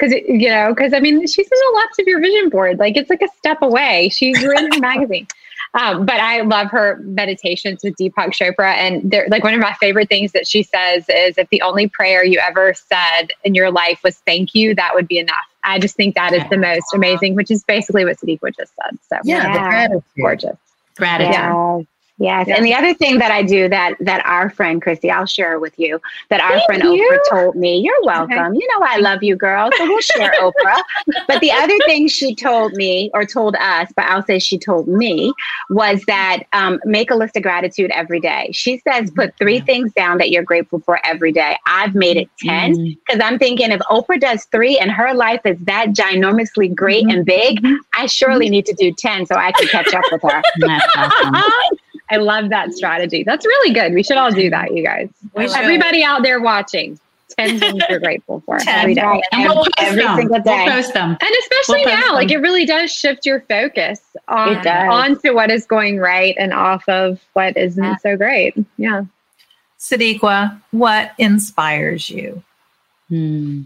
because 0.04 0.22
you 0.28 0.48
know, 0.48 0.74
because 0.74 0.92
I 0.92 1.00
mean, 1.00 1.26
she's 1.26 1.46
in 1.46 1.58
a 1.72 1.74
lots 1.76 1.98
of 1.98 2.06
your 2.06 2.20
vision 2.20 2.48
board. 2.48 2.78
Like 2.78 2.96
it's 2.96 3.10
like 3.10 3.22
a 3.22 3.28
step 3.38 3.62
away. 3.62 4.08
She's 4.10 4.42
in 4.42 4.50
her 4.50 4.78
magazine. 4.78 5.26
Um, 5.76 6.06
but 6.06 6.20
I 6.20 6.42
love 6.42 6.70
her 6.70 7.00
meditations 7.02 7.80
with 7.82 7.96
Deepak 7.96 8.30
Chopra, 8.30 8.74
and 8.74 9.10
they're 9.10 9.26
like 9.28 9.42
one 9.42 9.54
of 9.54 9.60
my 9.60 9.72
favorite 9.80 10.08
things 10.08 10.30
that 10.30 10.46
she 10.46 10.62
says 10.62 11.04
is, 11.08 11.36
"If 11.36 11.48
the 11.48 11.62
only 11.62 11.88
prayer 11.88 12.24
you 12.24 12.38
ever 12.38 12.74
said 12.74 13.32
in 13.42 13.56
your 13.56 13.72
life 13.72 13.98
was 14.04 14.16
thank 14.18 14.54
you, 14.54 14.76
that 14.76 14.94
would 14.94 15.08
be 15.08 15.18
enough." 15.18 15.34
I 15.64 15.80
just 15.80 15.96
think 15.96 16.14
that 16.14 16.32
is 16.32 16.44
the 16.48 16.58
most 16.58 16.94
amazing, 16.94 17.34
which 17.34 17.50
is 17.50 17.64
basically 17.64 18.04
what 18.04 18.18
Sadeqa 18.18 18.56
just 18.56 18.72
said. 18.76 18.98
So 19.08 19.18
yeah, 19.24 19.88
yeah. 19.90 19.98
gorgeous. 20.16 20.56
Gratitude. 20.96 21.34
Yeah. 21.34 21.80
Yes. 22.18 22.48
And 22.48 22.64
the 22.64 22.74
other 22.74 22.94
thing 22.94 23.18
that 23.18 23.32
I 23.32 23.42
do 23.42 23.68
that 23.68 23.96
that 23.98 24.24
our 24.24 24.48
friend 24.48 24.80
Christy, 24.80 25.10
I'll 25.10 25.26
share 25.26 25.58
with 25.58 25.76
you, 25.78 26.00
that 26.30 26.40
our 26.40 26.50
Thank 26.50 26.66
friend 26.66 26.82
you. 26.84 27.10
Oprah 27.10 27.18
told 27.28 27.56
me, 27.56 27.78
you're 27.78 28.02
welcome. 28.04 28.38
Okay. 28.38 28.56
You 28.56 28.68
know 28.68 28.86
I 28.86 28.98
love 28.98 29.24
you, 29.24 29.34
girl. 29.34 29.70
So 29.76 29.84
we'll 29.84 30.00
share 30.00 30.32
Oprah. 30.40 30.80
But 31.26 31.40
the 31.40 31.50
other 31.50 31.76
thing 31.86 32.06
she 32.06 32.34
told 32.34 32.72
me 32.74 33.10
or 33.14 33.24
told 33.24 33.56
us, 33.56 33.92
but 33.96 34.04
I'll 34.04 34.22
say 34.22 34.38
she 34.38 34.58
told 34.58 34.86
me, 34.86 35.32
was 35.70 36.04
that 36.06 36.44
um, 36.52 36.78
make 36.84 37.10
a 37.10 37.16
list 37.16 37.36
of 37.36 37.42
gratitude 37.42 37.90
every 37.90 38.20
day. 38.20 38.48
She 38.52 38.80
says 38.86 39.10
put 39.10 39.36
three 39.36 39.58
things 39.58 39.92
down 39.94 40.18
that 40.18 40.30
you're 40.30 40.44
grateful 40.44 40.78
for 40.80 41.00
every 41.04 41.32
day. 41.32 41.56
I've 41.66 41.96
made 41.96 42.16
it 42.16 42.28
10 42.38 42.74
because 42.74 42.94
mm-hmm. 43.08 43.22
I'm 43.22 43.40
thinking 43.40 43.72
if 43.72 43.80
Oprah 43.90 44.20
does 44.20 44.44
three 44.46 44.78
and 44.78 44.92
her 44.92 45.14
life 45.14 45.40
is 45.44 45.58
that 45.62 45.88
ginormously 45.88 46.72
great 46.72 47.06
mm-hmm. 47.06 47.18
and 47.18 47.26
big, 47.26 47.60
I 47.92 48.06
surely 48.06 48.48
need 48.48 48.66
to 48.66 48.74
do 48.74 48.92
10 48.92 49.26
so 49.26 49.34
I 49.34 49.50
can 49.50 49.66
catch 49.66 49.92
up 49.92 50.04
with 50.12 50.22
her. 50.22 50.42
I 52.10 52.16
love 52.16 52.50
that 52.50 52.72
strategy. 52.74 53.24
That's 53.24 53.46
really 53.46 53.72
good. 53.72 53.94
We 53.94 54.02
should 54.02 54.16
all 54.16 54.30
do 54.30 54.50
that, 54.50 54.74
you 54.74 54.84
guys. 54.84 55.08
Everybody 55.36 56.02
out 56.02 56.22
there 56.22 56.40
watching. 56.40 56.98
10 57.38 57.58
things 57.58 57.82
you're 57.88 57.98
grateful 57.98 58.40
for 58.46 58.58
every 58.68 58.94
day. 58.94 59.22
And 59.32 59.48
we'll 59.48 59.66
every 59.78 60.02
them. 60.02 60.16
single 60.16 60.40
day. 60.40 60.64
We'll 60.64 60.74
post 60.74 60.94
them. 60.94 61.10
And 61.10 61.30
especially 61.40 61.84
we'll 61.84 61.94
now, 61.96 62.06
them. 62.06 62.14
like 62.14 62.30
it 62.30 62.38
really 62.38 62.66
does 62.66 62.92
shift 62.92 63.26
your 63.26 63.40
focus 63.42 64.00
on 64.28 64.66
onto 64.66 65.34
what 65.34 65.50
is 65.50 65.66
going 65.66 65.98
right 65.98 66.34
and 66.38 66.52
off 66.52 66.88
of 66.88 67.20
what 67.32 67.56
isn't 67.56 67.82
yeah. 67.82 67.96
so 67.96 68.16
great. 68.16 68.54
Yeah. 68.76 69.04
Sadeqa, 69.78 70.60
what 70.70 71.12
inspires 71.18 72.08
you? 72.08 72.42
Hmm. 73.08 73.62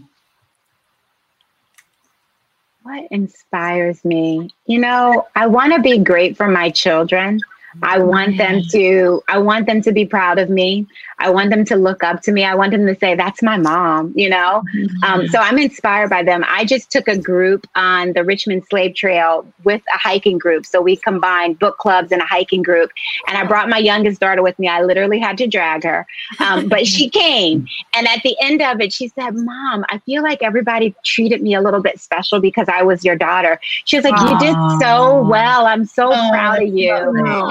What 2.83 3.07
inspires 3.11 4.03
me? 4.03 4.49
You 4.65 4.79
know, 4.79 5.27
I 5.35 5.47
want 5.47 5.73
to 5.73 5.81
be 5.81 5.97
great 5.99 6.35
for 6.35 6.47
my 6.47 6.71
children. 6.71 7.39
I 7.81 7.99
want 7.99 8.37
them 8.37 8.61
to 8.71 9.23
I 9.27 9.37
want 9.37 9.65
them 9.67 9.81
to 9.81 9.91
be 9.91 10.05
proud 10.05 10.39
of 10.39 10.49
me. 10.49 10.87
I 11.19 11.29
want 11.29 11.49
them 11.49 11.65
to 11.65 11.75
look 11.75 12.03
up 12.03 12.21
to 12.23 12.31
me. 12.31 12.43
I 12.43 12.55
want 12.55 12.71
them 12.71 12.85
to 12.87 12.95
say 12.95 13.15
that's 13.15 13.43
my 13.43 13.57
mom, 13.57 14.13
you 14.15 14.29
know. 14.29 14.63
Mm-hmm. 14.75 15.03
Um, 15.03 15.27
so 15.27 15.39
I'm 15.39 15.57
inspired 15.59 16.09
by 16.09 16.23
them. 16.23 16.43
I 16.47 16.65
just 16.65 16.91
took 16.91 17.07
a 17.07 17.17
group 17.17 17.67
on 17.75 18.13
the 18.13 18.23
Richmond 18.23 18.65
Slave 18.69 18.95
Trail 18.95 19.45
with 19.63 19.81
a 19.93 19.97
hiking 19.97 20.37
group. 20.37 20.65
So 20.65 20.81
we 20.81 20.95
combined 20.95 21.59
book 21.59 21.77
clubs 21.77 22.11
and 22.11 22.21
a 22.21 22.25
hiking 22.25 22.61
group. 22.61 22.91
And 23.27 23.37
I 23.37 23.45
brought 23.45 23.69
my 23.69 23.77
youngest 23.77 24.21
daughter 24.21 24.41
with 24.41 24.57
me. 24.59 24.67
I 24.67 24.81
literally 24.81 25.19
had 25.19 25.37
to 25.39 25.47
drag 25.47 25.83
her, 25.83 26.07
um, 26.39 26.69
but 26.69 26.87
she 26.87 27.09
came. 27.09 27.67
And 27.93 28.07
at 28.07 28.23
the 28.23 28.35
end 28.41 28.61
of 28.61 28.79
it, 28.81 28.93
she 28.93 29.09
said, 29.09 29.35
"Mom, 29.35 29.85
I 29.89 29.99
feel 29.99 30.23
like 30.23 30.41
everybody 30.41 30.95
treated 31.03 31.41
me 31.41 31.53
a 31.53 31.61
little 31.61 31.81
bit 31.81 31.99
special 31.99 32.39
because 32.39 32.69
I 32.69 32.81
was 32.81 33.03
your 33.03 33.15
daughter." 33.15 33.59
She 33.85 33.97
was 33.97 34.05
like, 34.05 34.15
Aww. 34.15 34.31
"You 34.31 34.39
did 34.39 34.81
so 34.81 35.21
well. 35.21 35.65
I'm 35.65 35.85
so 35.85 36.11
oh, 36.13 36.29
proud 36.31 36.61
of 36.61 36.69
you." 36.69 36.89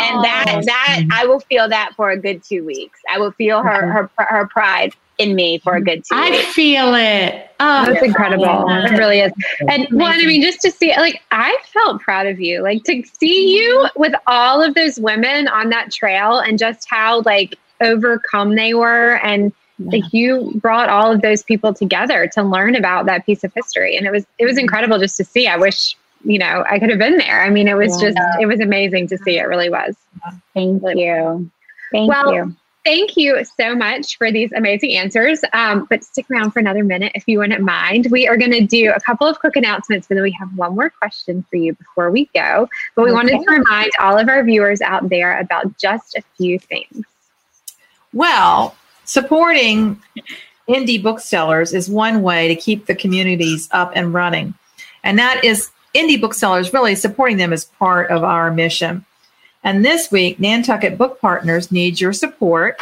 And 0.09 0.19
oh, 0.19 0.23
that 0.23 0.63
that 0.65 1.05
I 1.13 1.27
will 1.27 1.41
feel 1.41 1.69
that 1.69 1.93
for 1.97 2.11
a 2.11 2.19
good 2.19 2.43
two 2.43 2.65
weeks. 2.65 3.01
I 3.13 3.19
will 3.19 3.33
feel 3.33 3.63
her 3.63 3.87
her 3.93 4.11
her 4.17 4.47
pride 4.47 4.95
in 5.19 5.35
me 5.35 5.59
for 5.59 5.75
a 5.75 5.83
good 5.83 6.05
two. 6.05 6.15
I 6.15 6.31
weeks. 6.31 6.53
feel 6.55 6.95
it. 6.95 7.51
Oh, 7.61 7.87
that's 7.87 8.05
incredible. 8.05 8.45
Yeah. 8.45 8.87
It 8.87 8.97
really 8.97 9.21
is. 9.21 9.33
And 9.69 9.89
one, 9.91 10.21
I 10.21 10.25
mean, 10.25 10.41
just 10.41 10.61
to 10.61 10.71
see, 10.71 10.95
like, 10.97 11.21
I 11.33 11.59
felt 11.73 12.01
proud 12.01 12.29
of 12.29 12.41
you. 12.41 12.63
Like 12.63 12.85
to 12.85 13.03
see 13.19 13.59
mm-hmm. 13.59 13.63
you 13.63 13.89
with 13.97 14.15
all 14.29 14.63
of 14.63 14.75
those 14.75 14.99
women 15.01 15.49
on 15.49 15.71
that 15.71 15.91
trail 15.91 16.39
and 16.39 16.57
just 16.57 16.89
how 16.89 17.23
like 17.23 17.57
overcome 17.81 18.55
they 18.55 18.75
were 18.75 19.17
and 19.25 19.53
yeah. 19.79 19.91
like 19.93 20.13
you 20.13 20.53
brought 20.57 20.89
all 20.89 21.13
of 21.13 21.23
those 21.23 21.43
people 21.43 21.73
together 21.73 22.29
to 22.35 22.43
learn 22.43 22.75
about 22.75 23.07
that 23.07 23.25
piece 23.25 23.45
of 23.45 23.53
history 23.55 23.97
and 23.97 24.07
it 24.07 24.11
was 24.11 24.27
it 24.39 24.45
was 24.45 24.59
incredible 24.59 24.99
just 24.99 25.17
to 25.17 25.25
see 25.25 25.47
i 25.47 25.57
wish 25.57 25.97
you 26.25 26.39
know, 26.39 26.65
I 26.69 26.79
could 26.79 26.91
have 26.91 26.99
been 26.99 27.17
there. 27.17 27.43
I 27.43 27.51
mean, 27.51 27.69
it 27.69 27.77
was 27.77 28.01
yeah. 28.03 28.11
just, 28.11 28.19
it 28.41 28.47
was 28.47 28.61
amazing 28.61 29.09
to 29.09 29.19
see. 29.19 29.39
It 29.39 29.45
really 29.45 29.71
was. 29.71 29.97
Thank 30.55 30.83
you. 30.83 31.51
Thank 31.93 32.09
well, 32.09 32.35
you. 32.35 32.57
Thank 32.85 33.17
you 33.17 33.45
so 33.45 33.75
much 33.75 34.17
for 34.17 34.33
these 34.33 34.51
amazing 34.53 34.95
answers. 34.95 35.41
Um, 35.53 35.87
but 35.91 36.05
stick 36.05 36.27
around 36.31 36.53
for 36.53 36.59
another 36.59 36.83
minute 36.83 37.13
if 37.15 37.25
you 37.27 37.39
wouldn't 37.39 37.61
mind. 37.61 38.09
We 38.11 38.27
are 38.27 38.37
going 38.37 38.53
to 38.53 38.67
do 38.67 38.93
a 38.93 39.01
couple 39.01 39.27
of 39.27 39.39
quick 39.41 39.57
announcements, 39.57 40.07
but 40.07 40.15
then 40.15 40.23
we 40.23 40.31
have 40.33 40.49
one 40.57 40.75
more 40.75 40.89
question 40.89 41.45
for 41.51 41.57
you 41.57 41.75
before 41.75 42.11
we 42.11 42.27
go. 42.35 42.69
But 42.95 43.03
we 43.03 43.11
okay. 43.11 43.15
wanted 43.15 43.45
to 43.45 43.51
remind 43.51 43.91
all 44.01 44.17
of 44.17 44.29
our 44.29 44.43
viewers 44.43 44.81
out 44.81 45.09
there 45.11 45.39
about 45.39 45.77
just 45.77 46.17
a 46.17 46.23
few 46.37 46.59
things. 46.59 47.05
Well, 48.13 48.75
supporting 49.05 50.01
indie 50.69 51.03
booksellers 51.03 51.75
is 51.75 51.91
one 51.91 52.23
way 52.23 52.49
to 52.49 52.57
keep 52.57 52.87
the 52.87 52.95
communities 52.95 53.69
up 53.71 53.93
and 53.95 54.15
running. 54.15 54.55
And 55.03 55.19
that 55.19 55.45
is 55.45 55.71
indie 55.95 56.21
booksellers, 56.21 56.73
really 56.73 56.95
supporting 56.95 57.37
them 57.37 57.53
as 57.53 57.65
part 57.65 58.11
of 58.11 58.25
our 58.25 58.53
mission. 58.53 59.05
And 59.65 59.85
this 59.85 60.11
week, 60.11 60.39
Nantucket 60.39 60.97
Book 60.97 61.21
Partners 61.21 61.73
needs 61.73 62.01
your 62.01 62.13
support. 62.13 62.79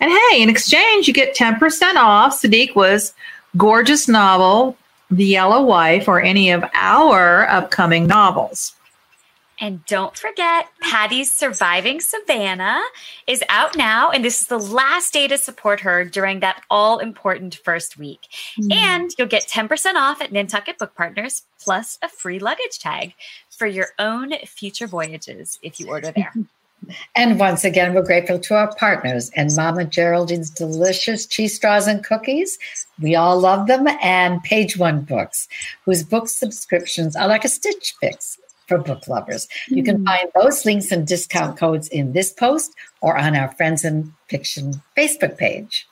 And 0.00 0.10
hey, 0.10 0.42
in 0.42 0.48
exchange, 0.48 1.08
you 1.08 1.14
get 1.14 1.36
10% 1.36 1.96
off 1.96 2.40
Sadeqa's 2.40 3.14
gorgeous 3.56 4.08
novel, 4.08 4.76
The 5.10 5.24
Yellow 5.24 5.62
Wife, 5.64 6.08
or 6.08 6.20
any 6.20 6.50
of 6.50 6.64
our 6.74 7.48
upcoming 7.48 8.06
novels. 8.06 8.74
And 9.60 9.84
don't 9.86 10.16
forget, 10.16 10.68
Patty's 10.80 11.30
Surviving 11.30 12.00
Savannah 12.00 12.80
is 13.26 13.42
out 13.48 13.76
now, 13.76 14.10
and 14.10 14.24
this 14.24 14.40
is 14.40 14.46
the 14.46 14.58
last 14.58 15.12
day 15.12 15.26
to 15.26 15.36
support 15.36 15.80
her 15.80 16.04
during 16.04 16.40
that 16.40 16.62
all 16.70 16.98
important 16.98 17.56
first 17.56 17.98
week. 17.98 18.28
Mm. 18.60 18.72
And 18.72 19.10
you'll 19.18 19.26
get 19.26 19.48
10% 19.48 19.94
off 19.94 20.22
at 20.22 20.30
Nantucket 20.30 20.78
Book 20.78 20.94
Partners, 20.94 21.42
plus 21.60 21.98
a 22.02 22.08
free 22.08 22.38
luggage 22.38 22.78
tag 22.78 23.14
for 23.50 23.66
your 23.66 23.88
own 23.98 24.32
future 24.46 24.86
voyages 24.86 25.58
if 25.62 25.80
you 25.80 25.88
order 25.88 26.12
there. 26.12 26.32
And 27.16 27.38
once 27.38 27.64
again, 27.64 27.92
we're 27.92 28.02
grateful 28.02 28.38
to 28.38 28.54
our 28.54 28.74
partners 28.76 29.30
and 29.34 29.54
Mama 29.54 29.84
Geraldine's 29.84 30.48
delicious 30.48 31.26
cheese 31.26 31.56
straws 31.56 31.86
and 31.86 32.04
cookies. 32.04 32.58
We 33.02 33.14
all 33.14 33.38
love 33.38 33.66
them. 33.66 33.88
And 34.00 34.42
Page 34.42 34.78
One 34.78 35.02
Books, 35.02 35.48
whose 35.84 36.02
book 36.02 36.28
subscriptions 36.28 37.16
are 37.16 37.28
like 37.28 37.44
a 37.44 37.48
stitch 37.48 37.94
fix 38.00 38.38
for 38.68 38.78
book 38.78 39.08
lovers. 39.08 39.48
You 39.68 39.82
can 39.82 39.96
hmm. 39.96 40.04
find 40.04 40.28
those 40.34 40.64
links 40.64 40.92
and 40.92 41.06
discount 41.06 41.58
codes 41.58 41.88
in 41.88 42.12
this 42.12 42.32
post 42.32 42.74
or 43.00 43.16
on 43.16 43.34
our 43.34 43.50
Friends 43.52 43.84
in 43.84 44.12
Fiction 44.28 44.82
Facebook 44.96 45.36
page. 45.38 45.88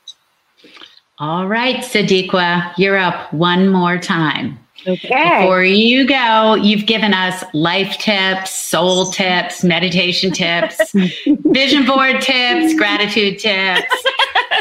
All 1.19 1.47
right, 1.49 1.77
Sadeqa, 1.77 2.75
you're 2.77 2.99
up 2.99 3.33
one 3.33 3.69
more 3.71 3.99
time. 3.99 4.59
Okay. 4.87 5.41
Before 5.41 5.65
you 5.65 6.07
go, 6.07 6.55
you've 6.55 6.87
given 6.87 7.15
us 7.15 7.43
life 7.55 7.97
tips, 7.99 8.51
soul 8.51 9.07
tips, 9.07 9.65
meditation 9.65 10.31
tips, 10.31 10.93
vision 11.27 11.87
board 11.87 12.21
tips, 12.21 12.75
gratitude 12.75 13.39
tips. 13.39 14.05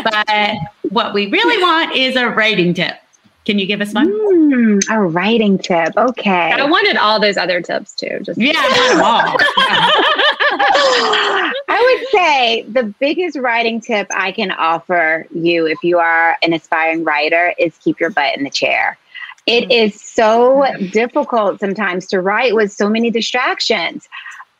But 0.03 0.57
what 0.89 1.13
we 1.13 1.27
really 1.27 1.61
want 1.63 1.95
is 1.95 2.15
a 2.15 2.27
writing 2.27 2.73
tip. 2.73 2.95
Can 3.45 3.59
you 3.59 3.67
give 3.67 3.79
us 3.79 3.93
one? 3.93 4.11
Mm, 4.11 4.83
a 4.89 5.01
writing 5.01 5.59
tip. 5.59 5.95
Okay. 5.95 6.51
I 6.51 6.65
wanted 6.65 6.97
all 6.97 7.19
those 7.19 7.37
other 7.37 7.61
tips 7.61 7.93
too. 7.93 8.19
Just 8.23 8.39
Yeah, 8.39 8.53
not 8.53 8.91
at 8.91 9.01
all. 9.03 9.37
I 11.67 11.99
would 11.99 12.09
say 12.09 12.63
the 12.63 12.83
biggest 12.99 13.37
writing 13.37 13.81
tip 13.81 14.07
I 14.09 14.31
can 14.31 14.51
offer 14.51 15.27
you 15.33 15.67
if 15.67 15.83
you 15.83 15.99
are 15.99 16.37
an 16.41 16.53
aspiring 16.53 17.03
writer 17.03 17.53
is 17.59 17.77
keep 17.77 17.99
your 17.99 18.09
butt 18.09 18.35
in 18.35 18.43
the 18.43 18.49
chair. 18.49 18.97
It 19.45 19.71
is 19.71 20.01
so 20.01 20.65
difficult 20.91 21.59
sometimes 21.59 22.07
to 22.07 22.21
write 22.21 22.55
with 22.55 22.71
so 22.71 22.89
many 22.89 23.11
distractions. 23.11 24.09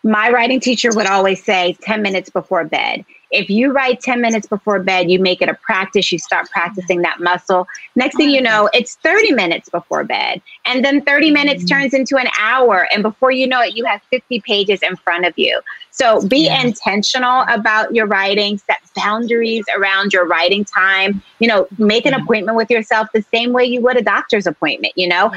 My 0.04 0.30
writing 0.30 0.60
teacher 0.60 0.92
would 0.94 1.08
always 1.08 1.44
say 1.44 1.76
10 1.82 2.04
minutes 2.04 2.30
before 2.30 2.64
bed. 2.66 3.04
If 3.36 3.50
you 3.50 3.72
write 3.72 4.00
10 4.00 4.22
minutes 4.22 4.48
before 4.48 4.80
bed, 4.80 5.12
you 5.12 5.20
make 5.20 5.42
it 5.42 5.50
a 5.50 5.54
practice, 5.54 6.12
you 6.12 6.20
start 6.20 6.50
practicing 6.50 7.02
that 7.02 7.20
muscle. 7.20 7.68
Next 7.96 8.16
thing 8.16 8.30
you 8.30 8.42
know, 8.42 8.70
it's 8.74 8.96
30 8.96 9.34
minutes 9.34 9.70
before 9.70 10.04
bed. 10.04 10.42
And 10.66 10.84
then 10.84 11.02
30 11.02 11.32
minutes 11.32 11.64
mm-hmm. 11.64 11.82
turns 11.82 11.94
into 11.94 12.18
an 12.18 12.28
hour. 12.40 12.88
And 12.94 13.04
before 13.04 13.32
you 13.32 13.48
know 13.48 13.62
it, 13.62 13.76
you 13.76 13.86
have 13.86 14.02
50 14.10 14.40
pages 14.42 14.82
in 14.82 14.96
front 14.96 15.26
of 15.26 15.34
you. 15.38 15.60
So 15.92 16.26
be 16.28 16.46
Yeah. 16.46 16.62
intentional 16.62 17.46
about 17.50 17.94
your 17.94 18.06
writing, 18.06 18.58
set 18.58 18.80
boundaries 18.96 19.66
around 19.76 20.14
your 20.14 20.26
writing 20.26 20.66
time. 20.66 21.22
You 21.40 21.48
know, 21.48 21.68
make 21.78 22.06
an 22.06 22.14
Yeah. 22.14 22.24
appointment 22.24 22.58
with 22.58 22.72
yourself 22.72 23.10
the 23.14 23.24
same 23.34 23.52
way 23.54 23.66
you 23.66 23.82
would 23.82 23.98
a 23.98 24.02
doctor's 24.02 24.48
appointment, 24.48 24.94
you 24.96 25.08
know? 25.08 25.32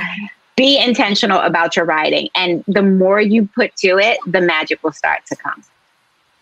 Be 0.57 0.79
intentional 0.79 1.39
about 1.41 1.77
your 1.77 1.85
writing. 1.85 2.29
And 2.35 2.65
the 2.67 2.83
more 2.83 3.21
you 3.21 3.49
put 3.55 3.77
to 3.77 3.99
it, 3.99 4.19
the 4.27 4.41
magic 4.41 4.83
will 4.83 4.93
start 4.93 5.25
to 5.27 5.37
come. 5.37 5.63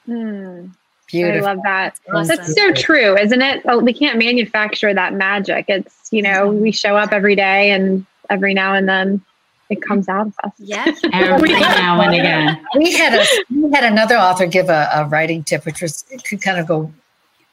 Hmm. 0.06 0.66
Hmm. 1.10 1.24
I 1.24 1.38
love 1.40 1.58
that. 1.64 1.98
Awesome. 2.12 2.36
That's 2.36 2.54
so 2.54 2.72
true, 2.72 3.16
isn't 3.16 3.40
it? 3.42 3.62
Oh, 3.66 3.78
we 3.78 3.92
can't 3.92 4.18
manufacture 4.18 4.92
that 4.92 5.14
magic. 5.14 5.66
It's, 5.68 6.08
you 6.10 6.22
know, 6.22 6.48
we 6.48 6.72
show 6.72 6.96
up 6.96 7.12
every 7.12 7.36
day 7.36 7.70
and 7.70 8.04
every 8.28 8.54
now 8.54 8.74
and 8.74 8.88
then 8.88 9.22
it 9.68 9.82
comes 9.82 10.08
out 10.08 10.26
of 10.28 10.34
us. 10.44 10.52
Yeah. 10.58 10.84
Every 11.12 11.50
now 11.52 12.00
and 12.00 12.14
again. 12.14 12.64
we 12.76 12.92
had 12.92 13.14
a 13.14 13.24
we 13.52 13.68
had 13.72 13.82
another 13.82 14.14
author 14.16 14.46
give 14.46 14.68
a, 14.68 14.88
a 14.94 15.06
writing 15.06 15.42
tip, 15.42 15.66
which 15.66 15.82
was 15.82 16.04
could 16.24 16.40
kind 16.40 16.60
of 16.60 16.68
go 16.68 16.92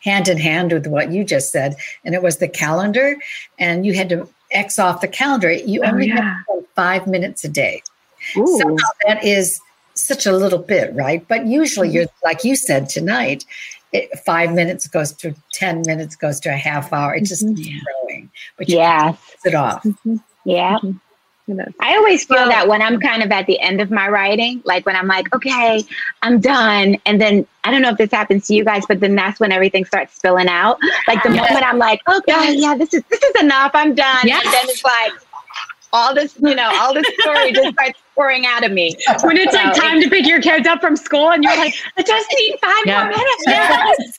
hand 0.04 0.28
in 0.28 0.38
hand 0.38 0.72
with 0.74 0.86
what 0.86 1.12
you 1.12 1.24
just 1.24 1.51
said, 1.51 1.76
and 2.06 2.14
it 2.14 2.22
was 2.22 2.38
the 2.38 2.47
calendar, 2.47 3.16
and 3.58 3.84
you 3.84 3.93
had 3.93 4.10
to 4.10 4.30
X 4.51 4.78
off 4.78 5.01
the 5.01 5.08
calendar. 5.08 5.51
You 5.51 5.82
Oh, 5.84 5.88
only 5.89 6.08
had 6.08 6.20
yeah. 6.20 6.34
to 6.34 6.43
spend 6.51 6.68
five 6.76 7.08
minutes 7.08 7.43
a 7.45 7.49
day. 7.49 7.82
Ooh. 8.38 8.60
Somehow 8.60 8.88
that 9.08 9.24
is 9.24 9.60
such 9.95 10.25
a 10.25 10.31
little 10.31 10.59
bit, 10.59 10.93
right? 10.93 11.25
But 11.27 11.45
usually, 11.45 11.87
mm-hmm. 11.89 11.95
you're 11.95 12.05
like 12.23 12.43
you 12.43 12.55
said 12.55 12.89
tonight. 12.89 13.45
It, 13.91 14.17
five 14.25 14.51
minutes 14.51 14.87
goes 14.87 15.11
to 15.13 15.35
ten 15.51 15.83
minutes 15.85 16.15
goes 16.15 16.39
to 16.41 16.49
a 16.49 16.57
half 16.57 16.91
hour. 16.91 17.13
It 17.13 17.25
just 17.25 17.45
keeps 17.45 17.61
mm-hmm. 17.61 17.79
growing, 18.07 18.31
but 18.57 18.67
you 18.67 18.77
Yes. 18.77 19.17
it 19.45 19.53
off. 19.53 19.83
Mm-hmm. 19.83 20.15
Yeah. 20.45 20.79
You 21.45 21.55
know, 21.55 21.65
I 21.81 21.95
always 21.97 22.23
feel 22.25 22.37
Well- 22.37 22.49
that 22.49 22.67
when 22.67 22.81
I'm 22.81 22.99
kind 22.99 23.21
of 23.21 23.29
at 23.31 23.45
the 23.47 23.59
end 23.59 23.81
of 23.81 23.91
my 23.91 24.07
writing, 24.07 24.61
like 24.65 24.85
when 24.85 24.95
I'm 24.95 25.07
like, 25.07 25.33
okay, 25.35 25.83
I'm 26.21 26.39
done. 26.39 26.97
And 27.05 27.19
then 27.19 27.45
I 27.65 27.71
don't 27.71 27.81
know 27.81 27.89
if 27.89 27.97
this 27.97 28.11
happens 28.11 28.47
to 28.47 28.55
you 28.55 28.63
guys, 28.63 28.85
but 28.87 28.99
then 29.01 29.13
that's 29.13 29.39
when 29.39 29.51
everything 29.51 29.83
starts 29.83 30.15
spilling 30.15 30.47
out. 30.47 30.79
Like 31.07 31.21
the 31.21 31.33
Yes. 31.33 31.49
moment 31.49 31.67
I'm 31.67 31.77
like, 31.77 32.01
okay, 32.09 32.55
yeah, 32.55 32.75
this 32.75 32.93
is 32.93 33.03
this 33.09 33.21
is 33.21 33.43
enough. 33.43 33.71
I'm 33.73 33.93
done. 33.93 34.21
Yes. 34.23 34.43
And 34.45 34.53
then 34.53 34.65
it's 34.69 34.83
like 34.83 35.13
all 35.93 36.13
this, 36.13 36.35
you 36.41 36.55
know, 36.55 36.69
all 36.81 36.93
this 36.93 37.05
story 37.21 37.53
just 37.53 37.69
starts 37.73 37.99
pouring 38.15 38.45
out 38.45 38.65
of 38.65 38.71
me. 38.71 38.95
when 39.23 39.37
it's 39.37 39.53
like 39.53 39.73
time 39.75 40.01
to 40.01 40.09
pick 40.09 40.25
your 40.25 40.41
kids 40.41 40.67
up 40.67 40.81
from 40.81 40.95
school 40.95 41.31
and 41.31 41.43
you're 41.43 41.55
like, 41.55 41.73
I 41.97 42.01
just 42.03 42.27
need 42.37 42.57
five 42.61 42.83
Yeah. 42.85 43.03
more 43.05 43.17
minutes. 43.17 44.17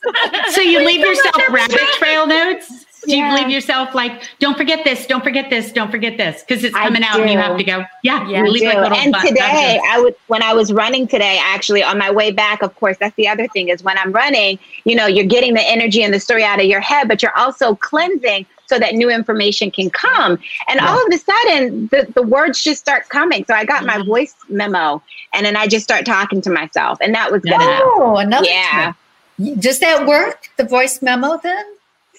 So 0.55 0.61
you 0.61 0.79
leave 0.85 1.01
yourself 1.01 1.35
rabbit 1.49 1.79
trail 1.97 2.25
notes? 2.25 2.85
Do 3.05 3.15
Yeah. 3.15 3.29
you 3.35 3.39
leave 3.39 3.49
yourself 3.51 3.93
like, 3.93 4.23
don't 4.39 4.57
forget 4.57 4.83
this, 4.83 5.05
don't 5.05 5.23
forget 5.23 5.51
this, 5.51 5.71
don't 5.71 5.91
forget 5.91 6.17
this, 6.17 6.43
because 6.43 6.63
it's 6.63 6.75
I 6.75 6.85
coming 6.85 7.03
out 7.03 7.19
and 7.19 7.29
you 7.29 7.37
have 7.37 7.55
to 7.57 7.63
go. 7.63 7.83
Yeah, 8.03 8.27
Yeah, 8.27 8.43
you 8.43 8.49
leave 8.51 8.63
like 8.63 8.77
little 8.79 8.97
and 8.97 9.13
bu- 9.13 9.27
today. 9.27 9.79
I 9.87 9.99
would 10.01 10.15
when 10.27 10.41
I 10.41 10.53
was 10.53 10.73
running 10.73 11.07
today, 11.07 11.39
actually 11.43 11.83
on 11.83 11.99
my 11.99 12.09
way 12.09 12.31
back, 12.31 12.63
of 12.63 12.73
course, 12.77 12.97
that's 12.97 13.15
the 13.15 13.27
other 13.27 13.47
thing 13.49 13.69
is 13.69 13.83
when 13.83 13.97
I'm 13.99 14.11
running, 14.11 14.57
you 14.85 14.95
know, 14.95 15.05
you're 15.05 15.25
getting 15.27 15.53
the 15.53 15.61
energy 15.61 16.01
and 16.03 16.11
the 16.13 16.19
story 16.19 16.43
out 16.43 16.59
of 16.59 16.65
your 16.65 16.79
head, 16.81 17.07
but 17.07 17.21
you're 17.21 17.37
also 17.37 17.75
cleansing 17.75 18.47
so 18.67 18.79
that 18.79 18.93
new 18.95 19.09
information 19.09 19.71
can 19.71 19.89
come. 19.89 20.39
And 20.67 20.79
all 20.79 21.05
of 21.05 21.13
a 21.13 21.17
sudden 21.17 21.87
the, 21.87 22.11
the 22.15 22.21
words 22.23 22.63
just 22.63 22.79
start 22.79 23.09
coming. 23.09 23.45
So 23.45 23.53
I 23.53 23.65
got 23.65 23.85
my 23.85 24.03
voice 24.03 24.35
memo 24.49 25.01
and 25.33 25.45
then 25.45 25.55
I 25.55 25.67
just 25.67 25.83
start 25.83 26.05
talking 26.05 26.41
to 26.41 26.49
myself. 26.49 26.97
And 27.01 27.13
that 27.13 27.31
was 27.31 27.41
good 27.41 27.53
enough. 27.53 27.81
Oh, 27.83 28.17
another 28.17 28.47
Yeah. 28.47 28.93
tip. 29.39 29.59
Does 29.59 29.79
that 29.79 30.07
work? 30.07 30.49
The 30.57 30.63
voice 30.65 31.01
memo 31.01 31.37
then? 31.43 31.65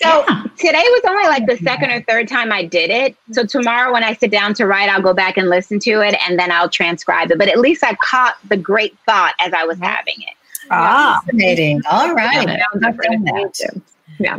So 0.02 0.24
Yeah. 0.28 0.42
today 0.58 0.82
was 0.84 1.02
only 1.08 1.24
like 1.24 1.46
the 1.46 1.56
second 1.56 1.90
or 1.90 2.02
third 2.02 2.28
time 2.28 2.52
I 2.52 2.64
did 2.64 2.90
it. 2.90 3.16
So 3.32 3.46
tomorrow 3.46 3.92
when 3.92 4.04
I 4.04 4.12
sit 4.14 4.30
down 4.30 4.52
to 4.54 4.66
write, 4.66 4.90
I'll 4.90 5.00
go 5.00 5.14
back 5.14 5.38
and 5.38 5.48
listen 5.48 5.78
to 5.80 6.00
it 6.06 6.14
and 6.28 6.38
then 6.38 6.52
I'll 6.52 6.68
transcribe 6.68 7.30
it. 7.30 7.38
But 7.38 7.48
at 7.48 7.58
least 7.58 7.82
I 7.82 7.94
caught 7.94 8.36
the 8.48 8.56
great 8.58 8.96
thought 9.06 9.34
as 9.40 9.52
I 9.54 9.64
was 9.64 9.78
having 9.78 10.16
it. 10.18 10.34
Ah, 10.70 11.20
fascinating. 11.24 11.80
All 11.88 12.12
right. 12.14 12.46
Love 12.46 12.48
it. 12.48 12.60
I've. 12.84 13.82
Yeah. 14.18 14.38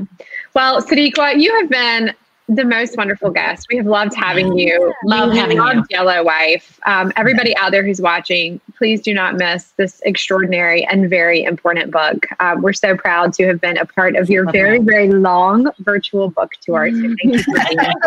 Well, 0.57 0.81
Sadeqa, 0.81 1.39
you 1.39 1.53
have 1.59 1.69
been 1.69 2.15
the 2.49 2.63
most 2.63 2.95
wonderful 2.97 3.29
guest. 3.29 3.67
We 3.69 3.77
have 3.77 3.85
loved 3.85 4.13
having 4.15 4.57
you. 4.57 4.93
Love 5.03 5.31
We 5.31 5.37
having 5.37 5.57
loved 5.57 5.87
you. 5.89 5.97
Yellow 5.97 6.23
Wife. 6.23 6.79
Um, 6.85 7.11
everybody 7.17 7.55
out 7.57 7.71
there 7.71 7.85
who's 7.85 7.99
watching, 7.99 8.61
please 8.77 9.01
do 9.01 9.13
not 9.13 9.35
miss 9.35 9.71
this 9.77 10.01
extraordinary 10.05 10.85
and 10.85 11.09
very 11.09 11.43
important 11.43 11.91
book. 11.91 12.25
Um, 12.39 12.61
we're 12.61 12.71
so 12.73 12.95
proud 12.95 13.33
to 13.33 13.47
have 13.47 13.59
been 13.59 13.77
a 13.77 13.85
part 13.85 14.15
of 14.15 14.29
your 14.29 14.49
very, 14.51 14.79
very 14.79 15.09
long 15.11 15.69
virtual 15.79 16.29
book 16.29 16.53
tour. 16.61 16.89
So 16.89 17.15
thank 17.21 17.23
you 17.23 17.41
for 17.43 17.53
being 17.53 17.79
here. 17.79 17.97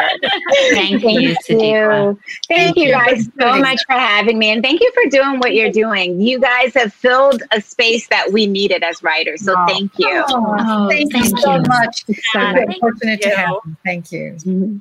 Thank 0.71 1.03
you, 1.03 1.35
Sadeqa. 1.47 2.19
Thank, 2.49 2.49
Thank 2.49 2.77
you 2.77 2.85
you. 2.87 2.93
guys 2.93 3.29
so 3.39 3.57
much 3.59 3.81
for 3.87 3.93
having 3.93 4.39
me. 4.39 4.51
And 4.51 4.63
thank 4.63 4.81
you 4.81 4.91
for 4.95 5.11
doing 5.11 5.39
what 5.41 5.55
you're 5.55 5.71
doing. 5.71 6.21
You 6.21 6.41
guys 6.41 6.73
have 6.75 6.93
filled 6.93 7.43
a 7.51 7.61
space 7.61 8.09
that 8.09 8.33
we 8.33 8.47
needed 8.47 8.83
as 8.83 9.03
writers. 9.03 9.45
So 9.45 9.55
Oh. 9.57 9.67
thank 9.67 9.93
you. 9.99 10.25
Oh, 10.29 10.89
thank, 10.91 11.13
you 11.15 11.25
so 11.39 11.57
you. 11.57 11.63
much. 11.63 12.05
Thank 12.33 12.69
We're 12.69 12.75
fortunate 12.81 13.21
to 13.23 13.31
have 13.31 13.49
you. 13.65 13.77
Thank 13.85 14.13
you. 14.13 14.30
Mhm. 14.39 14.81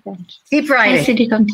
Keep 0.50 0.68
Hi, 0.68 0.74
writing. 0.74 1.47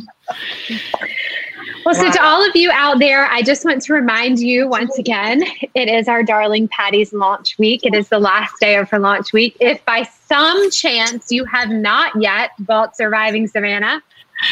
Well, 1.85 1.93
so 1.93 2.11
to 2.11 2.23
all 2.23 2.47
of 2.47 2.55
you 2.55 2.71
out 2.71 2.97
there, 2.99 3.25
I 3.27 3.43
just 3.43 3.63
want 3.63 3.81
to 3.83 3.93
remind 3.93 4.39
you 4.39 4.67
once 4.67 4.97
again, 4.97 5.43
it 5.75 5.87
is 5.87 6.07
our 6.07 6.23
darling 6.23 6.67
Patty's 6.67 7.13
launch 7.13 7.59
week. 7.59 7.81
It 7.83 7.93
is 7.93 8.09
the 8.09 8.19
last 8.19 8.53
day 8.59 8.77
of 8.77 8.89
her 8.89 8.97
launch 8.97 9.33
week. 9.33 9.55
If 9.59 9.85
by 9.85 10.03
some 10.27 10.71
chance 10.71 11.31
you 11.31 11.45
have 11.45 11.69
not 11.69 12.19
yet 12.19 12.51
bought 12.59 12.97
Surviving 12.97 13.47
Savannah, 13.47 14.01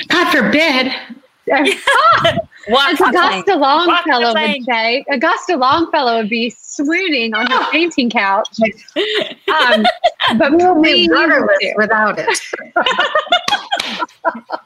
God 0.10 0.32
forbid. 0.32 0.94
Walk 2.70 2.90
as. 2.90 3.02
Augusta 3.02 3.56
Longfellow 3.56 4.34
would 4.34 4.64
say, 4.64 5.04
Augusta 5.10 5.58
Longfellow 5.58 6.22
would 6.22 6.30
be 6.30 6.50
swooning 6.50 7.34
on 7.34 7.48
her 7.48 7.72
painting 7.72 8.10
couch. 8.10 8.48
Um, 9.54 9.86
but 10.38 10.52
We'll 10.54 10.82
be 10.82 11.08
please 11.08 11.10
rudderless 11.10 11.74
without 11.78 12.20
it. 12.20 12.40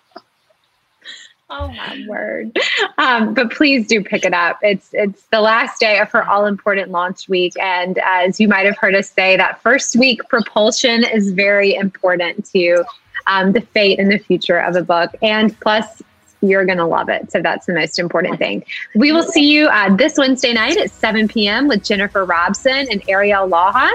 Oh 1.49 1.69
my 1.69 2.03
word! 2.09 2.59
Um, 2.97 3.33
but 3.33 3.51
please 3.51 3.87
do 3.87 4.03
pick 4.03 4.25
it 4.25 4.33
up. 4.33 4.59
It's 4.61 4.89
it's 4.91 5.23
the 5.31 5.39
last 5.39 5.79
day 5.79 5.99
of 5.99 6.11
her 6.11 6.27
all 6.27 6.45
important 6.45 6.91
launch 6.91 7.29
week, 7.29 7.53
and 7.57 7.97
as 7.99 8.37
you 8.37 8.49
might 8.49 8.65
have 8.65 8.77
heard 8.77 8.93
us 8.93 9.09
say, 9.09 9.37
that 9.37 9.61
first 9.61 9.95
week 9.95 10.19
propulsion 10.27 11.05
is 11.05 11.31
very 11.31 11.73
important 11.73 12.45
to 12.51 12.83
um, 13.27 13.53
the 13.53 13.61
fate 13.61 13.97
and 13.97 14.11
the 14.11 14.17
future 14.17 14.59
of 14.59 14.75
a 14.75 14.81
book. 14.81 15.15
And 15.21 15.57
plus, 15.61 16.03
you're 16.41 16.65
going 16.65 16.79
to 16.79 16.85
love 16.85 17.07
it. 17.07 17.31
So 17.31 17.41
that's 17.41 17.65
the 17.65 17.73
most 17.73 17.97
important 17.97 18.39
thing. 18.39 18.65
We 18.95 19.13
will 19.13 19.23
see 19.23 19.49
you 19.49 19.67
uh, 19.67 19.95
this 19.95 20.17
Wednesday 20.17 20.51
night 20.53 20.77
at 20.77 20.91
7 20.91 21.29
p.m. 21.29 21.69
with 21.69 21.83
Jennifer 21.83 22.25
Robson 22.25 22.87
and 22.91 23.01
Ariel 23.07 23.47
Lawhon. 23.47 23.93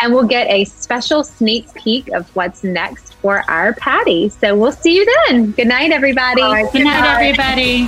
And 0.00 0.14
we'll 0.14 0.26
get 0.26 0.46
a 0.48 0.64
special 0.64 1.24
sneak 1.24 1.72
peek 1.74 2.08
of 2.08 2.28
what's 2.36 2.62
next 2.62 3.14
for 3.14 3.42
our 3.50 3.74
Patty. 3.74 4.28
So 4.28 4.56
we'll 4.56 4.72
see 4.72 4.94
you 4.94 5.06
then. 5.26 5.52
Good 5.52 5.68
night, 5.68 5.90
everybody. 5.90 6.42
Good 6.72 6.84
night, 6.84 7.04
everybody. 7.04 7.86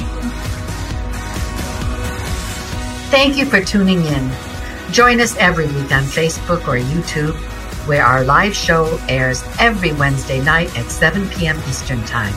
Thank 3.11 3.37
you 3.37 3.45
for 3.45 3.61
tuning 3.61 4.05
in. 4.05 4.31
Join 4.93 5.21
us 5.21 5.37
every 5.37 5.67
week 5.67 5.93
on 5.93 6.03
Facebook 6.05 6.67
or 6.67 6.79
YouTube, 6.79 7.35
where 7.87 8.05
our 8.05 8.25
live 8.25 8.55
show 8.55 8.99
airs 9.09 9.45
every 9.59 9.93
Wednesday 9.93 10.41
night 10.41 10.77
at 10.79 10.91
7 10.91 11.29
p.m. 11.31 11.57
Eastern 11.69 12.05
Time. 12.05 12.35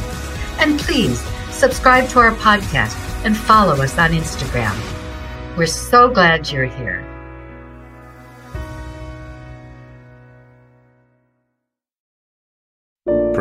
And 0.59 0.80
please 0.80 1.19
subscribe 1.51 2.09
to 2.09 2.19
our 2.19 2.36
podcast 2.36 2.97
and 3.26 3.36
follow 3.36 3.82
us 3.82 3.97
on 3.97 4.11
Instagram. 4.11 4.76
We're 5.57 5.67
so 5.67 6.09
glad 6.09 6.51
you're 6.51 6.65
here. 6.65 7.03